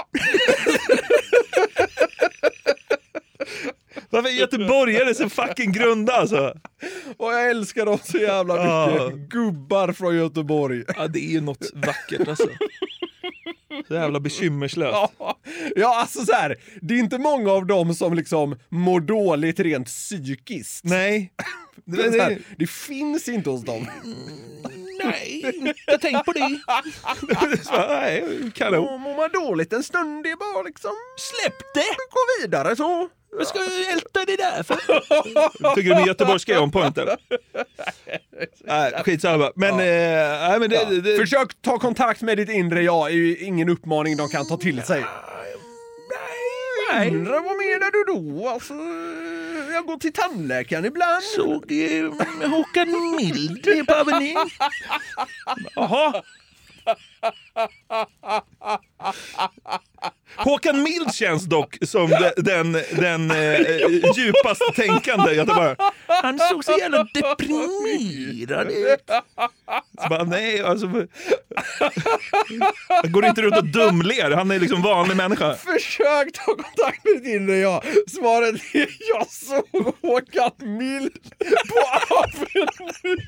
Varför 4.10 4.28
är 4.28 4.32
göteborgare 4.32 5.14
så 5.14 5.28
fucking 5.28 5.72
grunda 5.72 6.12
alltså? 6.12 6.54
Och 7.16 7.32
jag 7.32 7.50
älskar 7.50 7.86
dem 7.86 7.98
så 8.04 8.18
jävla 8.18 8.54
mycket. 8.54 9.00
Ja. 9.00 9.10
Gubbar 9.28 9.92
från 9.92 10.16
Göteborg. 10.16 10.84
Ja 10.96 11.08
det 11.08 11.18
är 11.18 11.30
ju 11.30 11.40
något 11.40 11.70
vackert 11.74 12.28
alltså. 12.28 12.48
Så 13.88 13.94
jävla 13.94 14.20
bekymmerslöst. 14.20 15.10
Ja, 15.18 15.38
ja, 15.76 16.00
alltså 16.00 16.24
så 16.24 16.32
här. 16.32 16.56
Det 16.82 16.94
är 16.94 16.98
inte 16.98 17.18
många 17.18 17.52
av 17.52 17.66
dem 17.66 17.94
som 17.94 18.14
liksom 18.14 18.56
mår 18.68 19.00
dåligt 19.00 19.60
rent 19.60 19.86
psykiskt. 19.86 20.84
Nej. 20.84 21.32
Det, 21.84 22.22
här, 22.22 22.38
det 22.58 22.70
finns 22.70 23.28
inte 23.28 23.50
hos 23.50 23.64
dem. 23.64 23.86
Nej, 25.06 25.52
inte 25.56 25.98
tänkt 25.98 26.24
på 26.24 26.32
det. 26.32 26.60
Nej, 27.88 28.24
kanon. 28.54 28.84
Mår 28.84 28.98
mår 28.98 29.16
man 29.16 29.30
dåligt 29.32 29.72
en 29.72 29.82
stund, 29.82 30.24
det 30.24 30.30
är 30.30 30.36
bara 30.36 30.62
liksom... 30.62 30.92
Släpp 31.18 31.58
det! 31.74 31.96
Gå 32.10 32.20
vidare 32.42 32.76
så. 32.76 33.08
Vad 33.38 33.46
ska 33.46 33.58
jag 33.58 33.92
älta 33.92 34.24
det 34.24 34.36
där 34.36 34.62
för? 34.62 34.76
Tycker 35.74 35.90
du 35.90 35.96
min 35.96 36.06
göteborgska 36.06 36.54
är 36.54 36.62
on 36.62 36.70
point 36.70 36.98
eller? 36.98 37.16
Nej, 38.64 38.92
skitsamma. 39.04 39.52
Men, 39.54 39.70
eh, 39.70 39.78
nej, 40.48 40.60
men 40.60 40.70
det, 40.70 40.76
Ja. 40.76 40.84
det, 41.00 41.16
Försök 41.16 41.62
ta 41.62 41.78
kontakt 41.78 42.22
med 42.22 42.36
ditt 42.38 42.48
inre 42.48 42.82
jag, 42.82 43.06
är 43.10 43.14
ju 43.14 43.36
ingen 43.36 43.68
uppmaning 43.68 44.16
de 44.16 44.28
kan 44.28 44.48
ta 44.48 44.56
till 44.56 44.82
sig. 44.82 45.04
Nej. 46.92 47.08
Undrar 47.08 47.40
vad 47.40 47.56
menar 47.56 47.90
du 47.90 48.04
då? 48.14 48.48
Alltså, 48.48 48.74
jag 49.72 49.86
går 49.86 49.98
till 49.98 50.12
tandläkaren 50.12 50.84
ibland. 50.84 51.22
Såg 51.22 51.72
eh, 51.72 52.12
Håkan 52.50 53.16
Mild 53.16 53.86
på 53.86 53.94
Avenyn. 53.94 54.36
Jaha. 55.74 56.22
Håkan 60.46 60.82
Mild 60.82 61.14
känns 61.14 61.44
dock 61.44 61.76
som 61.82 62.10
de- 62.10 62.32
den, 62.36 62.72
den 62.72 63.30
eh, 63.30 63.60
djupast 64.16 64.62
tänkande 64.76 65.32
göteborgaren. 65.34 65.76
Han 66.06 66.38
såg 66.38 66.64
så 66.64 66.72
jävla 66.78 67.06
deprimerad 67.14 68.70
ut. 68.70 69.10
Så 70.02 70.08
bara, 70.08 70.24
nej, 70.24 70.60
alltså. 70.62 70.86
Han 73.02 73.12
går 73.12 73.26
inte 73.26 73.42
runt 73.42 73.56
och 73.56 73.64
dumler. 73.66 74.30
Han 74.30 74.50
är 74.50 74.58
liksom 74.58 74.82
vanlig 74.82 75.16
människa. 75.16 75.54
Försök 75.54 76.32
ta 76.32 76.44
kontakt 76.44 77.04
med 77.04 77.14
ditt 77.22 77.26
inre 77.34 77.56
jag. 77.56 77.82
Svaret 78.08 78.54
är 78.74 78.88
jag 79.14 79.26
såg 79.30 79.94
Håkan 80.02 80.50
Mild 80.78 81.12
på 81.68 82.14
Avenyn. 82.14 83.18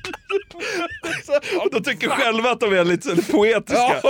Och 1.63 1.71
de 1.71 1.83
tycker 1.83 2.09
själva 2.09 2.51
att 2.51 2.59
de 2.59 2.73
är 2.73 2.83
lite 2.83 3.31
poetiska. 3.31 4.01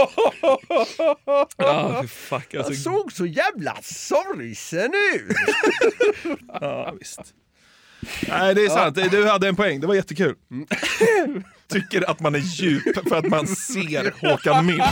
Ja, 1.57 1.99
fy 2.01 2.07
fuck 2.07 2.55
alltså. 2.55 2.73
Såg 2.99 3.11
så 3.11 3.25
jävla 3.25 3.77
sorgsen 3.83 4.91
ut. 5.15 5.37
Ja, 6.61 6.93
visst. 6.99 7.19
Nej, 8.27 8.55
det 8.55 8.65
är 8.65 8.69
sant. 8.69 9.11
Du 9.11 9.27
hade 9.27 9.47
en 9.47 9.55
poäng. 9.55 9.79
Det 9.79 9.87
var 9.87 9.95
jättekul. 9.95 10.35
Tycker 11.67 12.09
att 12.09 12.19
man 12.19 12.35
är 12.35 12.39
djup 12.39 13.09
för 13.09 13.15
att 13.15 13.27
man 13.27 13.47
ser 13.47 14.29
Håkan 14.29 14.65
Mild. 14.65 14.83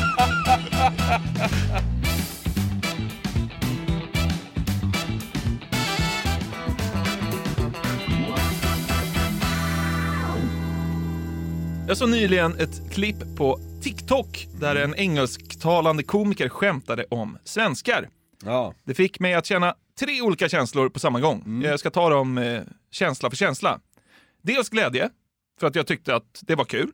Jag 11.87 11.97
såg 11.97 12.09
nyligen 12.09 12.59
ett 12.59 12.91
klipp 12.91 13.35
på 13.37 13.59
TikTok 13.87 14.47
där 14.59 14.75
en 14.75 14.95
engelsktalande 14.95 16.03
komiker 16.03 16.49
skämtade 16.49 17.05
om 17.09 17.37
svenskar. 17.43 18.09
Ja. 18.45 18.73
Det 18.83 18.93
fick 18.93 19.19
mig 19.19 19.33
att 19.33 19.45
känna 19.45 19.75
tre 19.99 20.21
olika 20.21 20.49
känslor 20.49 20.89
på 20.89 20.99
samma 20.99 21.19
gång. 21.19 21.61
Jag 21.63 21.79
ska 21.79 21.89
ta 21.89 22.09
dem 22.09 22.37
eh, 22.37 22.61
känsla 22.91 23.29
för 23.29 23.37
känsla. 23.37 23.79
Dels 24.41 24.69
glädje, 24.69 25.09
för 25.59 25.67
att 25.67 25.75
jag 25.75 25.87
tyckte 25.87 26.15
att 26.15 26.39
det 26.41 26.55
var 26.55 26.65
kul. 26.65 26.91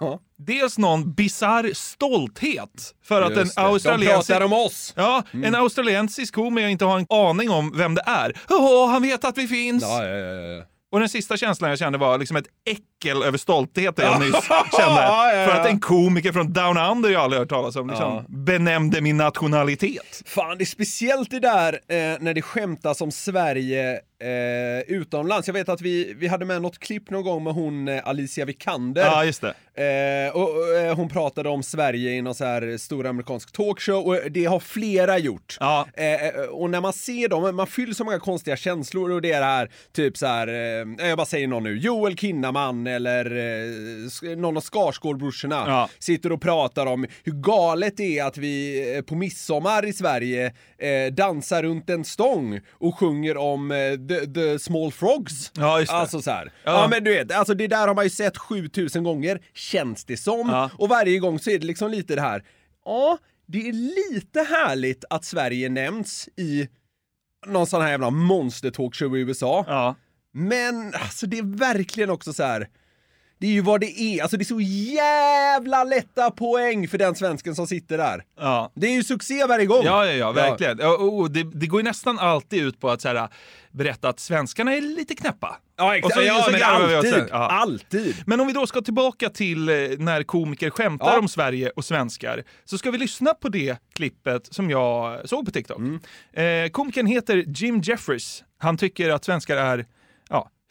Ja. 0.00 0.20
Dels 0.38 0.78
någon 0.78 1.12
bizarr 1.12 1.70
stolthet 1.74 2.94
för 3.02 3.22
att 3.22 3.30
en 3.30 3.36
det. 3.36 3.44
De 3.56 3.60
australiensisk... 3.60 4.28
pratar 4.28 4.44
om 4.44 4.52
oss. 4.52 4.92
Ja, 4.96 5.22
en 5.32 5.54
australiensisk 5.54 6.34
komiker 6.34 6.68
inte 6.68 6.84
har 6.84 6.98
en 6.98 7.06
aning 7.08 7.50
om 7.50 7.72
vem 7.76 7.94
det 7.94 8.02
är. 8.06 8.40
Åh, 8.50 8.90
han 8.90 9.02
vet 9.02 9.24
att 9.24 9.38
vi 9.38 9.48
finns! 9.48 9.82
Ja, 9.82 10.04
ja, 10.04 10.16
ja. 10.16 10.64
Och 10.90 11.00
den 11.00 11.08
sista 11.08 11.36
känslan 11.36 11.70
jag 11.70 11.78
kände 11.78 11.98
var 11.98 12.18
liksom 12.18 12.36
ett 12.36 12.46
äckel 13.00 13.22
över 13.22 13.38
stoltheten 13.38 14.04
jag 14.04 14.20
nyss 14.26 14.48
kände. 14.76 15.00
Ja, 15.00 15.32
ja, 15.32 15.34
ja. 15.34 15.46
För 15.48 15.60
att 15.60 15.66
en 15.66 15.80
komiker 15.80 16.32
från 16.32 16.52
Down 16.52 16.78
Under 16.78 17.10
jag 17.10 17.22
aldrig 17.22 17.40
hört 17.40 17.48
talas 17.48 17.76
om 17.76 17.88
liksom, 17.88 18.24
benämnde 18.28 19.00
min 19.00 19.16
nationalitet. 19.16 20.22
Fan, 20.26 20.58
det 20.58 20.64
är 20.64 20.66
speciellt 20.66 21.30
det 21.30 21.40
där 21.40 21.72
eh, 21.72 21.96
när 22.20 22.34
det 22.34 22.42
skämtas 22.42 23.00
om 23.00 23.10
Sverige 23.10 24.00
eh, 24.20 24.96
utomlands. 24.96 25.46
Jag 25.48 25.54
vet 25.54 25.68
att 25.68 25.80
vi, 25.80 26.14
vi 26.18 26.26
hade 26.26 26.44
med 26.44 26.62
något 26.62 26.78
klipp 26.78 27.10
någon 27.10 27.24
gång 27.24 27.44
med 27.44 27.52
hon 27.52 27.88
eh, 27.88 28.08
Alicia 28.08 28.44
Vikander. 28.44 29.02
Ja, 29.02 29.24
just 29.24 29.40
det. 29.40 29.54
Eh, 30.26 30.36
och, 30.36 30.56
och, 30.56 30.76
eh, 30.76 30.96
hon 30.96 31.08
pratade 31.08 31.48
om 31.48 31.62
Sverige 31.62 32.10
i 32.10 32.22
någon 32.22 32.34
så 32.34 32.44
här 32.44 32.78
stor 32.78 33.06
amerikansk 33.06 33.52
talkshow 33.52 34.06
och 34.06 34.18
det 34.30 34.44
har 34.44 34.60
flera 34.60 35.18
gjort. 35.18 35.56
Ja. 35.60 35.86
Eh, 35.94 36.26
eh, 36.26 36.34
och 36.50 36.70
när 36.70 36.80
man 36.80 36.92
ser 36.92 37.28
dem, 37.28 37.56
man 37.56 37.66
fylls 37.66 37.96
så 37.96 38.04
många 38.04 38.18
konstiga 38.18 38.56
känslor 38.56 39.10
och 39.10 39.22
det 39.22 39.32
är 39.32 39.40
det 39.40 39.46
här 39.46 39.70
typ 39.92 40.16
så 40.16 40.26
här, 40.26 40.46
jag 40.98 41.16
bara 41.16 41.26
säger 41.26 41.48
någon 41.48 41.62
nu, 41.62 41.78
Joel 41.78 42.16
Kinnaman 42.16 42.85
eller 42.86 43.24
eh, 44.26 44.36
någon 44.36 44.56
av 44.56 44.60
Skarsgårdbrorsorna 44.62 45.64
Ja. 45.66 45.88
sitter 45.98 46.32
och 46.32 46.40
pratar 46.40 46.86
om 46.86 47.06
hur 47.24 47.32
galet 47.32 47.96
det 47.96 48.18
är 48.18 48.24
att 48.24 48.36
vi 48.38 48.84
eh, 48.96 49.02
på 49.02 49.14
midsommar 49.14 49.84
i 49.86 49.92
Sverige 49.92 50.52
eh, 50.78 51.12
dansar 51.12 51.62
runt 51.62 51.90
en 51.90 52.04
stång 52.04 52.60
och 52.70 52.98
sjunger 52.98 53.36
om 53.36 53.70
eh, 53.70 53.76
the, 54.08 54.26
the 54.26 54.58
small 54.58 54.92
frogs. 54.92 55.50
Ja, 55.54 55.80
just 55.80 55.92
det. 55.92 55.96
Alltså 55.98 56.22
så 56.22 56.30
här. 56.30 56.52
Ja. 56.64 56.72
Ja. 56.72 56.88
men 56.90 57.04
du 57.04 57.10
vet, 57.14 57.32
alltså 57.32 57.54
det 57.54 57.66
där 57.66 57.88
har 57.88 57.94
man 57.94 58.04
ju 58.04 58.10
sett 58.10 58.36
7000 58.38 59.04
gånger, 59.04 59.40
känns 59.54 60.04
det 60.04 60.16
som. 60.16 60.48
Ja. 60.48 60.70
Och 60.78 60.88
varje 60.88 61.18
gång 61.18 61.38
så 61.38 61.50
är 61.50 61.58
det 61.58 61.66
liksom 61.66 61.90
lite 61.90 62.14
det 62.14 62.20
här, 62.22 62.42
ja, 62.84 63.18
det 63.46 63.68
är 63.68 63.72
lite 64.12 64.40
härligt 64.40 65.04
att 65.10 65.24
Sverige 65.24 65.68
nämns 65.68 66.28
i 66.36 66.68
någon 67.46 67.66
sån 67.66 67.82
här 67.82 67.90
jävla 67.90 68.10
monster-talkshow 68.10 69.16
i 69.16 69.20
USA. 69.20 69.64
Ja. 69.68 69.94
Men 70.38 70.94
alltså 70.94 71.26
det 71.26 71.38
är 71.38 71.56
verkligen 71.58 72.10
också 72.10 72.32
så 72.32 72.42
här. 72.42 72.68
Det 73.38 73.46
är 73.46 73.50
ju 73.50 73.60
vad 73.60 73.80
det 73.80 74.00
är, 74.00 74.22
alltså 74.22 74.36
det 74.36 74.42
är 74.42 74.44
så 74.44 74.60
jävla 74.60 75.84
lätta 75.84 76.30
poäng 76.30 76.88
för 76.88 76.98
den 76.98 77.14
svensken 77.14 77.54
som 77.54 77.66
sitter 77.66 77.98
där. 77.98 78.24
Ja. 78.40 78.72
Det 78.74 78.86
är 78.86 78.90
ju 78.92 79.04
succé 79.04 79.44
varje 79.48 79.66
gång. 79.66 79.84
Ja, 79.84 80.06
ja, 80.06 80.12
ja, 80.12 80.32
verkligen. 80.32 80.78
Ja. 80.78 80.96
och 80.96 81.30
det, 81.30 81.42
det 81.54 81.66
går 81.66 81.80
ju 81.80 81.84
nästan 81.84 82.18
alltid 82.18 82.62
ut 82.66 82.80
på 82.80 82.90
att 82.90 83.00
så 83.00 83.08
här, 83.08 83.28
berätta 83.70 84.08
att 84.08 84.20
svenskarna 84.20 84.74
är 84.74 84.80
lite 84.80 85.14
knäppa. 85.14 85.56
Ja, 85.76 85.96
exakt. 85.96 86.14
så- 86.14 86.22
Ja, 86.22 86.42
så 86.42 86.50
men 86.50 86.60
åt 86.62 86.66
alltid. 86.66 87.12
det. 87.12 87.26
Ja. 87.30 87.48
Alltid. 87.50 88.16
Men 88.26 88.40
om 88.40 88.46
vi 88.46 88.52
då 88.52 88.66
ska 88.66 88.80
tillbaka 88.80 89.28
till 89.30 89.68
eh, 89.68 89.74
när 89.98 90.22
komiker 90.22 90.70
skämtar 90.70 91.12
Ja. 91.12 91.18
om 91.18 91.28
Sverige 91.28 91.70
och 91.76 91.84
svenskar, 91.84 92.42
så 92.64 92.78
ska 92.78 92.90
vi 92.90 92.98
lyssna 92.98 93.34
på 93.34 93.48
det 93.48 93.76
klippet 93.94 94.54
som 94.54 94.70
jag 94.70 95.28
såg 95.28 95.44
på 95.44 95.50
TikTok. 95.50 95.78
Mm. 95.78 96.64
Eh, 96.64 96.70
komikern 96.70 97.06
heter 97.06 97.44
Jim 97.46 97.80
Jeffries. 97.80 98.44
Han 98.58 98.76
tycker 98.76 99.10
att 99.10 99.24
svenskar 99.24 99.56
är, 99.56 99.86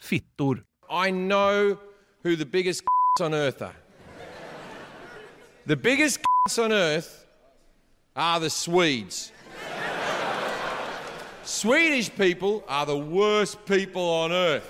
fittor. 0.06 0.62
I 0.88 1.10
know 1.10 1.78
who 2.22 2.36
the 2.36 2.46
biggest 2.46 2.82
on 3.20 3.34
earth 3.34 3.62
are. 3.62 3.76
The 5.66 5.76
biggest 5.76 6.20
on 6.58 6.72
earth 6.72 7.26
are 8.14 8.40
the 8.40 8.50
Swedes. 8.50 9.32
Swedish 11.42 12.12
people 12.14 12.64
are 12.68 12.86
the 12.86 12.98
worst 12.98 13.64
people 13.66 14.02
on 14.02 14.32
earth. 14.32 14.68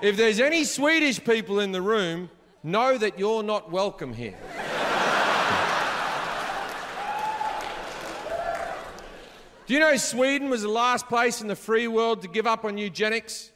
If 0.00 0.16
there's 0.16 0.40
any 0.40 0.64
Swedish 0.64 1.22
people 1.24 1.60
in 1.60 1.72
the 1.72 1.80
room, 1.82 2.30
know 2.62 2.98
that 2.98 3.18
you're 3.18 3.42
not 3.42 3.70
welcome 3.70 4.12
here. 4.12 4.38
Do 9.66 9.74
you 9.74 9.80
know 9.80 9.96
Sweden 9.96 10.48
was 10.48 10.62
the 10.62 10.68
last 10.68 11.08
place 11.08 11.42
in 11.42 11.48
the 11.48 11.56
free 11.56 11.88
world 11.88 12.22
to 12.22 12.28
give 12.28 12.46
up 12.46 12.64
on 12.64 12.78
eugenics? 12.78 13.50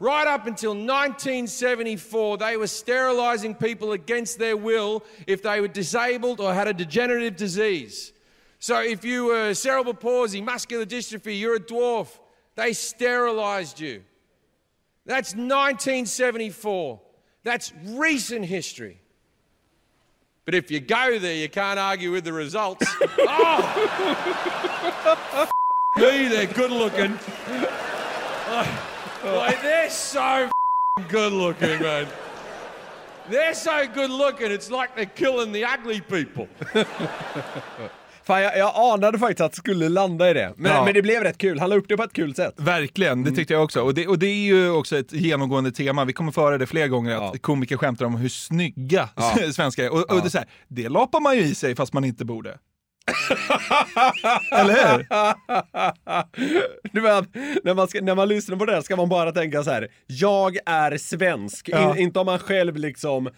Right 0.00 0.26
up 0.26 0.46
until 0.46 0.70
1974, 0.70 2.38
they 2.38 2.56
were 2.56 2.66
sterilizing 2.66 3.54
people 3.54 3.92
against 3.92 4.38
their 4.38 4.56
will 4.56 5.04
if 5.26 5.42
they 5.42 5.60
were 5.60 5.68
disabled 5.68 6.40
or 6.40 6.54
had 6.54 6.68
a 6.68 6.72
degenerative 6.72 7.36
disease. 7.36 8.14
So 8.58 8.80
if 8.80 9.04
you 9.04 9.26
were 9.26 9.52
cerebral 9.52 9.92
palsy, 9.92 10.40
muscular 10.40 10.86
dystrophy, 10.86 11.38
you're 11.38 11.56
a 11.56 11.60
dwarf, 11.60 12.18
they 12.54 12.72
sterilized 12.72 13.78
you. 13.78 14.02
That's 15.04 15.34
1974. 15.34 16.98
That's 17.42 17.74
recent 17.84 18.46
history. 18.46 19.02
But 20.46 20.54
if 20.54 20.70
you 20.70 20.80
go 20.80 21.18
there, 21.18 21.34
you 21.34 21.50
can't 21.50 21.78
argue 21.78 22.10
with 22.10 22.24
the 22.24 22.32
results. 22.32 22.86
oh! 23.18 23.60
Me, 25.96 26.28
they're 26.28 26.46
good 26.46 26.70
looking. 26.70 27.18
Like, 29.24 29.58
they're 29.62 29.90
so 29.90 30.48
good 31.10 31.32
looking, 31.32 31.82
man. 31.82 32.06
They're 33.30 33.54
so 33.54 33.70
good 33.94 34.10
looking, 34.10 34.50
it's 34.52 34.70
like 34.70 34.88
they're 34.96 35.14
killing 35.16 35.52
the 35.52 35.64
ugly 35.64 36.00
people. 36.00 36.46
Fan, 38.24 38.42
jag, 38.42 38.58
jag 38.58 38.72
anade 38.76 39.18
faktiskt 39.18 39.40
att 39.40 39.52
det 39.52 39.56
skulle 39.58 39.88
landa 39.88 40.30
i 40.30 40.34
det. 40.34 40.52
Men, 40.56 40.72
Ja. 40.72 40.84
men 40.84 40.94
det 40.94 41.02
blev 41.02 41.22
rätt 41.22 41.38
kul. 41.38 41.58
Han 41.60 41.70
la 41.70 41.76
upp 41.76 41.88
det 41.88 41.96
på 41.96 42.02
ett 42.02 42.12
kul 42.12 42.34
sätt. 42.34 42.54
Verkligen, 42.56 43.12
Mm. 43.12 43.24
det 43.24 43.36
tyckte 43.36 43.54
jag 43.54 43.64
också. 43.64 43.82
Och 43.82 43.94
det, 43.94 44.06
och 44.06 44.18
det 44.18 44.26
är 44.26 44.34
ju 44.46 44.70
också 44.70 44.98
ett 44.98 45.12
genomgående 45.12 45.72
tema, 45.72 46.04
vi 46.04 46.12
kommer 46.12 46.32
föra 46.32 46.58
det 46.58 46.66
fler 46.66 46.86
gånger, 46.88 47.16
att 47.28 47.42
komiker 47.42 47.76
skämtar 47.76 48.04
om 48.06 48.16
hur 48.16 48.28
snygga 48.28 49.08
Ja. 49.16 49.36
svenskar 49.52 49.84
är. 49.84 49.92
Och, 49.92 49.98
och 50.10 50.20
det, 50.20 50.26
är 50.26 50.30
så 50.30 50.38
här, 50.38 50.46
det 50.68 50.88
lapar 50.88 51.20
man 51.20 51.36
ju 51.36 51.42
i 51.42 51.54
sig 51.54 51.76
fast 51.76 51.92
man 51.92 52.04
inte 52.04 52.24
borde. 52.24 52.58
Eller 54.52 54.74
hur? 54.74 55.06
Du 56.92 57.00
vet, 57.00 57.24
när, 57.64 57.74
man 57.74 57.88
ska, 57.88 58.00
när 58.00 58.14
man 58.14 58.28
lyssnar 58.28 58.56
på 58.56 58.64
det 58.64 58.72
här 58.74 58.80
ska 58.82 58.96
man 58.96 59.08
bara 59.08 59.32
tänka 59.32 59.62
så 59.62 59.70
här. 59.70 59.88
Jag 60.06 60.56
är 60.66 60.96
svensk. 60.98 61.68
Ja. 61.72 61.96
In, 61.96 62.02
inte 62.02 62.18
om 62.18 62.26
man 62.26 62.38
själv 62.38 62.76
liksom 62.76 63.28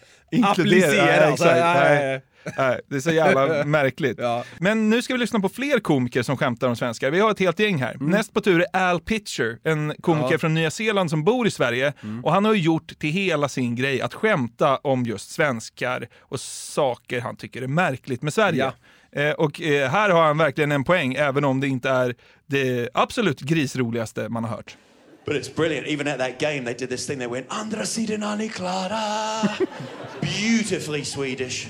applicerar. 0.43 1.05
Här, 1.05 1.31
exakt. 1.31 1.51
nej. 1.59 2.05
Nej. 2.05 2.21
Nej, 2.57 2.79
det 2.89 2.95
är 2.95 2.99
så 2.99 3.11
jävla 3.11 3.63
märkligt. 3.65 4.19
Men 4.59 4.89
nu 4.89 5.01
ska 5.01 5.13
vi 5.13 5.19
lyssna 5.19 5.39
på 5.39 5.49
fler 5.49 5.79
komiker 5.79 6.23
som 6.23 6.37
skämtar 6.37 6.67
om 6.67 6.75
svenskar. 6.75 7.11
Vi 7.11 7.19
har 7.19 7.31
ett 7.31 7.39
helt 7.39 7.59
gäng 7.59 7.77
här. 7.77 7.97
Näst 7.99 8.33
på 8.33 8.41
tur 8.41 8.65
är 8.73 8.89
Al 8.89 8.99
Pitcher, 8.99 9.57
en 9.63 9.93
komiker 10.01 10.31
Ja. 10.31 10.37
från 10.37 10.53
Nya 10.53 10.71
Zeeland 10.71 11.09
som 11.09 11.23
bor 11.23 11.47
i 11.47 11.51
Sverige. 11.51 11.93
Och 12.23 12.31
han 12.31 12.45
har 12.45 12.53
gjort 12.53 12.99
till 12.99 13.11
hela 13.11 13.49
sin 13.49 13.75
grej 13.75 14.01
att 14.01 14.13
skämta 14.13 14.77
om 14.77 15.03
just 15.03 15.31
svenskar 15.31 16.07
och 16.19 16.39
saker 16.39 17.21
han 17.21 17.35
tycker 17.35 17.61
är 17.61 17.67
märkligt 17.67 18.21
med 18.21 18.33
Sverige. 18.33 18.65
Eh, 18.65 18.71
Eh, 19.15 19.31
och 19.31 19.61
eh, 19.61 19.89
här 19.89 20.09
har 20.09 20.23
han 20.23 20.37
verkligen 20.37 20.71
en 20.71 20.83
poäng, 20.83 21.13
även 21.13 21.45
om 21.45 21.59
det 21.59 21.67
inte 21.67 21.89
är 21.89 22.15
det 22.45 22.89
absolut 22.93 23.41
grisroligaste 23.41 24.29
man 24.29 24.43
har 24.43 24.55
hört. 24.55 24.77
But 25.25 25.35
it's 25.35 25.55
brilliant. 25.55 25.87
Even 25.87 26.07
at 26.07 26.19
that 26.19 26.39
game, 26.39 26.65
they 26.65 26.73
did 26.73 26.89
this 26.89 27.07
thing. 27.07 27.19
They 27.19 27.27
went, 27.27 27.45
Andra 27.49 27.85
sidan 27.85 28.41
är 28.41 28.47
klara. 28.47 28.99
Beautifully 30.21 31.05
Swedish. 31.05 31.67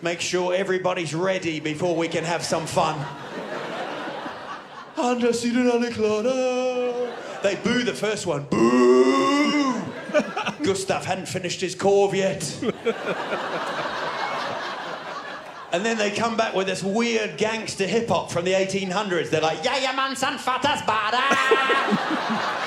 Make 0.00 0.20
sure 0.20 0.56
everybody's 0.56 1.12
ready 1.12 1.60
before 1.60 2.02
we 2.02 2.08
can 2.08 2.24
have 2.24 2.42
some 2.44 2.66
fun. 2.66 2.94
Andra 4.96 5.32
sidan 5.32 5.84
är 5.84 5.92
klara. 5.92 6.32
They 7.42 7.56
boo 7.64 7.84
the 7.84 7.94
first 7.94 8.26
one. 8.26 8.44
Boo! 8.50 9.74
Gustav 10.64 11.04
hadn't 11.04 11.26
finished 11.26 11.60
his 11.60 11.74
korv 11.74 12.14
yet. 12.14 12.60
And 15.70 15.84
then 15.84 15.98
they 15.98 16.10
come 16.10 16.36
back 16.36 16.54
with 16.54 16.66
this 16.66 16.82
weird 16.82 17.36
gangster 17.36 17.86
hip 17.86 18.08
hop 18.08 18.30
from 18.30 18.44
the 18.44 18.52
1800s. 18.52 19.28
They're 19.28 19.42
like, 19.42 19.62
Jajamensan 19.62 20.38
fattas 20.38 20.86
bara! 20.86 21.24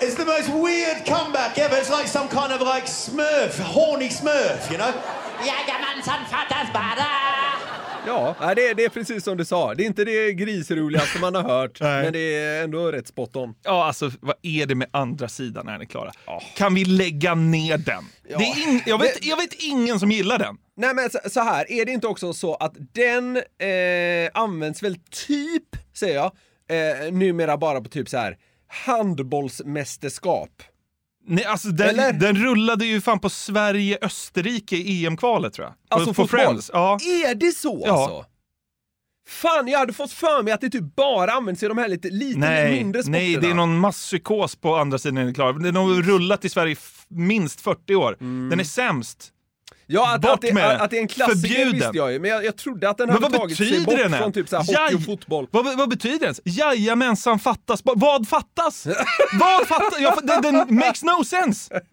It's 0.00 0.16
the 0.16 0.24
most 0.26 0.50
weird 0.50 1.06
comeback 1.06 1.56
ever. 1.56 1.76
It's 1.76 1.88
like 1.88 2.06
some 2.08 2.28
kind 2.28 2.52
of 2.52 2.60
like 2.60 2.84
smurf, 2.84 3.58
horny 3.58 4.08
smurf, 4.08 4.70
you 4.70 4.76
know? 4.76 4.92
Jajamensan 5.40 6.26
fattas 6.26 6.70
bara! 6.74 7.08
Ja, 7.08 7.14
nej, 7.20 7.44
det, 7.44 7.53
är- 8.70 8.74
det 8.74 8.84
är 8.84 8.88
precis 8.88 9.24
som 9.24 9.36
du 9.36 9.44
sa. 9.44 9.74
Det 9.74 9.82
är 9.82 9.86
inte 9.86 10.04
det 10.04 10.32
grisroligaste 10.32 11.18
man 11.18 11.34
har 11.34 11.42
hört, 11.42 11.80
men 12.02 12.12
det 12.12 12.18
är 12.34 12.64
ändå 12.64 12.92
rätt 12.92 13.08
spot 13.08 13.36
on. 13.36 13.54
Ja, 13.62 13.84
alltså 13.86 14.10
vad 14.20 14.36
är 14.42 14.66
det 14.66 14.74
med 14.74 14.88
andra 14.90 15.28
sidan 15.28 15.66
när 15.66 15.78
ni 15.78 15.84
är 15.84 15.88
klara? 15.88 16.12
Kan 16.56 16.74
vi 16.74 16.84
lägga 16.84 17.34
ner 17.34 17.78
den? 17.78 18.04
Det 18.28 18.34
är 18.34 18.68
in, 18.68 18.82
jag, 18.86 18.98
vet, 18.98 19.24
jag 19.24 19.36
vet 19.36 19.54
ingen 19.62 20.00
som 20.00 20.10
gillar 20.10 20.38
den. 20.38 20.56
Nej 20.76 20.94
men 20.94 21.10
så, 21.10 21.18
så 21.30 21.40
här, 21.40 21.72
är 21.72 21.84
det 21.84 21.92
inte 21.92 22.06
också 22.06 22.32
så 22.32 22.54
att 22.54 22.72
den 22.92 23.36
eh, 23.36 24.30
används 24.34 24.82
väl 24.82 24.96
typ, 25.26 25.76
säger 25.94 26.14
jag, 26.14 26.32
eh, 27.06 27.12
numera 27.12 27.56
bara 27.56 27.80
på 27.80 27.88
typ 27.88 28.08
så 28.08 28.16
här 28.16 28.36
handbollsmästerskap? 28.68 30.50
Nej, 31.26 31.44
alltså 31.44 31.68
den, 31.68 31.88
Eller? 31.88 32.12
den 32.12 32.36
rullade 32.36 32.86
ju 32.86 33.00
fan 33.00 33.18
på 33.20 33.30
Sverige-Österrike 33.30 34.76
i 34.76 35.06
EM-kvalet 35.06 35.52
tror 35.52 35.66
jag. 35.66 35.74
Alltså 35.88 36.06
på, 36.10 36.14
på 36.14 36.28
fotboll? 36.28 36.40
Friends. 36.46 36.70
Ja. 36.72 36.98
Är 37.26 37.34
det 37.34 37.52
så 37.52 37.82
Ja. 37.86 37.92
alltså? 38.02 38.30
Fan, 39.28 39.68
jag 39.68 39.78
hade 39.78 39.92
fått 39.92 40.12
för 40.12 40.42
mig 40.42 40.52
att 40.52 40.60
det 40.60 40.70
typ 40.70 40.96
bara 40.96 41.32
används 41.32 41.62
i 41.62 41.68
de 41.68 41.78
här 41.78 41.88
lite, 41.88 42.08
lite 42.10 42.38
Nej, 42.38 42.72
mindre 42.72 43.02
sporterna. 43.02 43.18
nej, 43.24 43.36
det 43.36 43.50
är 43.50 43.54
någon 43.54 43.78
masspsykos 43.78 44.56
på 44.56 44.76
andra 44.76 44.98
sidan 44.98 45.16
är 45.16 45.24
det 45.24 45.34
klar. 45.34 45.52
Den 45.52 45.76
har 45.76 46.02
rullat 46.02 46.44
i 46.44 46.48
Sverige 46.48 46.76
minst 47.08 47.60
40 47.60 47.94
år. 47.94 48.16
Den 48.50 48.60
är 48.60 48.64
sämst. 48.64 49.30
Ja, 49.86 50.14
att, 50.14 50.20
Bort 50.20 50.30
att, 50.30 50.40
det, 50.40 50.54
med 50.54 50.80
att 50.82 50.90
det 50.90 50.96
är 50.96 51.00
en 51.00 51.08
klassiker 51.08 51.40
Förbjuden. 51.48 51.72
visste 51.72 51.90
jag 51.96 52.12
ju, 52.12 52.18
men 52.18 52.30
jag, 52.30 52.44
jag 52.44 52.56
trodde 52.56 52.90
att 52.90 52.98
den 52.98 53.08
Men 53.08 53.22
hade 53.22 53.38
tagit 53.38 53.56
sig 53.56 53.84
bort 53.84 53.94
från 54.18 54.32
typ 54.32 54.48
så 54.48 54.56
hockey 54.56 54.72
Jaj- 54.72 54.94
och 54.94 55.04
fotboll. 55.04 55.46
Vad, 55.50 55.76
vad 55.78 55.88
betyder 55.88 56.26
den? 56.26 56.34
Jajamensan 56.44 57.38
fattas. 57.38 57.80
Vad 57.84 58.28
fattas? 58.28 58.86
vad 59.40 59.66
fattas? 59.66 60.42
Den 60.42 60.74
makes 60.74 61.02
no 61.02 61.24
sense. 61.24 61.80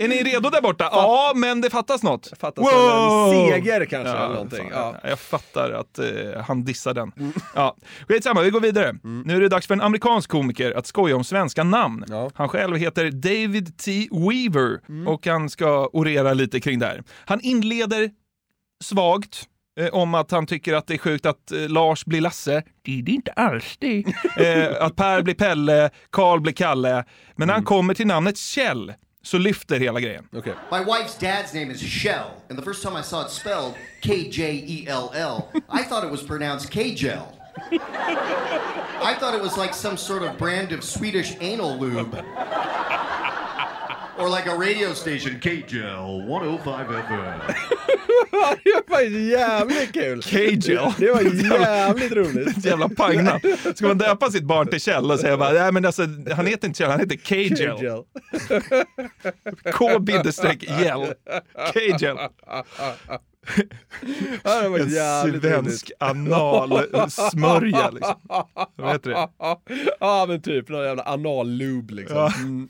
Är 0.00 0.08
ni 0.08 0.22
redo 0.22 0.50
där 0.50 0.62
borta? 0.62 0.88
Ja, 0.92 1.32
men 1.36 1.60
det 1.60 1.70
fattas 1.70 2.02
något. 2.02 2.32
Fattas 2.38 2.64
en 2.72 3.30
seger 3.30 3.84
kanske, 3.84 4.10
eller 4.16 4.28
någonting. 4.28 4.70
fan, 4.70 4.94
Ja. 5.02 5.08
Jag 5.08 5.18
fattar 5.18 5.70
att 5.70 5.98
eh, 5.98 6.40
han 6.46 6.64
dissar 6.64 6.94
den. 6.94 7.12
Ja. 7.54 7.76
Skitsamma, 8.08 8.40
vi 8.42 8.50
går 8.50 8.60
vidare. 8.60 8.92
Nu 9.24 9.36
är 9.36 9.40
det 9.40 9.48
dags 9.48 9.66
för 9.66 9.74
en 9.74 9.80
amerikansk 9.80 10.30
komiker 10.30 10.72
att 10.78 10.86
skoja 10.86 11.16
om 11.16 11.24
svenska 11.24 11.64
namn. 11.64 12.04
Han 12.34 12.48
själv 12.48 12.76
heter 12.76 13.10
David 13.10 13.78
T. 13.78 14.08
Weaver 14.12 14.80
och 15.08 15.26
han 15.26 15.50
ska 15.50 15.86
orera 15.92 16.32
lite 16.34 16.60
kring 16.60 16.78
det 16.78 16.86
här. 16.86 17.02
Han 17.24 17.40
inleder 17.40 18.10
svagt 18.84 19.44
eh, 19.80 19.88
om 19.88 20.14
att 20.14 20.30
han 20.30 20.46
tycker 20.46 20.74
att 20.74 20.86
det 20.86 20.94
är 20.94 20.98
sjukt 20.98 21.26
att 21.26 21.52
eh, 21.52 21.68
Lars 21.68 22.04
blir 22.04 22.20
Lasse. 22.20 22.62
Det 22.82 22.98
är 22.98 23.02
det 23.02 23.12
inte 23.12 23.32
alls 23.32 23.76
det. 23.78 24.04
eh, 24.36 24.84
att 24.84 24.96
Per 24.96 25.22
blir 25.22 25.34
Pelle, 25.34 25.90
Karl 26.10 26.40
blir 26.40 26.52
Kalle. 26.52 27.04
Men 27.36 27.46
när 27.48 27.54
han 27.54 27.64
kommer 27.64 27.94
till 27.94 28.06
namnet 28.06 28.38
Kjell 28.38 28.92
så 29.22 29.38
lyfter 29.38 29.78
hela 29.78 30.00
grejen. 30.00 30.28
Okay. 30.32 30.54
My 30.70 30.80
wife's 30.80 31.18
dad's 31.18 31.54
name 31.54 31.70
is 31.70 31.80
Shell, 31.80 32.30
and 32.48 32.58
the 32.58 32.62
first 32.62 32.82
time 32.82 32.96
I 32.96 33.02
saw 33.02 33.24
it 33.24 33.30
spelled 33.30 33.74
K 34.00 34.28
J 34.30 34.64
E 34.66 34.86
L 34.88 35.10
L, 35.14 35.48
I 35.68 35.82
thought 35.82 36.04
it 36.04 36.10
was 36.10 36.22
pronounced 36.22 36.70
K-Gel. 36.70 37.36
I 37.72 39.16
thought 39.18 39.34
it 39.34 39.42
was 39.42 39.56
like 39.56 39.74
some 39.74 39.96
sort 39.96 40.22
of 40.22 40.38
brand 40.38 40.72
of 40.72 40.82
Swedish 40.84 41.36
anal 41.40 41.76
lube. 41.78 42.14
Or 44.18 44.28
like 44.28 44.46
a 44.46 44.56
radio 44.56 44.94
station, 44.94 45.40
K-Gel 45.40 46.22
105 46.22 46.86
FM. 46.86 47.99
det 48.64 48.82
var 48.88 49.00
jävligt 49.00 49.92
kul! 49.92 50.22
K-gel. 50.22 50.92
Det 50.98 51.10
var 51.10 51.22
jävligt 51.22 52.12
roligt. 52.12 52.64
Jävla 52.64 52.88
pangnamn. 52.88 53.40
Ska 53.74 53.86
man 53.86 53.98
döpa 53.98 54.30
sitt 54.30 54.44
barn 54.44 54.68
till 54.68 54.80
Kjell 54.80 55.10
och 55.10 55.20
säga 55.20 55.36
bara, 55.36 55.52
nej 55.52 55.72
men 55.72 55.84
alltså 55.84 56.02
han 56.36 56.46
heter 56.46 56.68
inte 56.68 56.78
Kjell, 56.78 56.90
han 56.90 57.00
heter 57.00 57.16
K-gel. 57.16 58.04
K-gel. 59.72 61.14
K-gel. 61.72 62.16
Det 64.42 64.68
var 64.68 64.78
En 64.78 65.40
svensk 65.40 65.90
analsmörja 65.98 67.90
liksom. 67.90 68.14
Vad 68.76 68.92
heter 68.92 69.10
det? 69.10 69.28
Ja 70.00 70.26
men 70.28 70.42
typ 70.42 70.68
någon 70.68 70.84
jävla 70.84 71.02
anal-lube 71.02 71.94
liksom. 71.94 72.16
Ja. 72.16 72.32
Mm. 72.36 72.68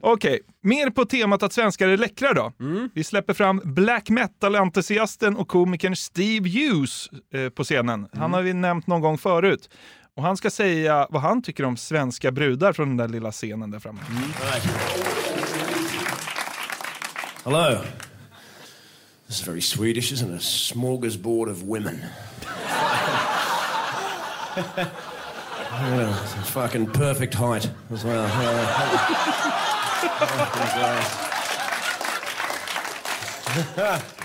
Okej, 0.00 0.40
mer 0.62 0.90
på 0.90 1.04
temat 1.04 1.42
att 1.42 1.52
svenskar 1.52 1.88
är 1.88 1.96
läckra 1.96 2.32
då. 2.32 2.52
Vi 2.94 3.04
släpper 3.04 3.34
fram 3.34 3.60
black 3.64 4.10
metal-entusiasten 4.10 5.36
och 5.36 5.48
komikern 5.48 5.96
Steve 5.96 6.48
Hughes 6.50 7.08
eh, 7.34 7.48
på 7.48 7.64
scenen. 7.64 8.08
Han 8.12 8.32
har 8.32 8.42
vi 8.42 8.52
nämnt 8.52 8.86
någon 8.86 9.00
gång 9.00 9.18
förut. 9.18 9.70
Och 10.16 10.22
han 10.22 10.36
ska 10.36 10.50
säga 10.50 11.06
vad 11.10 11.22
han 11.22 11.42
tycker 11.42 11.64
om 11.64 11.76
svenska 11.76 12.32
brudar 12.32 12.72
från 12.72 12.88
den 12.88 12.96
där 12.96 13.08
lilla 13.08 13.32
scenen 13.32 13.70
där 13.70 13.78
framme. 13.78 14.00
Hello. 17.44 17.78
This 19.32 19.40
is 19.40 19.46
very 19.46 19.62
Swedish, 19.62 20.12
isn't 20.12 20.30
it? 20.30 20.34
A 20.34 20.40
smorgasbord 20.40 21.48
of 21.48 21.62
women. 21.62 22.02
yeah, 24.58 26.22
it's 26.22 26.34
a 26.34 26.42
fucking 26.52 26.88
perfect 26.88 27.32
height 27.32 27.70
as 27.90 28.04
well. 28.04 28.28
Yeah. 33.78 34.04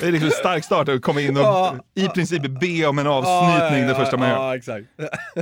Det 0.00 0.06
är 0.06 0.12
liksom 0.12 0.26
en 0.26 0.32
stark 0.32 0.64
start 0.64 0.88
att 0.88 1.02
komma 1.02 1.20
in 1.20 1.36
och 1.36 1.42
Ja. 1.42 1.76
i 1.94 2.08
princip 2.08 2.42
be 2.60 2.86
om 2.86 2.98
en 2.98 3.06
avsnytning 3.06 3.82
Ja, 3.82 3.88
det 3.88 3.94
första 3.94 4.16
man 4.16 4.28
gör. 4.28 4.84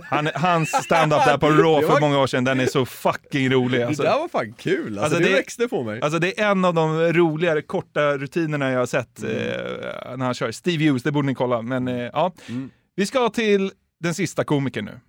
Han, 0.05 0.29
hans 0.35 0.71
stand-up 0.85 1.25
där 1.25 1.39
på 1.39 1.47
Raw 1.51 1.87
för 1.89 2.01
många 2.01 2.19
år 2.19 2.27
sedan, 2.27 2.45
den 2.45 2.61
är 2.61 2.67
så 2.67 2.87
fucking 2.87 3.51
rolig. 3.51 3.83
Alltså. 3.83 4.03
Det 4.03 4.09
där 4.09 4.19
var 4.19 4.29
fan 4.29 4.53
kul, 4.59 4.99
alltså, 4.99 5.19
det, 5.19 5.33
växte 5.33 5.69
på 5.69 5.83
mig. 5.85 6.01
Alltså 6.01 6.19
det 6.19 6.41
är 6.41 6.51
en 6.51 6.65
av 6.65 6.75
de 6.75 7.13
roligare 7.13 7.63
korta 7.63 8.19
rutinerna 8.19 8.71
jag 8.71 8.79
har 8.79 8.87
sett 8.87 9.23
Mm. 9.23 9.37
eh, 9.37 10.17
när 10.17 10.25
han 10.25 10.35
kör. 10.35 10.53
Steve 10.53 10.85
Hughes, 10.85 11.03
det 11.03 11.13
borde 11.13 11.27
ni 11.27 11.35
kolla. 11.35 11.63
Men 11.63 11.89
eh, 11.89 11.95
ja, 12.13 12.33
Mm. 12.49 12.71
vi 12.97 13.07
ska 13.07 13.29
till 13.29 13.71
den 14.01 14.15
sista 14.15 14.45
komikern 14.45 14.85
nu. 14.85 15.01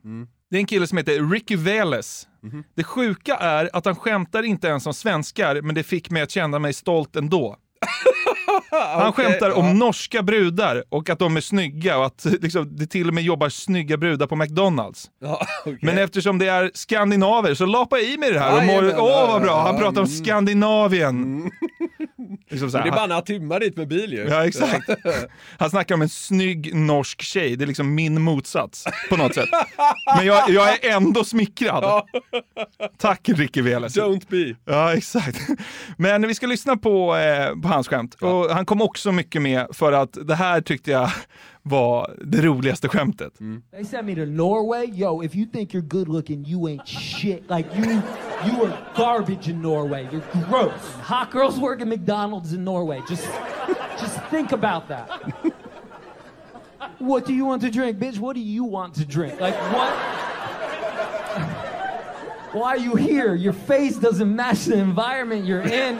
Det 0.52 0.58
är 0.58 0.60
en 0.60 0.66
kille 0.68 0.88
som 0.88 0.98
heter 0.98 1.32
Ricky 1.32 1.56
Veles. 1.56 2.28
Mhm. 2.44 2.64
Det 2.76 2.84
sjuka 2.84 3.36
är 3.36 3.70
att 3.74 3.86
han 3.86 3.96
skämtar 3.96 4.44
inte 4.44 4.68
ens 4.68 4.88
om 4.88 4.94
svenskar, 4.94 5.62
men 5.62 5.76
det 5.76 5.84
fick 5.84 6.10
mig 6.10 6.22
att 6.22 6.32
känna 6.32 6.60
mig 6.60 6.74
stolt 6.74 7.16
ändå. 7.16 7.58
Han 9.00 9.14
skämtar 9.14 9.52
om 9.52 9.66
ja. 9.66 9.74
norska 9.74 10.24
brudar 10.24 10.84
och 10.90 11.10
att 11.10 11.20
de 11.20 11.38
är 11.38 11.42
snygga 11.42 11.98
och 11.98 12.06
att 12.06 12.26
liksom, 12.42 12.76
det 12.76 12.88
till 12.88 13.08
och 13.08 13.14
med 13.14 13.24
jobbar 13.24 13.50
snygga 13.50 13.98
brudar 13.98 14.28
på 14.28 14.36
McDonalds. 14.36 15.10
Ja, 15.22 15.42
okej. 15.62 15.80
Men 15.82 15.98
eftersom 15.98 16.38
det 16.38 16.48
är 16.48 16.72
skandinaver 16.74 17.54
så 17.54 17.66
lapa 17.66 18.00
i 18.00 18.18
mig 18.18 18.32
det 18.32 18.40
här. 18.40 18.58
och 18.58 18.66
mår- 18.66 18.84
Åh 18.84 19.12
ja, 19.12 19.28
vad 19.28 19.42
bra, 19.42 19.62
han 19.62 19.78
pratar 19.78 20.02
om 20.02 20.08
mm. 20.08 20.08
Liksom 22.50 22.70
här, 22.74 22.84
det 22.84 22.90
är 22.90 22.92
bara 22.92 23.08
några 23.08 23.22
timmar 23.22 23.60
dit 23.60 23.78
med 23.78 23.88
bil 23.88 24.14
ju. 24.14 24.28
Ja, 24.30 24.46
exakt. 24.48 24.90
Han 25.58 25.70
snackar 25.70 25.96
om 25.96 26.02
en 26.02 26.10
snygg 26.10 26.76
norsk 26.76 27.22
tjej. 27.22 27.56
Det 27.56 27.66
är 27.66 27.68
liksom 27.68 27.96
min 27.96 28.22
motsats 28.22 28.86
på 29.10 29.18
något 29.18 29.36
sätt. 29.36 29.50
Men 30.18 30.26
jag, 30.26 30.50
jag 30.50 30.86
är 30.86 30.96
ändå 30.96 31.24
smickrad. 31.24 32.04
Tack 32.98 33.30
Ricky 33.30 33.62
Veles. 33.62 33.98
Don't 33.98 34.26
be. 34.30 34.56
Ja, 34.66 34.94
exakt. 34.94 35.42
Men 35.98 36.28
vi 36.28 36.36
ska 36.36 36.48
lyssna 36.48 36.78
på, 36.78 37.16
eh, 37.16 37.62
på 37.62 37.68
hans 37.68 37.88
skämt. 37.88 38.14
Och 38.14 38.50
han 38.50 38.66
kom 38.66 38.82
också 38.82 39.12
mycket 39.12 39.42
med 39.42 39.68
för 39.74 39.92
att 39.92 40.18
det 40.28 40.36
här 40.36 40.62
tyckte 40.62 40.92
jag 40.92 41.12
var 41.68 42.16
det 42.22 42.42
roligaste 42.42 42.88
skämtet. 42.88 43.42
Mm. 43.42 43.62
They 43.72 43.84
sent 43.84 44.08
me 44.08 44.16
to 44.16 44.26
Norway. 44.26 44.86
Yo, 44.86 45.22
if 45.24 45.36
you 45.36 45.46
think 45.46 45.74
you're 45.74 45.88
good 45.88 46.08
looking, 46.08 46.46
you 46.46 46.68
ain't 46.68 46.88
shit. 46.88 47.50
Like 47.50 47.68
you, 47.76 48.02
you 48.46 48.66
are 48.66 48.78
garbage 48.96 49.50
in 49.50 49.62
Norway. 49.62 50.08
You're 50.12 50.46
gross. 50.50 50.96
Hot 51.02 51.32
girls 51.32 51.60
work 51.60 51.82
at 51.82 51.88
McDonald's 51.88 52.54
in 52.54 52.64
Norway. 52.64 53.02
Just, 53.08 53.28
just 54.00 54.20
think 54.30 54.52
about 54.52 54.88
that. 54.88 55.10
What 57.00 57.26
do 57.26 57.34
you 57.34 57.46
want 57.46 57.62
to 57.64 57.72
drink, 57.72 57.98
bitch? 57.98 58.20
What 58.20 58.36
do 58.36 58.42
you 58.42 58.64
want 58.64 58.94
to 58.96 59.06
drink? 59.06 59.42
Like 59.42 59.56
what? 59.74 59.94
Why 62.54 62.70
are 62.70 62.78
you 62.78 62.96
here? 62.96 63.36
Your 63.36 63.54
face 63.54 63.98
doesn't 63.98 64.36
match 64.36 64.66
the 64.66 64.78
environment 64.78 65.46
you're 65.46 65.62
in. 65.62 66.00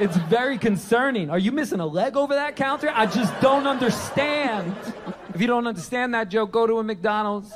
It's 0.00 0.16
very 0.16 0.58
concerning. 0.58 1.30
Are 1.30 1.38
you 1.38 1.52
missing 1.52 1.78
a 1.78 1.86
leg 1.86 2.16
over 2.16 2.34
that 2.34 2.56
counter? 2.56 2.90
I 2.92 3.06
just 3.06 3.38
don't 3.40 3.66
understand. 3.66 4.74
If 5.32 5.40
you 5.40 5.46
don't 5.46 5.68
understand 5.68 6.14
that 6.14 6.28
joke, 6.28 6.50
go 6.50 6.66
to 6.66 6.78
a 6.78 6.82
McDonald's 6.82 7.52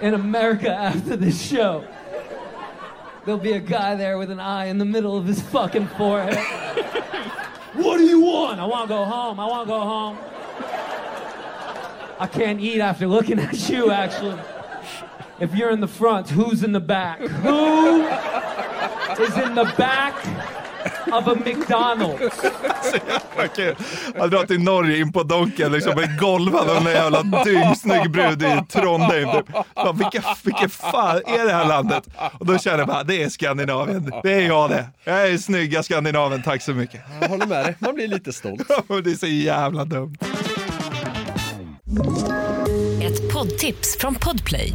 in 0.00 0.14
America 0.14 0.72
after 0.72 1.16
this 1.16 1.42
show. 1.42 1.84
There'll 3.24 3.40
be 3.40 3.52
a 3.52 3.60
guy 3.60 3.96
there 3.96 4.16
with 4.16 4.30
an 4.30 4.38
eye 4.38 4.66
in 4.66 4.78
the 4.78 4.84
middle 4.84 5.18
of 5.18 5.26
his 5.26 5.42
fucking 5.42 5.88
forehead. 5.88 6.38
what 7.74 7.98
do 7.98 8.04
you 8.04 8.20
want? 8.20 8.60
I 8.60 8.64
want 8.64 8.88
to 8.88 8.94
go 8.94 9.04
home. 9.04 9.40
I 9.40 9.46
want 9.46 9.66
to 9.66 9.72
go 9.72 9.80
home. 9.80 10.18
I 12.20 12.26
can't 12.26 12.60
eat 12.60 12.80
after 12.80 13.06
looking 13.08 13.38
at 13.40 13.68
you, 13.68 13.90
actually. 13.90 14.38
If 15.40 15.54
you're 15.54 15.70
in 15.70 15.80
the 15.80 15.86
front, 15.86 16.28
who's 16.30 16.64
in 16.64 16.72
the 16.72 16.80
back? 16.80 17.20
Who 17.20 18.02
is 19.22 19.36
in 19.38 19.54
the 19.54 19.72
back 19.76 20.14
of 21.12 21.28
a 21.28 21.34
McDonald's? 21.34 22.40
Så 22.82 22.96
jävla 23.08 23.48
kul. 23.56 23.74
Han 24.18 24.30
drar 24.30 24.46
till 24.46 24.60
Norge 24.60 24.98
in 24.98 25.12
på 25.12 25.22
Donken, 25.22 25.72
liksom 25.72 25.94
blir 25.94 26.18
golvad 26.20 26.70
av 26.70 26.76
en 26.76 26.92
jävla 26.92 27.22
dyngsnygg 27.22 28.10
brud 28.10 28.42
i 28.42 28.60
Trondheim. 28.68 29.28
Typ. 29.32 29.46
Bara, 29.74 29.92
vilka, 29.92 30.22
vilka 30.44 30.68
fan 30.68 31.16
är 31.26 31.44
det 31.46 31.52
här 31.52 31.68
landet? 31.68 32.08
Och 32.38 32.46
då 32.46 32.58
känner 32.58 32.78
jag 32.78 32.88
bara, 32.88 33.02
det 33.02 33.22
är 33.22 33.28
Skandinavien. 33.28 34.12
Det 34.22 34.32
är 34.32 34.46
jag 34.46 34.70
det. 34.70 34.86
Jag 35.04 35.28
är 35.28 35.38
snygga 35.38 35.82
Skandinavien, 35.82 36.42
tack 36.42 36.62
så 36.62 36.72
mycket. 36.72 37.00
Jag 37.20 37.28
håller 37.28 37.46
med 37.46 37.64
dig, 37.64 37.76
man 37.78 37.94
blir 37.94 38.08
lite 38.08 38.32
stolt. 38.32 38.68
det 39.04 39.10
är 39.10 39.14
så 39.18 39.26
jävla 39.26 39.84
dumt. 39.84 40.16
Ett 43.02 43.32
poddtips 43.32 43.96
från 43.98 44.14
Podplay. 44.14 44.74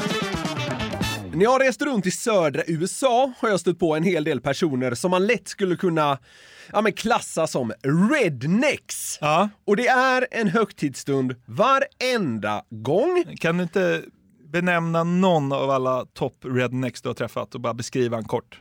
När 1.33 1.43
jag 1.43 1.51
har 1.51 1.59
rest 1.59 1.81
runt 1.81 2.05
i 2.05 2.11
södra 2.11 2.61
USA 2.67 3.31
har 3.39 3.49
jag 3.49 3.59
stött 3.59 3.79
på 3.79 3.95
en 3.95 4.03
hel 4.03 4.23
del 4.23 4.41
personer 4.41 4.93
som 4.93 5.11
man 5.11 5.27
lätt 5.27 5.47
skulle 5.47 5.75
kunna 5.75 6.17
ja, 6.71 6.81
men 6.81 6.93
klassa 6.93 7.47
som 7.47 7.73
rednecks. 8.11 9.19
Och 9.65 9.75
det 9.75 9.87
är 9.87 10.27
en 10.31 10.47
högtidsstund 10.47 11.35
varenda 11.45 12.63
gång. 12.69 13.25
Kan 13.39 13.57
du 13.57 13.63
inte 13.63 14.01
benämna 14.51 15.03
någon 15.03 15.51
av 15.51 15.69
alla 15.69 16.05
top 16.05 16.45
rednecks 16.45 17.01
du 17.01 17.09
har 17.09 17.13
träffat 17.13 17.55
och 17.55 17.61
bara 17.61 17.73
beskriva 17.73 18.17
en 18.17 18.25
kort? 18.25 18.59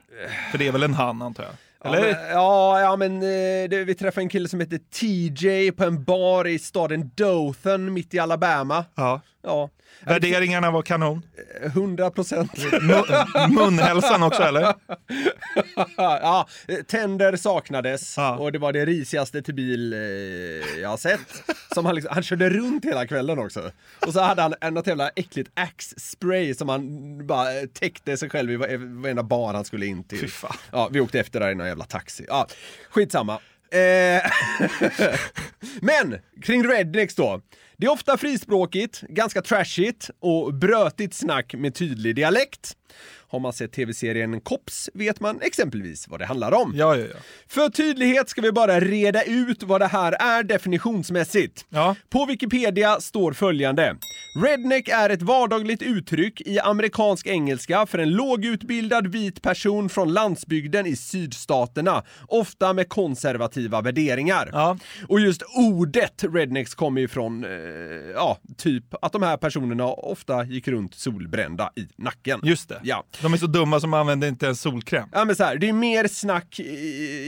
För 0.51 0.59
det 0.59 0.67
är 0.67 0.73
väl 0.73 0.83
en 0.83 0.95
han 0.95 1.23
antar 1.23 1.45
jag? 1.45 1.53
Ja, 1.85 1.91
men, 1.91 2.15
ja, 2.31 2.81
ja, 2.81 2.97
men 2.97 3.17
eh, 3.17 3.69
det, 3.71 3.85
vi 3.85 3.95
träffade 3.95 4.25
en 4.25 4.29
kille 4.29 4.49
som 4.49 4.61
heter 4.61 4.79
TJ 4.79 5.73
på 5.73 5.85
en 5.85 6.05
bar 6.05 6.47
i 6.47 6.59
staden 6.59 7.11
Dothan 7.15 7.93
mitt 7.93 8.15
i 8.15 8.19
Alabama. 8.19 8.85
Ja. 8.95 9.21
Ja. 9.43 9.71
Värderingarna 10.07 10.71
var 10.71 10.83
kanon. 10.83 11.23
100 11.63 12.11
procent. 12.11 12.53
Munhälsan 13.51 14.23
också 14.23 14.43
eller? 14.43 14.63
ja, 15.97 16.49
tänder 16.87 17.37
saknades 17.37 18.17
och 18.39 18.53
det 18.53 18.59
var 18.59 18.73
det 18.73 18.85
risigaste 18.85 19.43
till 19.43 19.55
bil 19.55 19.93
eh, 19.93 19.99
jag 20.81 20.89
har 20.89 20.97
sett. 20.97 21.21
Som 21.75 21.87
han, 21.87 21.95
liksom, 21.95 22.15
han 22.15 22.23
körde 22.23 22.51
runt 22.51 22.85
hela 22.85 23.07
kvällen 23.07 23.39
också. 23.39 23.71
Och 24.07 24.13
så 24.13 24.21
hade 24.21 24.43
han 24.43 24.55
en 24.61 24.75
något 24.75 24.87
jävla 24.87 25.09
äckligt 25.17 25.51
Axe-spray 25.55 26.55
som 26.55 26.69
han 26.69 27.27
bara 27.27 27.47
täckte 27.75 28.17
sig 28.17 28.31
själv 28.31 28.51
i 28.51 28.57
var- 28.57 29.01
varenda 29.03 29.23
bar 29.23 29.55
han 29.55 29.65
skulle 29.65 29.87
in 29.87 30.05
till. 30.05 30.19
Ja, 30.73 30.89
vi 30.93 31.01
åkte 31.01 31.21
efter 31.21 31.41
där 31.41 31.51
i 31.51 31.55
någon 31.55 31.67
jävla 31.67 31.85
taxi. 31.85 32.25
Ja, 32.29 32.47
skitsamma. 32.91 33.39
Eh, 33.73 34.31
Men 35.81 36.19
kring 36.43 36.65
Rednecks 36.69 37.15
då. 37.15 37.41
Det 37.81 37.87
är 37.87 37.91
ofta 37.91 38.17
frispråkigt, 38.17 39.01
ganska 39.01 39.43
trashigt 39.43 40.11
och 40.19 40.55
brötigt 40.55 41.15
snack 41.15 41.55
med 41.55 41.75
tydlig 41.75 42.17
dialekt. 42.17 42.77
Har 43.29 43.41
man 43.41 43.53
sett 43.53 43.73
tv-serien 43.73 44.41
Cops 44.41 44.91
vet 44.95 45.21
man 45.21 45.41
exempelvis 45.43 46.09
vad 46.09 46.21
det 46.21 46.27
handlar 46.27 46.53
om. 46.53 46.73
Ja, 46.77 46.97
ja, 46.97 47.07
ja. 47.15 47.17
För 47.49 47.69
tydlighet 47.69 48.29
ska 48.29 48.41
vi 48.41 48.53
bara 48.53 48.81
reda 48.81 49.23
ut 49.23 49.63
vad 49.63 49.81
det 49.81 49.87
här 49.87 50.13
är 50.13 50.43
definitionsmässigt. 50.43 51.67
På 52.09 52.27
Wikipedia 52.27 53.01
står 53.01 53.33
följande. 53.33 53.97
Redneck 54.45 54.89
är 54.89 55.11
ett 55.11 55.23
vardagligt 55.23 55.83
uttryck 55.83 56.41
i 56.41 56.59
amerikansk 56.61 57.27
engelska 57.27 57.87
för 57.87 57.99
en 57.99 58.11
lågutbildad 58.11 59.07
vit 59.07 59.43
person 59.43 59.89
från 59.89 60.13
landsbygden 60.13 60.87
i 60.87 60.97
sydstaterna, 60.97 62.03
ofta 62.29 62.73
med 62.73 62.89
konservativa 62.89 63.81
värderingar. 63.81 64.51
Och 65.09 65.21
just 65.21 65.43
ordet 65.57 66.25
rednecks 66.35 66.75
kommer 66.75 67.01
ju 67.01 67.09
från, 67.09 67.45
eh, 67.45 67.51
ja, 68.15 68.39
typ 68.57 68.95
att 69.03 69.13
de 69.13 69.23
här 69.23 69.37
personerna 69.37 69.87
ofta 69.87 70.45
gick 70.45 70.69
runt 70.69 70.95
solbrända 70.95 71.71
i 71.77 71.87
nacken. 71.97 72.41
Just 72.43 72.69
det. 72.69 72.80
Ja. 72.83 73.05
De 73.23 73.33
är 73.33 73.37
så 73.37 73.47
dumma 73.47 73.81
som 73.81 73.95
använder 73.95 74.29
inte 74.29 74.47
ens 74.47 74.61
solkräm. 74.61 75.09
Ja 75.13 75.25
men 75.25 75.37
så 75.37 75.45
här, 75.45 75.57
det 75.57 75.69
är 75.69 75.73
mer 75.73 76.09
snack 76.09 76.61
i, 76.61 76.63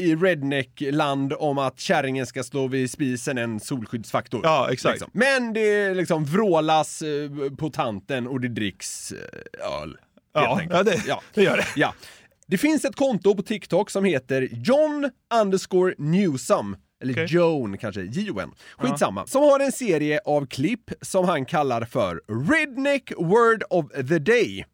i 0.04 0.16
redneck-land 0.16 1.32
om 1.32 1.58
att 1.58 1.80
kärringen 1.80 2.26
ska 2.26 2.42
stå 2.42 2.68
vid 2.68 2.90
spisen 2.90 3.38
än 3.38 3.60
solskyddsfaktor. 3.60 4.40
Ja, 4.44 4.68
exakt. 4.72 4.92
Liksom. 4.94 5.10
Men 5.14 5.52
det 5.52 5.94
liksom 5.94 6.24
vrålas 6.24 7.02
eh, 7.02 7.30
på 7.58 7.70
tanten 7.70 8.26
och 8.26 8.40
det 8.40 8.48
dricks 8.48 9.12
eh, 9.12 9.82
öl. 9.82 9.88
helt 9.88 9.98
Ja, 10.34 10.58
enkelt. 10.60 10.76
ja, 10.76 10.82
det- 10.82 11.20
det 11.34 11.42
gör 11.42 11.56
det. 11.56 11.66
Ja. 11.76 11.94
Det 12.46 12.58
finns 12.58 12.84
ett 12.84 12.96
konto 12.96 13.34
på 13.34 13.42
TikTok 13.42 13.90
som 13.90 14.04
heter 14.04 14.48
John 14.52 15.10
underscore 15.42 15.94
Newsome. 15.98 16.76
Eller 17.02 17.12
Okej. 17.12 17.26
Joan 17.28 17.78
kanske, 17.78 18.00
J-O-N. 18.02 18.50
Skitsamma. 18.78 19.26
Som 19.26 19.42
har 19.42 19.60
en 19.60 19.72
serie 19.72 20.20
av 20.24 20.46
klipp 20.46 20.90
som 21.00 21.24
han 21.28 21.44
kallar 21.44 21.84
för 21.84 22.20
Redneck 22.52 23.12
Word 23.18 23.62
of 23.70 23.86
the 24.08 24.18
Day 24.18 24.64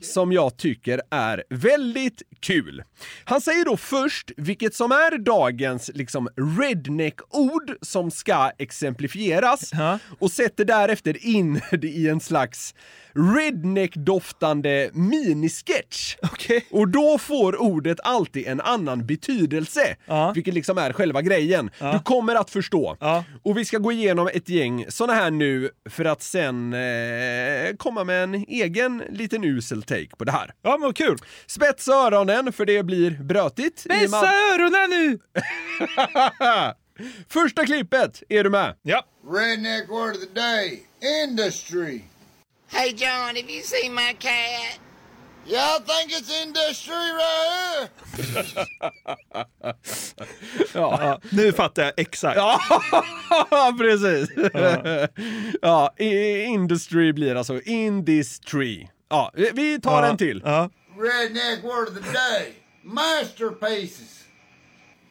som 0.00 0.32
jag 0.32 0.56
tycker 0.56 1.00
är 1.10 1.44
väldigt 1.50 2.22
kul. 2.46 2.82
Han 3.24 3.40
säger 3.40 3.64
då 3.64 3.76
först 3.76 4.30
vilket 4.36 4.74
som 4.74 4.92
är 4.92 5.18
dagens 5.18 5.90
liksom 5.94 6.28
redneck-ord 6.60 7.76
som 7.82 8.10
ska 8.10 8.50
exemplifieras 8.58 9.70
och 10.18 10.30
sätter 10.30 10.64
därefter 10.64 11.26
in 11.26 11.60
det 11.70 11.88
i 11.88 12.08
en 12.08 12.20
slags 12.20 12.74
redneck-doftande 13.14 14.90
minisketch. 14.92 16.16
Och 16.70 16.88
då 16.88 17.18
får 17.18 17.60
ordet 17.62 17.98
alltid 18.02 18.46
en 18.46 18.60
annan 18.60 19.06
betydelse, 19.06 19.96
vilket 20.34 20.54
liksom 20.54 20.78
är 20.78 20.92
själva 20.92 21.22
grejen. 21.22 21.70
Du 21.92 21.98
kommer 21.98 22.34
att 22.34 22.50
förstå. 22.50 22.96
Och 23.42 23.58
vi 23.58 23.64
ska 23.64 23.78
gå 23.78 23.92
igenom 23.92 24.28
ett 24.34 24.48
gäng 24.48 24.84
såna 24.88 25.12
här 25.12 25.30
nu 25.30 25.70
för 25.90 26.04
att 26.04 26.22
sen 26.22 26.72
eh, 26.72 27.76
komma 27.78 28.04
med 28.04 28.22
en 28.24 28.34
egen 28.34 29.02
liten 29.10 29.44
usel 29.44 29.82
take 29.82 30.16
på 30.18 30.24
det 30.24 30.32
här. 30.32 30.50
Ja, 30.62 30.76
men 30.80 30.92
kul! 30.92 31.16
Spetsa 31.46 31.92
öronen 31.92 32.35
för 32.52 32.64
det 32.64 32.82
blir 32.82 33.10
brötigt. 33.10 33.78
Spetsa 33.80 34.32
öronen 34.54 34.90
nu! 34.90 35.18
Första 37.28 37.66
klippet, 37.66 38.22
är 38.28 38.44
du 38.44 38.50
med? 38.50 38.74
Ja. 38.82 39.04
Redneck 39.30 39.88
word 39.90 40.10
of 40.16 40.20
the 40.20 40.40
day 40.40 40.82
industry. 41.28 42.00
Hey, 42.72 42.88
John, 42.90 43.26
have 43.36 43.38
you 43.52 43.62
seen 43.62 43.94
my 43.94 44.12
cat? 44.18 44.80
Yeah, 45.48 45.76
I 45.76 45.78
think 45.80 46.12
it's 46.12 46.42
industry 46.42 46.94
right 46.94 47.90
here. 48.18 48.64
Ja. 50.74 51.20
Nu 51.30 51.52
fattar 51.52 51.82
jag 51.82 51.92
exakt. 51.96 52.36
Ja, 52.36 52.60
precis. 53.78 54.28
Ja, 55.62 55.94
i- 55.98 56.42
industry 56.44 57.12
blir 57.12 57.34
alltså 57.34 57.60
industry. 57.62 58.88
Ja, 59.10 59.32
vi- 59.54 59.80
tar 59.80 60.02
Ja, 60.02 60.08
en 60.10 60.16
till. 60.16 60.42
Redneck 60.96 61.62
word 61.62 61.88
of 61.88 61.94
the 61.94 62.00
day. 62.00 62.54
Masterpieces. 62.82 64.24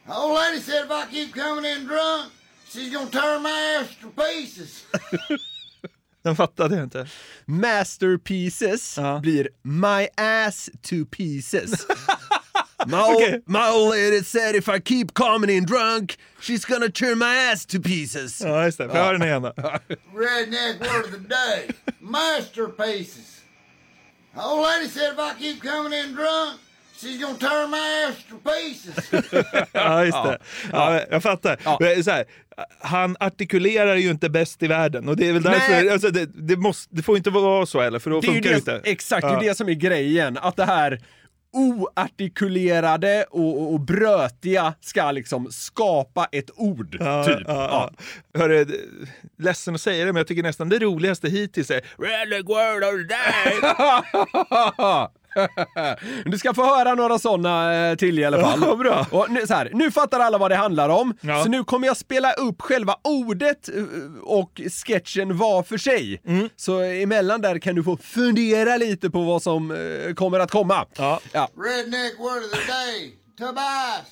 The 0.08 0.16
old 0.16 0.36
lady 0.36 0.60
said 0.60 0.86
if 0.86 0.92
I 0.92 1.06
keep 1.08 1.34
coming 1.34 1.66
in 1.66 1.86
drunk, 1.86 2.32
she's 2.68 2.92
gonna 2.92 3.10
tear 3.10 3.40
my 3.40 3.80
ass 3.80 3.96
to 4.02 4.10
pieces. 4.10 4.86
Den 6.24 6.36
fattade 6.36 6.76
jag 6.76 6.84
inte. 6.84 7.08
Masterpieces 7.46 9.00
blir 9.22 9.50
my 9.64 10.10
ass 10.18 10.70
to 10.82 11.06
pieces. 11.06 11.86
My, 12.88 13.02
Okej. 13.02 13.34
old, 13.34 13.42
my 13.48 13.68
old 13.70 13.90
lady 13.92 14.22
said 14.22 14.54
if 14.56 14.70
I 14.70 14.80
keep 14.80 15.14
coming 15.14 15.50
in 15.50 15.66
drunk, 15.66 16.18
she's 16.40 16.66
gonna 16.66 16.90
turn 16.90 17.18
my 17.18 17.36
ass 17.36 17.66
to 17.68 17.80
pieces. 17.80 18.42
Ja, 18.42 18.66
just 18.66 18.78
det. 18.78 18.88
Får 18.90 18.98
jag 18.98 19.06
höra 19.06 19.18
den 19.18 19.28
igen 19.28 19.42
då? 19.42 19.54
Redneck 20.14 20.80
word 20.82 21.06
of 21.06 21.12
the 21.12 21.18
day. 21.18 21.70
Masterpieces. 22.00 23.35
The 24.36 24.42
old 24.42 24.62
lady 24.64 24.88
said 24.90 25.14
if 25.14 25.20
I 25.20 25.34
keep 25.40 25.62
coming 25.62 25.94
in 26.00 26.16
drunk, 26.16 26.60
she's 26.98 27.18
gonna 27.22 27.38
tear 27.38 27.68
my 27.68 28.08
ass 28.08 28.16
to 28.30 28.36
pieces. 28.52 29.12
Ja, 29.74 30.06
just 30.06 30.24
det. 30.24 30.38
Ja, 30.72 31.02
jag 31.12 31.24
fattar. 31.24 31.58
Men 31.80 32.04
Så 32.04 32.12
här, 32.12 32.26
han 32.80 33.18
artikulerar 33.20 33.96
ju 33.96 34.10
inte 34.10 34.30
bäst 34.30 34.64
i 34.64 34.68
världen 34.68 35.10
och 35.10 35.18
det 35.18 35.28
är 35.30 35.34
väl 35.34 35.42
därför, 35.44 35.92
alltså, 35.92 36.10
det, 36.10 36.26
det, 36.26 36.56
måste, 36.58 36.96
det 36.96 37.02
får 37.04 37.18
inte 37.18 37.30
vara 37.30 37.66
så 37.66 37.82
heller 37.82 38.00
för 38.00 38.10
då 38.10 38.22
Det 38.22 38.28
funkar 38.28 38.42
det 38.42 38.66
det, 38.66 38.76
inte. 38.76 38.82
exakt, 38.84 39.22
det 39.22 39.28
Ja. 39.34 39.40
är 39.42 39.44
det 39.44 39.56
som 39.56 39.70
är 39.70 39.74
grejen. 39.74 40.38
Att 40.38 40.56
det 40.56 40.66
här 40.66 41.00
oartikulerade 41.56 43.26
och, 43.30 43.62
och, 43.62 43.74
och 43.74 43.80
brötiga 43.80 44.74
ska 44.82 45.12
liksom 45.12 45.52
skapa 45.52 46.28
ett 46.32 46.50
ord, 46.56 46.98
Ja, 47.00 47.24
typ. 47.26 47.40
ja, 47.48 47.90
ja. 48.34 48.40
Hörru, 48.40 48.66
ledsen 49.38 49.76
att 49.76 49.82
säga 49.82 50.06
det, 50.06 50.14
men 50.14 50.20
jag 50.20 50.28
tycker 50.28 50.44
nästan 50.44 50.70
det 50.70 50.80
roligaste 50.80 51.30
hittills 51.30 51.72
är 51.72 51.82
word 52.48 52.84
of 52.84 52.92
the 52.92 53.04
day. 53.16 53.60
Du 56.26 56.38
ska 56.38 56.54
få 56.54 56.66
höra 56.66 56.94
några 56.96 57.20
sådana 57.20 57.96
till 57.96 58.20
i 58.20 58.26
alla 58.26 58.42
fall. 58.42 58.60
Ja, 58.68 58.76
bra. 58.76 59.06
Och 59.12 59.32
nu, 59.32 59.48
så 59.48 59.54
här, 59.54 59.70
nu 59.74 59.92
fattar 59.92 60.20
alla 60.20 60.38
vad 60.38 60.52
det 60.52 60.56
handlar 60.56 60.90
om, 60.90 61.18
Ja. 61.22 61.44
så 61.44 61.50
nu 61.50 61.64
kommer 61.64 61.88
jag 61.88 61.98
spela 61.98 62.32
upp 62.34 62.62
själva 62.62 62.96
ordet 63.04 63.70
eh, 63.70 63.84
och 64.24 64.62
sketchen 64.86 65.38
var 65.38 65.64
för 65.64 65.78
sig. 65.78 66.22
Mm. 66.28 66.50
Så 66.56 66.80
emellan 66.80 67.42
där 67.42 67.60
kan 67.60 67.76
du 67.76 67.84
få 67.84 67.98
fundera 67.98 68.78
lite 68.78 69.10
på 69.10 69.24
vad 69.24 69.42
som 69.42 69.72
eh, 69.72 70.14
kommer 70.14 70.40
att 70.40 70.52
komma. 70.52 70.86
Ja. 70.98 71.20
Ja. 71.32 71.50
Redneck 71.66 72.20
word 72.20 72.44
of 72.44 72.52
the 72.52 72.72
day. 72.72 73.12
Tobias. 73.40 74.12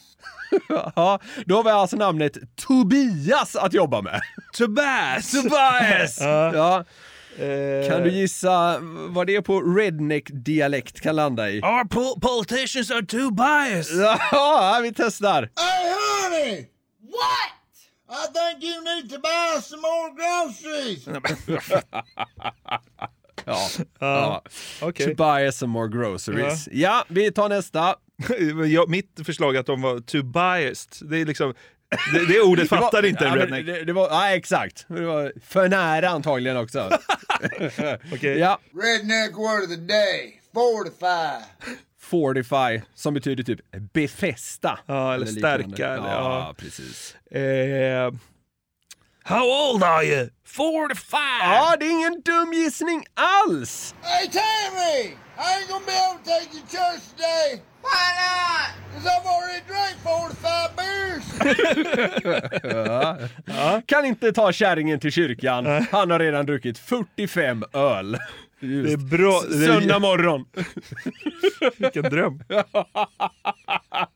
Ja, 0.96 1.20
då 1.46 1.56
har 1.56 1.64
vi 1.64 1.70
alltså 1.70 1.96
namnet 1.96 2.38
Tobias 2.56 3.56
att 3.56 3.74
jobba 3.74 4.02
med. 4.02 4.22
Tobias! 4.58 5.32
Tobias! 5.32 6.18
Ja. 6.54 6.84
Ja. 7.38 7.44
Eh, 7.46 7.90
Kan 7.90 8.04
du 8.04 8.10
gissa 8.12 8.80
vad 9.10 9.28
det 9.28 9.36
är 9.36 9.42
på 9.42 9.62
redneck-dialekt 9.62 11.02
kan 11.02 11.16
landa 11.16 11.50
i? 11.50 11.62
Our 11.62 11.84
pol- 11.84 12.20
politicians 12.22 12.92
are 12.92 13.06
too 13.06 13.32
biased. 13.32 14.00
Ja, 14.32 14.80
vi 14.84 14.94
testar. 14.94 15.42
Hey, 15.56 15.90
honey! 15.90 16.68
What? 17.02 17.50
I 18.10 18.26
think 18.34 18.64
you 18.64 18.84
need 18.84 19.10
to 19.10 19.20
buy 19.20 19.62
some 19.62 19.82
more 19.82 20.10
groceries. 20.16 21.08
Ja. 23.46 23.58
ja. 24.00 24.42
okej. 24.82 25.16
To 25.16 25.24
buy 25.24 25.52
some 25.52 25.72
more 25.74 25.88
groceries. 25.88 26.70
Ja, 26.72 27.06
vi 27.08 27.32
tar 27.32 27.50
nästa. 27.50 27.96
mitt 28.88 29.20
förslag 29.26 29.56
är 29.56 29.60
att 29.60 29.66
de 29.66 29.82
var 29.82 30.00
too 30.00 30.24
biased. 30.24 31.10
Det 31.10 31.18
är 31.22 31.26
liksom, 31.26 31.54
det, 32.14 32.26
det 32.28 32.42
ordet 32.42 32.70
Det 32.70 32.76
var- 32.76 32.82
fattar 32.84 33.06
inte 33.06 33.26
en 33.28 33.34
ja, 33.40 33.44
redneck. 33.46 33.66
Det, 33.66 33.84
det 33.84 33.94
var, 33.94 34.08
ja, 34.10 34.30
exakt. 34.36 34.86
Det 34.88 35.02
var 35.06 35.34
för 35.48 35.70
nära 35.70 36.10
antagligen 36.10 36.58
också. 36.58 36.90
Okej. 38.14 38.38
Ja, 38.40 38.60
Redneck 38.84 39.36
word 39.38 39.64
of 39.64 39.70
the 39.70 39.76
day. 39.76 40.40
Fortify. 40.54 41.46
fortify, 42.02 42.82
som 42.96 43.14
betyder 43.14 43.44
typ 43.44 43.60
befästa. 43.94 44.80
Ja, 44.86 45.14
eller 45.14 45.26
liknande. 45.26 45.64
stärka, 45.68 45.88
eller- 45.94 46.08
ja, 46.10 46.48
ja. 46.48 46.54
precis. 46.58 47.16
Eh, 47.32 48.12
how 49.24 49.72
old 49.74 49.84
are 49.84 50.06
you? 50.06 50.30
45! 50.46 51.20
Ja, 51.42 51.76
det 51.80 51.86
är 51.86 51.90
ingen 51.92 52.22
dum 52.26 52.54
gissning 52.54 53.06
alls! 53.14 53.96
Hey, 54.02 54.28
Tammy! 54.30 55.16
I 55.38 55.60
ain't 55.60 55.70
gonna 55.70 55.86
be 55.86 55.92
able 55.92 56.20
to 56.20 56.30
take 56.30 56.54
you 56.54 56.62
to 56.62 56.68
church 56.68 57.02
today. 57.16 57.62
Why 57.82 58.14
not? 58.24 58.70
Because 58.90 59.08
I've 59.08 59.26
already 59.26 59.62
drank 59.68 59.96
45 60.04 60.76
beers. 60.78 61.24
ja. 63.46 63.82
Kan 63.86 64.06
inte 64.06 64.32
ta 64.32 64.52
kärringen 64.52 65.00
till 65.00 65.12
kyrkan. 65.12 65.66
Han 65.92 66.12
har 66.12 66.20
redan 66.20 66.46
druckit 66.46 66.78
45 66.78 67.64
öl. 67.74 68.18
Just. 68.60 68.88
Det 68.88 68.94
är 68.94 69.18
bra. 69.18 69.42
Söndag 69.42 70.00
morgon. 70.00 70.46
Vilken 71.78 72.04
dröm. 72.04 72.40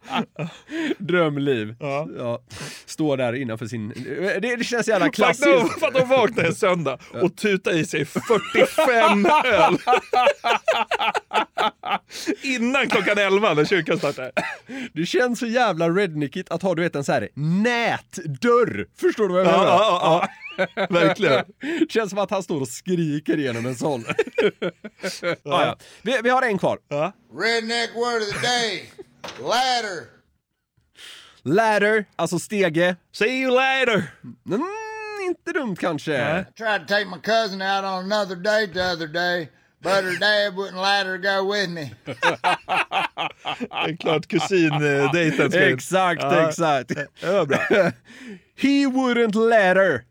Drömliv. 0.98 1.76
Ja. 1.80 2.42
Står 2.86 3.18
där 3.18 3.34
innanför 3.34 3.66
sin... 3.66 3.90
Det, 4.42 4.56
det 4.56 4.64
känns 4.64 4.88
jävla 4.88 5.10
klassiskt. 5.10 5.80
fatta 5.80 6.00
att 6.02 6.10
vakna 6.10 6.44
en 6.44 6.56
söndag 6.56 6.98
och 7.22 7.36
tuta 7.36 7.74
i 7.74 7.86
sig 7.86 8.06
45 8.06 9.26
öl. 9.46 9.78
Innan 12.44 12.88
klockan 12.90 13.18
11 13.18 13.54
när 13.54 13.66
kyrkan 13.66 13.98
startar. 13.98 14.32
Det 14.94 15.06
känns 15.06 15.40
så 15.40 15.46
jävla 15.48 15.90
redneckigt 15.90 16.52
att 16.52 16.62
ha 16.62 16.76
du 16.76 16.82
vet 16.82 16.96
en 16.96 17.04
så 17.04 17.12
här 17.12 17.30
nätdörr. 17.34 18.88
Förstår 19.00 19.28
du 19.28 19.34
vad 19.34 19.46
jag 19.46 19.54
Ja, 19.54 19.58
menar? 19.58 19.68
ja, 19.72 20.28
ja. 20.58 20.88
Verkligen. 20.90 21.44
Det 21.80 21.92
känns 21.92 22.10
som 22.10 22.20
att 22.20 22.32
han 22.32 22.44
står 22.44 22.62
och 22.62 22.68
skriker 22.68 23.40
igenom 23.40 23.66
en 23.66 23.76
sån. 23.76 24.06
ja. 25.22 25.36
Ja, 25.44 25.76
Vi, 26.02 26.20
vi 26.24 26.30
har 26.30 26.42
en 26.42 26.58
kvar. 26.58 26.80
Redneck 27.42 27.90
word 27.96 28.22
of 28.22 28.42
the 28.42 28.48
day. 28.48 28.90
Ladder. 29.40 30.08
Ladder, 31.44 32.06
alltså 32.16 32.40
stege. 32.40 32.96
See 33.12 33.42
you 33.42 33.52
later! 33.56 34.12
Mm, 34.50 34.64
inte 35.28 35.52
dumt 35.54 35.76
kanske. 35.80 36.12
I 36.40 36.46
tried 36.58 36.80
to 36.80 36.86
take 36.88 37.06
my 37.06 37.18
cousin 37.24 37.62
out 37.62 37.84
on 37.84 38.12
another 38.12 38.36
date 38.36 38.74
the 38.74 38.82
other 38.94 39.08
day, 39.08 39.50
but 39.82 39.92
her 40.04 40.20
dad 40.20 40.54
wouldn't 40.56 40.82
let 40.82 41.06
her 41.06 41.18
go 41.18 41.52
with 41.54 41.70
me. 41.70 41.90
Det 43.86 43.92
är 43.92 43.98
klart 43.98 44.28
kusindejten 44.28 45.52
ska. 45.52 45.60
Exakt, 45.60 46.22
Ja. 46.24 46.50
exakt. 46.50 46.90
Det 46.90 47.08
var 47.32 47.46
bra. 47.46 47.58
He 48.60 48.86
wouldn't 48.88 49.50
let 49.50 49.78
her. 49.78 50.04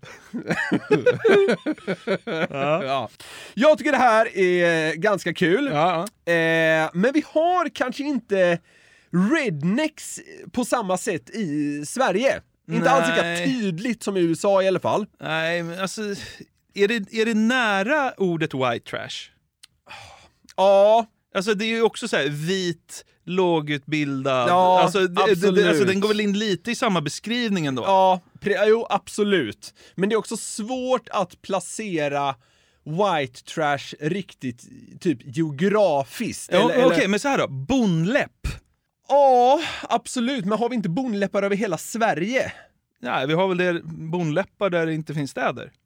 ja. 2.85 3.09
Jag 3.55 3.79
tycker 3.79 3.93
det 3.93 3.99
här 3.99 4.39
är 4.39 4.95
ganska 4.95 5.35
kul. 5.35 5.71
Ja. 5.73 6.01
Eh, 6.33 6.91
men 6.93 7.13
vi 7.15 7.25
har 7.27 7.69
kanske 7.69 8.03
inte 8.03 8.59
rednecks 9.35 10.21
på 10.53 10.65
samma 10.65 10.99
sätt 10.99 11.31
i 11.31 11.83
Sverige. 11.87 12.43
Inte 12.71 12.91
alls 12.91 13.09
lika 13.09 13.23
Nej. 13.23 13.47
tydligt 13.47 14.03
som 14.03 14.17
i 14.17 14.21
USA 14.21 14.63
i 14.63 14.69
alla 14.69 14.81
fall. 14.81 15.07
Nej, 15.21 15.63
men 15.63 15.81
alltså, 15.81 16.03
är 16.75 16.89
det, 16.89 17.13
är 17.13 17.25
det 17.27 17.35
nära 17.35 18.13
ordet 18.17 18.55
white 18.55 18.91
trash? 18.91 19.31
Ja. 20.57 21.07
Alltså 21.35 21.55
det 21.55 21.65
är 21.65 21.69
ju 21.69 21.83
också 21.83 22.09
så 22.09 22.17
här 22.17 22.29
vit, 22.29 23.05
lågutbildad. 23.25 24.49
Ja, 24.49 24.83
alltså, 24.83 25.07
det, 25.07 25.23
absolut. 25.23 25.65
det, 25.65 25.69
alltså 25.69 25.85
den 25.85 26.01
går 26.01 26.09
väl 26.09 26.21
in 26.21 26.39
lite 26.39 26.71
i 26.71 26.75
samma 26.75 27.01
beskrivning 27.01 27.67
ändå? 27.67 27.83
Ja, 27.83 28.21
jo 28.67 28.87
absolut. 28.91 29.75
Men 29.95 30.09
det 30.09 30.15
är 30.15 30.17
också 30.17 30.37
svårt 30.37 31.09
att 31.11 31.43
placera 31.43 32.35
white 32.85 33.43
trash 33.45 33.95
riktigt 34.01 34.65
typ 35.01 35.19
geografiskt. 35.37 36.51
Ja, 36.53 36.65
Okej, 36.65 36.81
eller- 36.83 37.09
men 37.09 37.21
så 37.21 37.29
här 37.29 37.39
då. 37.39 37.49
Bonläpp? 37.49 38.49
Ja, 39.09 39.61
absolut. 39.83 40.45
Men 40.45 40.59
har 40.59 40.69
vi 40.69 40.75
inte 40.75 40.89
bonläppar 40.89 41.43
över 41.43 41.57
hela 41.57 41.79
Sverige? 41.79 42.53
Nej, 43.01 43.27
vi 43.27 43.35
har 43.35 43.49
väl 43.49 43.57
det 43.57 43.81
bonläppar 43.85 44.71
där 44.71 44.87
det 44.87 44.95
inte 44.95 45.15
finns 45.15 45.31
städer. 45.31 45.71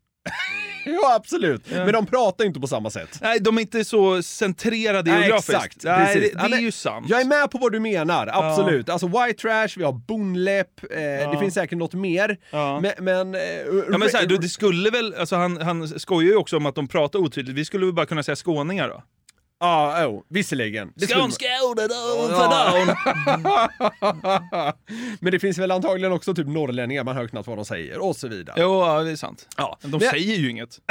Ja, 0.84 1.14
absolut. 1.14 1.70
Men 1.70 1.92
de 1.92 2.06
pratar 2.06 2.44
inte 2.44 2.60
på 2.60 2.66
samma 2.66 2.90
sätt. 2.90 3.18
Nej, 3.22 3.40
de 3.40 3.56
är 3.56 3.60
inte 3.60 3.84
så 3.84 4.22
centrerade 4.22 5.10
Nej, 5.12 5.20
geografiskt. 5.20 5.54
exakt. 5.54 5.84
Nej, 5.84 6.06
precis. 6.14 6.32
det, 6.32 6.38
det 6.38 6.48
Ja, 6.50 6.56
är 6.56 6.60
ju 6.60 6.72
sant. 6.72 7.06
Jag 7.08 7.20
är 7.20 7.24
med 7.24 7.50
på 7.50 7.58
vad 7.58 7.72
du 7.72 7.80
menar, 7.80 8.30
absolut. 8.32 8.88
Alltså 8.88 9.06
white 9.06 9.40
trash, 9.42 9.68
vi 9.76 9.84
har 9.84 9.92
bonläpp, 9.92 10.84
eh, 10.90 11.30
det 11.30 11.36
finns 11.40 11.54
säkert 11.54 11.78
något 11.78 11.94
mer. 11.94 12.36
Ja. 12.50 12.80
Men... 12.80 12.92
men, 13.04 13.34
eh, 13.34 13.40
Ja, 13.90 13.98
men 13.98 14.10
så 14.10 14.16
här, 14.16 14.26
du, 14.26 14.36
det 14.36 14.48
skulle 14.48 14.90
väl, 14.90 15.14
alltså 15.14 15.36
han, 15.36 15.56
han 15.62 15.88
skojar 15.88 16.28
ju 16.30 16.36
också 16.36 16.56
om 16.56 16.66
att 16.66 16.74
de 16.74 16.88
pratar 16.88 17.18
otydligt. 17.18 17.56
Vi 17.56 17.64
skulle 17.64 17.86
väl 17.86 17.94
bara 17.94 18.06
kunna 18.06 18.22
säga 18.22 18.36
skåningar 18.36 18.88
då? 18.88 19.02
Ja, 19.60 20.06
oh, 20.06 20.22
visserligen. 20.28 20.92
Det 20.96 21.06
Skånska 21.06 21.46
ordet 21.70 21.90
Ja. 22.30 22.86
Men 25.20 25.32
det 25.32 25.40
finns 25.40 25.58
väl 25.58 25.70
antagligen 25.70 26.12
också 26.12 26.34
typ 26.34 26.46
norrlänningar, 26.46 27.04
man 27.04 27.16
hör 27.16 27.28
knappt 27.28 27.48
vad 27.48 27.58
de 27.58 27.64
säger 27.64 27.98
och 27.98 28.16
så 28.16 28.28
vidare. 28.28 28.56
Jo, 28.60 28.80
ja, 28.80 29.02
det 29.02 29.10
är 29.10 29.16
sant. 29.16 29.48
Ja. 29.56 29.78
De 29.82 29.90
Men- 29.90 30.00
säger 30.00 30.36
ju 30.36 30.50
inget. 30.50 30.78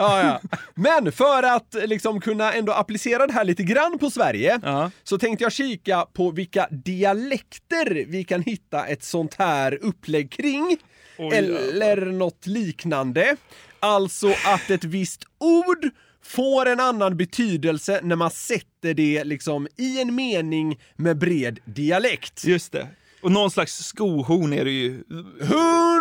Ja, 0.00 0.22
ja. 0.22 0.40
Men 0.74 1.12
för 1.12 1.42
att 1.42 1.76
liksom 1.84 2.20
kunna 2.20 2.52
ändå 2.52 2.72
applicera 2.72 3.26
det 3.26 3.32
här 3.32 3.44
lite 3.44 3.62
grann 3.62 3.98
på 3.98 4.10
Sverige 4.10 4.60
så 5.04 5.18
tänkte 5.18 5.44
jag 5.44 5.52
kika 5.52 6.06
på 6.12 6.30
vilka 6.30 6.68
dialekter 6.70 8.04
vi 8.08 8.24
kan 8.24 8.42
hitta 8.42 8.86
ett 8.86 9.02
sånt 9.04 9.34
här 9.34 9.78
upplägg 9.82 10.30
kring. 10.32 10.76
Oj, 11.18 11.36
eller 11.36 11.96
något 12.06 12.46
liknande. 12.46 13.36
Alltså 13.80 14.28
att 14.28 14.70
ett 14.70 14.84
visst 14.84 15.24
ord 15.38 15.90
får 16.28 16.66
en 16.66 16.80
annan 16.80 17.16
betydelse 17.16 18.00
när 18.02 18.16
man 18.16 18.30
sätter 18.30 18.94
det 18.94 19.24
liksom 19.24 19.68
i 19.76 20.00
en 20.00 20.14
mening 20.14 20.78
med 20.96 21.18
bred 21.18 21.58
dialekt. 21.64 22.44
Just 22.44 22.72
det. 22.72 22.88
Och 23.22 23.32
någon 23.32 23.50
slags 23.50 23.84
skohorn 23.86 24.52
är 24.52 24.64
det 24.64 24.70
ju. 24.70 25.04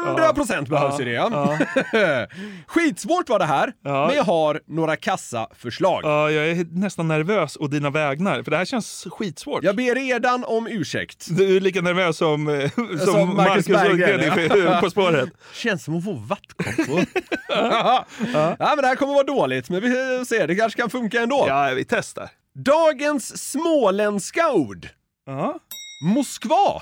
100 0.07 0.33
procent 0.33 0.69
behövs 0.69 0.99
ju 0.99 1.05
det. 1.05 1.11
Ja. 1.11 1.57
Skitsvårt 2.67 3.29
var 3.29 3.39
det 3.39 3.45
här, 3.45 3.73
men 3.81 4.15
jag 4.15 4.23
har 4.23 4.61
några 4.67 4.95
kassa 4.95 5.47
förslag. 5.55 6.01
Ja, 6.03 6.31
jag 6.31 6.47
är 6.49 6.65
nästan 6.71 7.07
nervös 7.07 7.57
å 7.59 7.67
dina 7.67 7.89
vägnar, 7.89 8.43
för 8.43 8.51
det 8.51 8.57
här 8.57 8.65
känns 8.65 9.07
skitsvårt. 9.11 9.63
Jag 9.63 9.75
ber 9.75 9.95
redan 9.95 10.43
om 10.43 10.67
ursäkt. 10.67 11.27
Du 11.29 11.55
är 11.55 11.59
lika 11.61 11.81
nervös 11.81 12.17
som, 12.17 12.47
eh, 12.47 12.71
som, 12.71 12.97
Som 12.99 13.35
Marcus 13.35 13.67
Marcus 13.69 13.97
Berggren, 13.97 14.47
ja. 14.65 14.77
i 14.77 14.81
På 14.81 14.89
spåret. 14.89 15.29
Känns 15.53 15.83
som 15.83 15.97
att 15.97 16.03
få 16.03 16.13
vattkoppor. 16.13 17.05
ja. 17.49 18.05
ja, 18.33 18.55
men 18.59 18.77
det 18.77 18.87
här 18.87 18.95
kommer 18.95 19.13
vara 19.13 19.23
dåligt, 19.23 19.69
men 19.69 19.81
vi 19.81 19.89
ser, 20.25 20.47
det 20.47 20.55
kanske 20.55 20.81
kan 20.81 20.89
funka 20.89 21.21
ändå. 21.21 21.45
Ja, 21.47 21.71
vi 21.75 21.85
testar. 21.85 22.29
Dagens 22.55 23.51
småländska 23.51 24.51
ord. 24.51 24.87
Ja. 25.25 25.59
Moskva. 26.03 26.81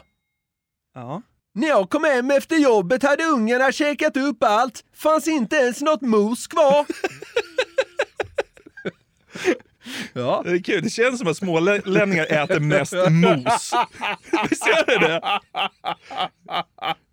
Ja. 0.95 1.21
När 1.53 1.67
jag 1.67 1.89
kom 1.89 2.03
hem 2.03 2.31
efter 2.31 2.55
jobbet 2.55 3.03
hade 3.03 3.23
ungarna 3.23 3.71
käkat 3.71 4.17
upp 4.17 4.43
allt. 4.43 4.83
Fanns 4.93 5.27
inte 5.27 5.55
ens 5.55 5.81
något 5.81 6.01
mos 6.01 6.47
kvar. 6.47 6.85
ja. 10.13 10.41
Det 10.45 10.51
är 10.51 10.63
kul, 10.63 10.83
det 10.83 10.89
känns 10.89 11.19
som 11.19 11.27
att 11.27 11.37
smålänningar 11.37 12.25
äter 12.25 12.59
mest 12.59 12.93
mos. 12.93 13.73
Visst 14.49 14.67
gör 14.67 14.85
det 14.85 15.07
det? 15.07 15.21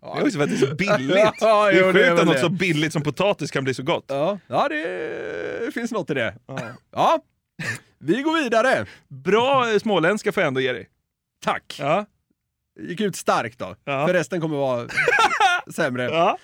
Det 0.01 0.19
är 0.19 0.23
också 0.23 0.37
för 0.37 0.43
att 0.43 0.49
det 0.49 0.55
är 0.55 0.67
så 0.69 0.75
billigt. 0.75 1.17
Ja, 1.39 1.65
det 1.71 1.79
jo, 1.79 1.85
är 1.85 1.93
det 1.93 2.05
är 2.05 2.09
sjukt 2.09 2.19
att 2.19 2.25
något 2.25 2.35
det. 2.35 2.41
så 2.41 2.49
billigt 2.49 2.93
som 2.93 3.01
potatis 3.01 3.51
kan 3.51 3.63
bli 3.63 3.73
så 3.73 3.83
gott. 3.83 4.05
Ja, 4.07 4.39
ja 4.47 4.69
det 4.69 5.73
finns 5.73 5.91
något 5.91 6.09
i 6.09 6.13
det. 6.13 6.35
Ja. 6.91 7.19
Vi 7.99 8.21
går 8.21 8.43
vidare. 8.43 8.85
Bra 9.07 9.71
eh, 9.71 9.79
småländska 9.79 10.31
får 10.31 10.43
jag 10.43 10.47
ändå 10.47 10.61
ge 10.61 10.73
dig. 10.73 10.89
Tack. 11.45 11.77
Ja. 11.79 12.05
Gick 12.79 13.01
ut 13.01 13.15
starkt 13.15 13.59
då. 13.59 13.75
Ja. 13.85 14.07
För 14.07 14.13
resten 14.13 14.41
kommer 14.41 14.57
vara 14.57 14.87
sämre. 15.75 16.03
Ja. 16.03 16.37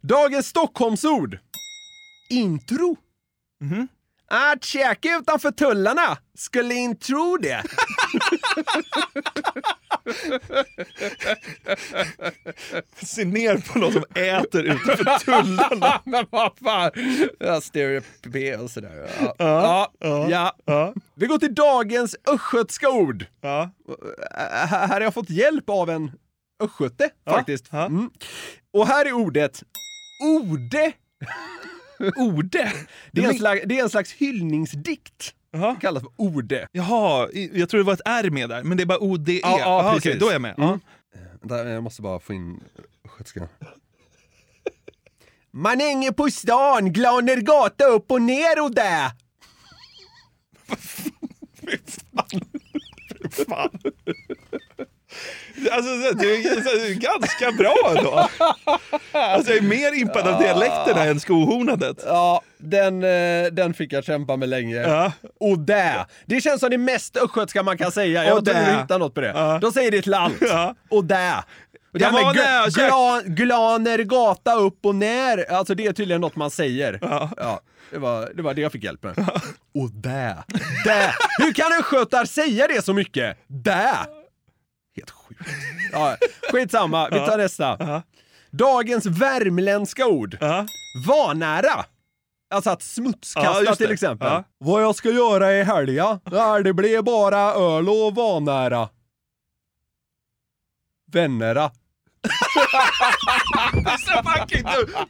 Dagens 0.00 0.46
Stockholmsord. 0.46 1.38
Intro. 2.30 2.96
Mhm. 3.60 3.88
Att 4.30 4.64
käka 4.64 5.16
utanför 5.18 5.50
tullarna. 5.50 6.18
Skulle 6.38 6.74
inte 6.74 7.06
tro 7.06 7.36
det. 7.36 7.62
Se 13.02 13.24
ner 13.24 13.72
på 13.72 13.78
någon 13.78 13.92
som 13.92 14.04
äter 14.14 14.64
utanför 14.64 15.18
tullarna. 15.18 16.00
Men 16.04 16.26
vad 16.30 16.52
fan. 16.64 16.90
Ja, 17.38 17.60
stereotyp 17.60 18.60
och 18.60 18.70
sådär. 18.70 19.10
Ja. 19.20 19.34
Ja, 19.38 19.92
Ja. 19.98 20.28
ja, 20.30 20.56
Ja. 20.64 20.94
Vi 21.14 21.26
går 21.26 21.38
till 21.38 21.54
dagens 21.54 22.16
östgötska 22.28 22.90
ord. 22.90 23.26
Ja. 23.40 23.70
Här 24.68 24.88
har 24.88 25.00
jag 25.00 25.14
fått 25.14 25.30
hjälp 25.30 25.70
av 25.70 25.90
en 25.90 26.10
östgöte 26.62 27.10
faktiskt. 27.24 27.72
Mm. 27.72 28.10
Och 28.72 28.86
här 28.86 29.06
är 29.06 29.12
ordet 29.12 29.62
ode. 30.24 30.92
Ode? 32.16 32.72
Det 33.12 33.24
är 33.24 33.28
en 33.28 33.34
slags, 33.38 33.62
det 33.66 33.78
är 33.78 33.82
en 33.82 33.90
slags 33.90 34.12
hyllningsdikt. 34.12 35.34
Det 35.52 35.76
kallas 35.80 36.02
för 36.02 36.10
ode. 36.16 36.68
Jaha, 36.72 37.28
jag 37.32 37.68
tror 37.68 37.78
det 37.78 37.84
var 37.84 37.92
ett 37.92 38.00
R 38.04 38.30
med 38.30 38.48
där, 38.48 38.62
men 38.62 38.76
det 38.76 38.82
är 38.82 38.86
bara 38.86 38.98
ODE. 38.98 39.32
Ja, 39.32 39.58
ja, 39.58 39.66
Aha, 39.66 39.94
precis. 39.94 40.06
okej, 40.10 40.20
då 40.20 40.28
är 40.28 40.32
jag 40.32 40.42
med. 40.42 40.58
Mm. 40.58 40.80
Vänta, 41.40 41.68
jag 41.68 41.82
måste 41.82 42.02
bara 42.02 42.20
få 42.20 42.32
in 42.32 42.60
östgötska. 43.04 43.48
Man 45.50 45.80
hänger 45.80 46.12
på 46.12 46.30
stan, 46.30 46.92
glaner 46.92 47.36
gata 47.36 47.84
upp 47.84 48.10
och 48.10 48.22
ner 48.22 48.62
och 48.64 48.74
där. 48.74 49.10
Fan. 53.46 53.70
Alltså, 55.72 55.90
du 56.14 56.34
är 56.34 56.94
ganska 56.94 57.52
bra 57.52 57.74
då. 58.02 58.28
Alltså, 59.18 59.50
jag 59.52 59.58
är 59.58 59.68
mer 59.68 59.92
impad 60.00 60.28
av 60.28 60.42
dialekterna 60.42 61.04
än 61.04 61.20
skohornadet. 61.20 61.96
Ja, 62.06 62.42
den, 62.58 63.02
eh, 63.02 63.44
den 63.52 63.74
fick 63.74 63.92
jag 63.92 64.04
kämpa 64.04 64.36
med 64.36 64.48
länge. 64.48 64.76
Ja. 64.76 65.12
Och 65.40 65.58
där. 65.58 66.06
Det 66.26 66.40
känns 66.40 66.60
som 66.60 66.70
det 66.70 66.78
mest 66.78 67.16
östgötska 67.16 67.62
man 67.62 67.78
kan 67.78 67.92
säga. 67.92 68.24
Jag 68.24 68.44
tror 68.44 68.54
du 68.54 68.80
hittar 68.80 68.98
något 68.98 69.14
på 69.14 69.20
det. 69.20 69.32
Ja. 69.34 69.58
De 69.62 69.72
säger 69.72 69.90
det 69.90 70.02
till 70.02 70.14
allt. 70.14 70.36
Ja. 70.40 70.74
Och 70.90 71.04
det 71.04 71.42
Jag 71.92 72.06
här 72.06 72.12
med 72.12 72.36
gl- 72.36 72.86
glan, 72.86 73.22
glaner 73.34 73.98
gata 73.98 74.54
upp 74.54 74.78
och 74.86 74.94
ner. 74.94 75.52
Alltså 75.52 75.74
det 75.74 75.86
är 75.86 75.92
tydligen 75.92 76.20
något 76.20 76.36
man 76.36 76.50
säger. 76.50 76.98
Ja. 77.36 77.60
det, 77.90 77.98
var, 77.98 78.30
det 78.34 78.42
var 78.42 78.54
det 78.54 78.60
jag 78.60 78.72
fick 78.72 78.84
hjälp 78.84 79.02
med. 79.02 79.14
Och 79.74 79.90
där. 79.90 80.34
Där. 80.84 81.14
Hur 81.38 81.52
kan 81.52 81.72
östgötar 81.80 82.24
säga 82.24 82.66
det 82.66 82.84
så 82.84 82.92
mycket? 82.92 83.36
Där. 83.46 84.21
Helt 84.96 85.10
sjukt. 85.10 85.40
Ja, 85.92 86.16
skitsamma, 86.52 87.08
vi 87.08 87.18
tar 87.18 87.38
nästa. 87.38 88.02
Dagens 88.50 89.06
värmländska 89.06 90.06
ord. 90.06 90.38
Ja. 90.40 90.66
Vanära. 91.06 91.84
Alltså 92.54 92.70
att 92.70 92.82
smutskasta 92.82 93.64
Ja, 93.64 93.74
till 93.74 93.90
exempel. 93.90 94.28
Ja. 94.28 94.44
Vad 94.58 94.82
jag 94.82 94.94
ska 94.96 95.10
göra 95.10 95.52
i 95.52 95.62
helga? 95.62 96.20
Nej, 96.30 96.62
det 96.62 96.72
blir 96.72 97.02
bara 97.02 97.38
öl 97.40 97.88
och 97.88 98.14
vanära. 98.14 98.88
Vännera. 101.12 101.70
Det 103.72 103.78
är 103.90 103.96
så 103.98 104.30
fucking 104.30 104.62
dumt! 104.62 105.06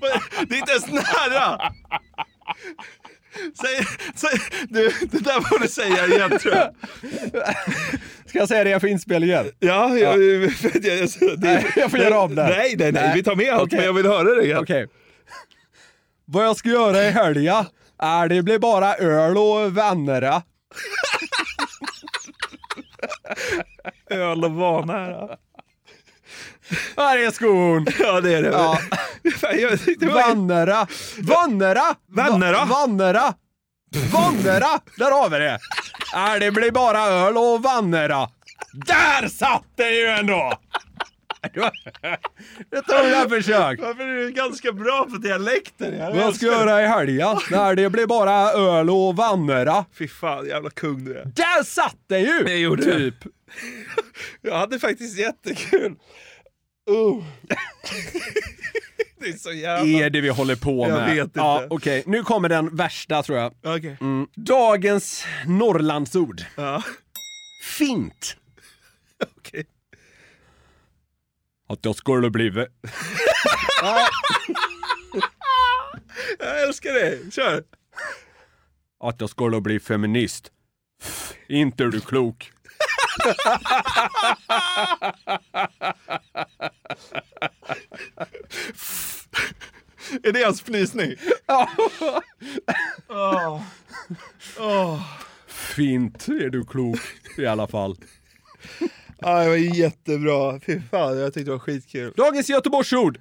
Det 0.48 0.54
är 0.54 0.58
inte 0.58 0.72
ens 0.72 0.86
nära! 0.86 1.72
Säg, 3.60 3.86
säg, 4.14 4.40
du, 4.68 4.92
det 5.10 5.18
där 5.24 5.40
får 5.40 5.58
du 5.58 5.68
säga 5.68 6.06
igen 6.06 6.38
tror 6.38 6.54
jag. 6.54 6.74
Ska 8.32 8.38
jag 8.38 8.48
säga 8.48 8.64
det 8.64 8.80
för 8.80 8.88
inspelningen? 8.88 9.50
Ja, 9.58 9.96
jag, 9.98 10.22
jag, 10.22 10.42
jag, 10.72 11.08
det, 11.20 11.36
Nej, 11.38 11.66
jag 11.76 11.90
får 11.90 12.00
göra 12.00 12.20
om 12.20 12.34
det. 12.34 12.42
Nej, 12.48 12.74
nej, 12.78 12.92
nej, 12.92 13.12
vi 13.14 13.22
tar 13.22 13.36
med 13.36 13.52
allt, 13.54 13.62
Okej. 13.62 13.76
men 13.78 13.86
jag 13.86 13.92
vill 13.92 14.06
höra 14.06 14.34
det 14.34 14.42
igen. 14.44 14.58
Okej. 14.58 14.88
Vad 16.24 16.44
jag 16.44 16.56
ska 16.56 16.68
göra 16.68 17.02
i 17.04 17.10
helga? 17.10 17.66
Är 17.98 18.28
det 18.28 18.42
blir 18.42 18.58
bara 18.58 18.94
öl 18.94 19.38
och 19.38 19.76
vännera. 19.76 20.42
Öl 24.10 24.44
och 24.44 24.50
vanära. 24.52 25.36
Här 26.96 27.18
är 27.18 27.30
skon. 27.30 27.86
Ja, 27.98 28.20
det 28.20 28.34
är 28.34 28.42
det. 28.42 28.48
Ja. 28.48 28.78
Vannera! 30.14 30.86
Vannera! 31.18 31.82
Vannera? 32.08 32.52
Va- 32.52 32.64
Vannera! 32.64 33.34
Vannera! 34.12 34.80
Där 34.98 35.10
har 35.10 35.28
vi 35.30 35.38
det! 35.38 35.58
Äh, 36.14 36.34
det 36.40 36.50
blir 36.52 36.70
bara 36.70 37.00
öl 37.00 37.36
och 37.36 37.62
vannera. 37.62 38.28
Där 38.72 39.28
satt 39.28 39.64
det 39.76 39.90
ju 39.90 40.06
ändå! 40.06 40.58
Det 42.70 42.82
tog 42.82 43.10
jag 43.10 43.28
försök. 43.30 43.80
varför 43.80 44.02
är 44.08 44.16
du 44.16 44.30
ganska 44.30 44.72
bra 44.72 45.06
på 45.10 45.16
dialekter? 45.16 45.92
Jag 45.92 46.10
Vad 46.10 46.16
jag 46.18 46.34
ska 46.34 46.46
det. 46.46 46.52
göra 46.52 46.82
i 46.82 46.86
helgen? 46.86 47.36
Nej, 47.50 47.76
det 47.76 47.90
blir 47.90 48.06
bara 48.06 48.52
öl 48.52 48.90
och 48.90 49.16
vannera. 49.16 49.84
Fy 49.98 50.08
fan, 50.08 50.46
jävla 50.46 50.70
kung 50.70 51.04
du 51.04 51.18
är. 51.18 51.24
Där 51.24 51.62
satt 51.64 51.96
det 52.08 52.18
ju! 52.18 52.42
Det 52.44 52.56
gjorde 52.56 52.82
typ. 52.82 53.14
Jag 54.40 54.58
hade 54.58 54.78
faktiskt 54.78 55.18
jättekul. 55.18 55.94
Uh. 56.90 57.24
Det 59.22 59.28
är 59.28 59.32
så 59.36 59.52
jävla... 59.52 60.04
är 60.04 60.10
det 60.10 60.20
vi 60.20 60.28
håller 60.28 60.56
på 60.56 60.88
Jag 60.88 60.98
med? 61.00 61.14
vet 61.14 61.24
inte. 61.24 61.38
Ja, 61.38 61.66
okej. 61.70 62.02
Nu 62.06 62.22
kommer 62.22 62.48
den 62.48 62.76
värsta 62.76 63.22
tror 63.22 63.38
jag. 63.38 63.54
Okej. 63.62 63.96
Mm. 64.00 64.26
Dagens 64.34 65.24
Norrlandsord. 65.46 66.42
Ja. 66.56 66.82
Fint. 67.78 68.36
Okej. 69.38 69.66
Att 71.68 71.78
jag 71.82 71.96
skulle 71.96 72.30
blivit... 72.30 72.68
Jag 76.38 76.62
älskar 76.62 76.92
det. 76.92 77.32
Kör. 77.34 77.64
Att 79.04 79.20
jag 79.20 79.30
skulle 79.30 79.60
bli 79.60 79.80
feminist. 79.80 80.52
Inte 81.48 81.84
är 81.84 81.88
du 81.88 82.00
klok. 82.00 82.52
Är 90.22 90.32
det 90.32 90.44
hans 90.44 90.62
fnysning? 90.62 91.14
Åh. 93.08 93.62
Åh. 94.58 95.02
Fint 95.46 96.28
är 96.28 96.50
du 96.50 96.64
klok 96.64 97.00
i 97.38 97.46
alla 97.46 97.68
fall. 97.68 97.96
Ja, 99.18 99.38
det 99.42 99.48
var 99.48 99.56
jättebra. 99.56 100.60
Fy 100.60 100.80
fan, 100.90 101.18
jag 101.18 101.34
tyckte 101.34 101.50
det 101.50 101.54
var 101.54 101.58
skitkul. 101.58 102.12
Dagens 102.16 102.48
Göteborgsord. 102.50 103.20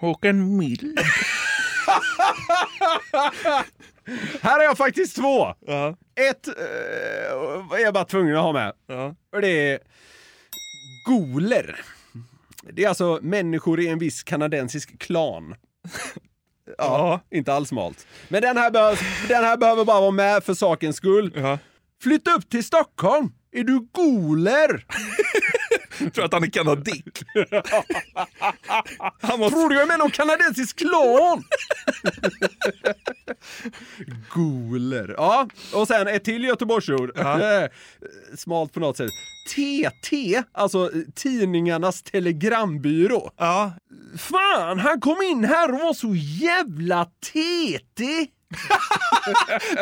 Håkan 0.00 0.56
Mild. 0.56 0.82
Här 4.42 4.56
har 4.56 4.64
jag 4.64 4.76
faktiskt 4.76 5.16
två. 5.16 5.46
Ett 6.28 6.48
eh, 6.48 6.54
är 7.72 7.78
jag 7.78 7.94
bara 7.94 8.04
tvungen 8.04 8.36
att 8.36 8.42
ha 8.42 8.52
med. 8.52 8.72
Och 9.32 9.40
det 9.40 9.48
är 9.72 9.78
goler. 11.06 11.80
Det 12.72 12.84
är 12.84 12.88
alltså 12.88 13.18
människor 13.22 13.80
i 13.80 13.88
en 13.88 13.98
viss 13.98 14.22
kanadensisk 14.22 14.98
klan. 14.98 15.54
Ja, 16.78 17.20
inte 17.30 17.52
alls 17.52 17.68
smalt. 17.68 18.06
Men 18.28 18.42
den 18.42 18.56
här, 18.56 18.70
behövs, 18.70 19.00
den 19.28 19.44
här 19.44 19.56
behöver 19.56 19.84
bara 19.84 20.00
vara 20.00 20.10
med 20.10 20.44
för 20.44 20.54
sakens 20.54 20.96
skull. 20.96 21.32
Flytta 22.02 22.30
upp 22.34 22.50
till 22.50 22.64
Stockholm! 22.64 23.32
Är 23.52 23.64
du 23.64 23.88
goler? 23.92 24.86
Tror 26.14 26.24
att 26.24 26.32
han 26.32 26.42
är 26.44 26.50
kanadick. 26.50 27.04
Tror 29.20 29.68
du 29.68 29.74
jag 29.74 29.82
är 29.82 29.86
med 29.86 29.94
i 29.94 29.98
någon 29.98 30.10
kanadensisk 30.10 30.78
klan? 30.78 31.44
Goler. 34.34 35.14
Ja, 35.16 35.48
och 35.74 35.86
sen 35.86 36.08
ett 36.08 36.24
till 36.24 36.44
Göteborgsord. 36.44 37.18
Eh, 37.18 37.68
Smalt 38.36 38.72
på 38.72 38.80
något 38.80 38.96
sätt. 38.96 39.10
TT, 39.54 40.42
alltså 40.52 40.84
eh, 40.94 41.00
Tidningarnas 41.14 42.02
Telegrambyrå. 42.02 43.30
Ja. 43.36 43.72
Fan, 44.18 44.78
han 44.78 45.00
kom 45.00 45.22
in 45.22 45.44
här 45.44 45.72
och 45.74 45.80
var 45.80 45.94
så 45.94 46.14
jävla 46.14 47.04
TT! 47.04 48.26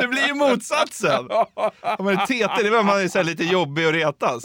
Det 0.00 0.08
blir 0.08 0.26
ju 0.26 0.34
motsatsen. 0.34 1.26
Ja, 1.28 1.96
men 1.98 2.16
TT, 2.18 2.34
det 2.38 2.66
är 2.66 2.70
väl 2.70 2.84
man 2.84 3.00
är 3.00 3.08
så 3.08 3.22
lite 3.22 3.44
jobbig 3.44 3.86
och 3.86 3.92
retas. 3.92 4.42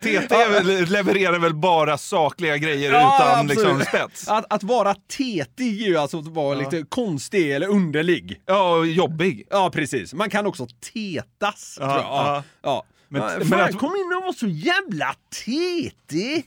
TT 0.00 0.34
är 0.34 0.50
väl, 0.50 0.86
levererar 0.90 1.38
väl 1.38 1.54
bara 1.54 1.98
sakliga 1.98 2.56
grejer 2.56 2.90
utan 2.90 3.46
liksom 3.46 3.80
spets. 3.80 4.28
Att, 4.28 4.52
att 4.52 4.62
vara 4.62 4.94
tetig 4.94 5.82
är 5.82 5.86
ju 5.86 5.96
alltså 5.96 6.18
att 6.18 6.26
vara 6.26 6.58
lite 6.58 6.84
konstig 6.88 7.50
eller 7.52 7.66
underlig. 7.68 8.42
Ja, 8.46 8.74
och 8.76 8.86
jobbig. 8.86 9.46
Ja, 9.50 9.70
precis. 9.70 10.14
Man 10.14 10.30
kan 10.30 10.46
också 10.46 10.66
tetas, 10.92 11.78
Ja, 11.80 11.86
tror 11.86 11.96
jag. 11.98 12.06
Ja. 12.06 12.34
ja. 12.34 12.42
Ja. 12.62 12.84
Men- 13.08 13.38
Men, 13.38 13.46
Fan, 13.48 13.60
att- 13.60 13.78
kom 13.78 13.90
in 13.96 14.16
och 14.16 14.22
var 14.22 14.32
så 14.32 14.46
jävla 14.46 15.14
tetig! 15.44 16.46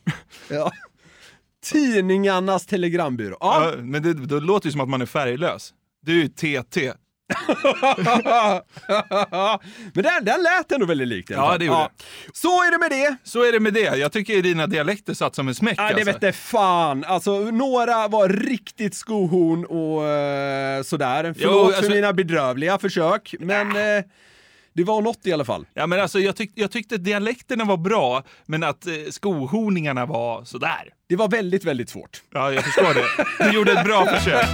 ja. 0.49 0.72
Tidningarnas 1.66 2.66
telegrambyrå. 2.66 3.38
Ja. 3.39 3.70
Ja, 3.72 3.82
men 3.82 4.03
det, 4.03 4.13
då 4.13 4.39
låter 4.39 4.68
det 4.68 4.72
som 4.72 4.82
att 4.82 4.89
man 4.89 5.01
är 5.01 5.05
färglös. 5.05 5.74
Du 6.01 6.20
är 6.20 6.24
ju 6.24 6.28
TT. 6.63 6.93
Men 9.93 10.03
den, 10.03 10.26
den 10.26 10.43
lät 10.43 10.71
ändå 10.71 10.86
väldigt 10.86 11.07
likt 11.07 11.30
Ja, 11.30 11.57
det 11.57 11.65
gjorde 11.65 11.89
Så 12.34 12.63
är 12.63 12.71
det 12.71 12.78
med 12.78 12.91
det. 12.91 13.15
Så 13.23 13.43
är 13.43 13.51
det 13.51 13.59
med 13.59 13.73
det. 13.73 13.97
Jag 13.97 14.11
tycker 14.11 14.41
dina 14.41 14.67
dialekter 14.67 15.13
satt 15.13 15.36
som 15.36 15.47
en 15.47 15.55
smäck. 15.55 15.76
Ja, 15.78 15.84
det 15.84 15.89
alltså. 15.89 16.05
vette 16.05 16.32
fan. 16.32 17.03
Alltså, 17.03 17.39
några 17.39 18.07
var 18.07 18.30
riktigt 18.30 18.95
skohorn 18.95 19.65
och 19.65 20.07
eh, 20.07 20.84
sådär. 20.84 21.34
Förlåt 21.39 21.67
alltså- 21.67 21.82
för 21.82 21.89
mina 21.89 22.13
bedrövliga 22.13 22.78
försök, 22.78 23.36
men 23.39 23.67
eh, 23.67 24.03
det 24.73 24.84
var 24.84 25.01
något 25.01 25.28
i 25.28 25.34
alla 25.34 25.45
fall. 25.45 25.67
Ja, 25.73 25.88
men 25.88 25.99
alltså, 25.99 26.19
jag, 26.19 26.36
tyck, 26.36 26.51
jag 26.55 26.71
tyckte 26.71 26.97
dialekterna 26.97 27.63
var 27.63 27.78
bra, 27.78 28.23
men 28.45 28.63
att 28.63 28.88
eh, 28.88 28.93
skohorningarna 29.09 30.05
var 30.05 30.43
sådär. 30.43 30.89
Det 31.09 31.15
var 31.15 31.28
väldigt, 31.28 31.65
väldigt 31.65 31.89
svårt. 31.89 32.21
Ja, 32.34 32.51
jag 32.51 32.63
förstår 32.63 32.93
det. 32.93 33.05
Du 33.45 33.51
gjorde 33.55 33.71
ett 33.71 33.86
bra 33.86 34.05
försök. 34.05 34.45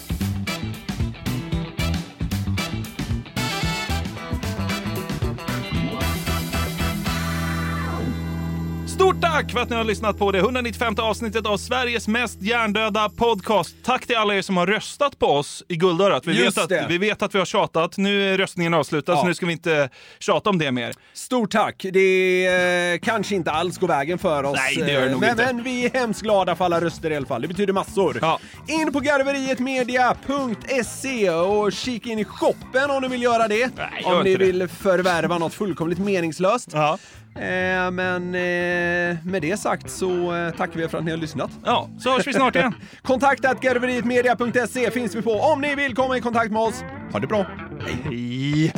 Stort 9.06 9.20
tack 9.22 9.52
för 9.52 9.60
att 9.60 9.70
ni 9.70 9.76
har 9.76 9.84
lyssnat 9.84 10.18
på 10.18 10.32
det 10.32 10.38
195 10.38 10.94
avsnittet 10.98 11.46
av 11.46 11.56
Sveriges 11.56 12.08
mest 12.08 12.42
hjärndöda 12.42 13.08
podcast. 13.08 13.76
Tack 13.84 14.06
till 14.06 14.16
alla 14.16 14.34
er 14.34 14.42
som 14.42 14.56
har 14.56 14.66
röstat 14.66 15.18
på 15.18 15.26
oss 15.26 15.62
i 15.68 15.76
Guldörat. 15.76 16.26
Vi, 16.26 16.44
Just 16.44 16.56
vet 16.56 16.62
att, 16.64 16.68
det. 16.68 16.86
vi 16.88 16.98
vet 16.98 17.22
att 17.22 17.34
vi 17.34 17.38
har 17.38 17.46
tjatat. 17.46 17.96
Nu 17.96 18.34
är 18.34 18.38
röstningen 18.38 18.74
avslutad, 18.74 19.12
Ja. 19.12 19.20
så 19.20 19.26
nu 19.26 19.34
ska 19.34 19.46
vi 19.46 19.52
inte 19.52 19.88
tjata 20.18 20.50
om 20.50 20.58
det 20.58 20.72
mer. 20.72 20.94
Stort 21.12 21.50
tack! 21.52 21.86
Det 21.92 22.46
eh, 22.46 22.98
kanske 23.02 23.34
inte 23.34 23.50
alls 23.50 23.78
går 23.78 23.88
vägen 23.88 24.18
för 24.18 24.44
oss. 24.44 24.56
Nej, 24.56 24.76
det 24.76 24.92
gör 24.92 25.00
det 25.00 25.06
eh, 25.06 25.12
nog 25.12 25.20
men, 25.20 25.30
inte. 25.30 25.44
men 25.46 25.62
vi 25.62 25.84
är 25.86 25.90
hemskt 25.90 26.22
glada 26.22 26.56
för 26.56 26.64
alla 26.64 26.80
röster 26.80 27.10
i 27.10 27.16
alla 27.16 27.26
fall. 27.26 27.42
Det 27.42 27.48
betyder 27.48 27.72
massor. 27.72 28.20
In 28.66 28.92
på 28.92 29.00
garverietmedia.se 29.00 31.30
och 31.30 31.72
kika 31.72 32.10
in 32.10 32.18
i 32.18 32.24
shoppen 32.24 32.90
om 32.90 33.02
ni 33.02 33.08
vill 33.08 33.22
göra 33.22 33.48
det. 33.48 33.56
gör 33.56 33.70
om 34.18 34.24
ni 34.24 34.36
det. 34.36 34.44
vill 34.44 34.68
förvärva 34.68 35.38
något 35.38 35.54
fullkomligt 35.54 35.98
meningslöst. 35.98 36.72
Eh, 37.40 37.90
men 37.90 38.34
eh, 38.34 39.16
med 39.24 39.42
det 39.42 39.60
sagt 39.60 39.90
så 39.90 40.34
eh, 40.34 40.50
tackar 40.50 40.80
vi 40.80 40.88
för 40.88 40.98
att 40.98 41.04
ni 41.04 41.10
har 41.10 41.18
lyssnat. 41.18 41.50
Ja, 41.64 41.88
så 41.98 42.10
hörs 42.10 42.26
vi 42.26 42.32
snart 42.32 42.56
igen. 42.56 42.74
Kontakta 43.02 43.54
garverietmedia.se 43.54 44.90
finns 44.90 45.14
vi 45.14 45.22
på 45.22 45.32
om 45.32 45.60
ni 45.60 45.74
vill 45.74 45.94
komma 45.94 46.16
i 46.16 46.20
kontakt 46.20 46.52
med 46.52 46.62
oss. 46.62 46.84
Ha 47.12 47.18
det 47.18 47.26
bra. 47.26 47.46
Hej! 48.04 48.72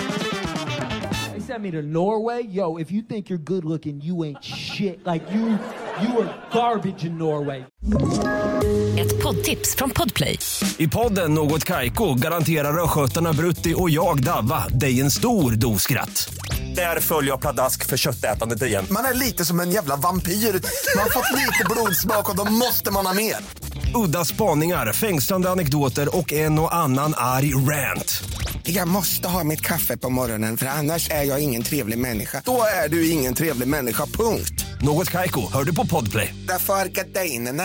Sent 1.48 1.62
me 1.62 1.70
to 1.70 1.82
Norway. 1.82 2.42
Yo, 2.42 2.78
if 2.78 2.90
you 2.90 3.02
think 3.02 3.30
you're 3.30 3.44
good 3.44 3.64
looking, 3.64 4.00
you 4.04 4.24
ain't 4.24 4.44
shit. 4.44 5.06
Like 5.06 5.22
you, 5.32 5.58
you 6.02 6.18
are 6.20 6.34
garbage 6.52 7.04
in 7.06 7.18
Norway. 7.18 7.64
Ett 8.98 9.22
poddtips 9.22 9.74
från 9.76 9.90
Podplay. 9.90 10.38
I 10.78 10.88
podden 10.88 11.34
Något 11.34 11.64
Kaiko 11.64 12.14
garanterar 12.14 12.84
östgötarna 12.84 13.32
Brutti 13.32 13.74
och 13.76 13.90
jag, 13.90 14.22
Davva, 14.22 14.68
dig 14.68 15.00
en 15.00 15.10
stor 15.10 15.52
dos 15.52 15.82
skratt. 15.82 16.34
Där 16.74 17.00
följer 17.00 17.30
jag 17.30 17.40
pladask 17.40 17.86
för 17.86 17.96
köttätandet 17.96 18.62
igen. 18.62 18.84
Man 18.90 19.04
är 19.04 19.14
lite 19.14 19.44
som 19.44 19.60
en 19.60 19.70
jävla 19.70 19.96
vampyr. 19.96 20.32
Man 20.32 21.02
har 21.02 21.10
fått 21.10 21.36
lite 21.36 21.64
blodsmak 21.70 22.30
och 22.30 22.36
då 22.36 22.52
måste 22.52 22.92
man 22.92 23.06
ha 23.06 23.14
mer. 23.14 23.36
Udda 24.04 24.24
spaningar, 24.24 24.92
fängslande 24.92 25.50
anekdoter 25.50 26.16
och 26.16 26.32
en 26.32 26.58
och 26.58 26.74
annan 26.74 27.14
arg 27.16 27.54
rant. 27.54 28.22
Jag 28.62 28.88
måste 28.88 29.28
ha 29.28 29.44
mitt 29.44 29.60
kaffe 29.60 29.96
på 29.96 30.10
morgonen 30.10 30.56
för 30.56 30.66
annars 30.66 31.10
är 31.10 31.22
jag 31.22 31.37
ingen 31.38 31.62
trevlig 31.62 31.98
människa. 31.98 32.42
Då 32.44 32.62
är 32.84 32.88
du 32.88 33.10
ingen 33.10 33.34
trevlig 33.34 33.68
människa, 33.68 34.06
punkt. 34.06 34.64
Något 34.80 35.10
Kaiko, 35.10 35.52
hör 35.52 35.64
du 35.64 35.74
på 35.74 35.86
Podplay. 35.86 36.34
Därför 36.48 36.74
arkadeinerna. 36.74 37.64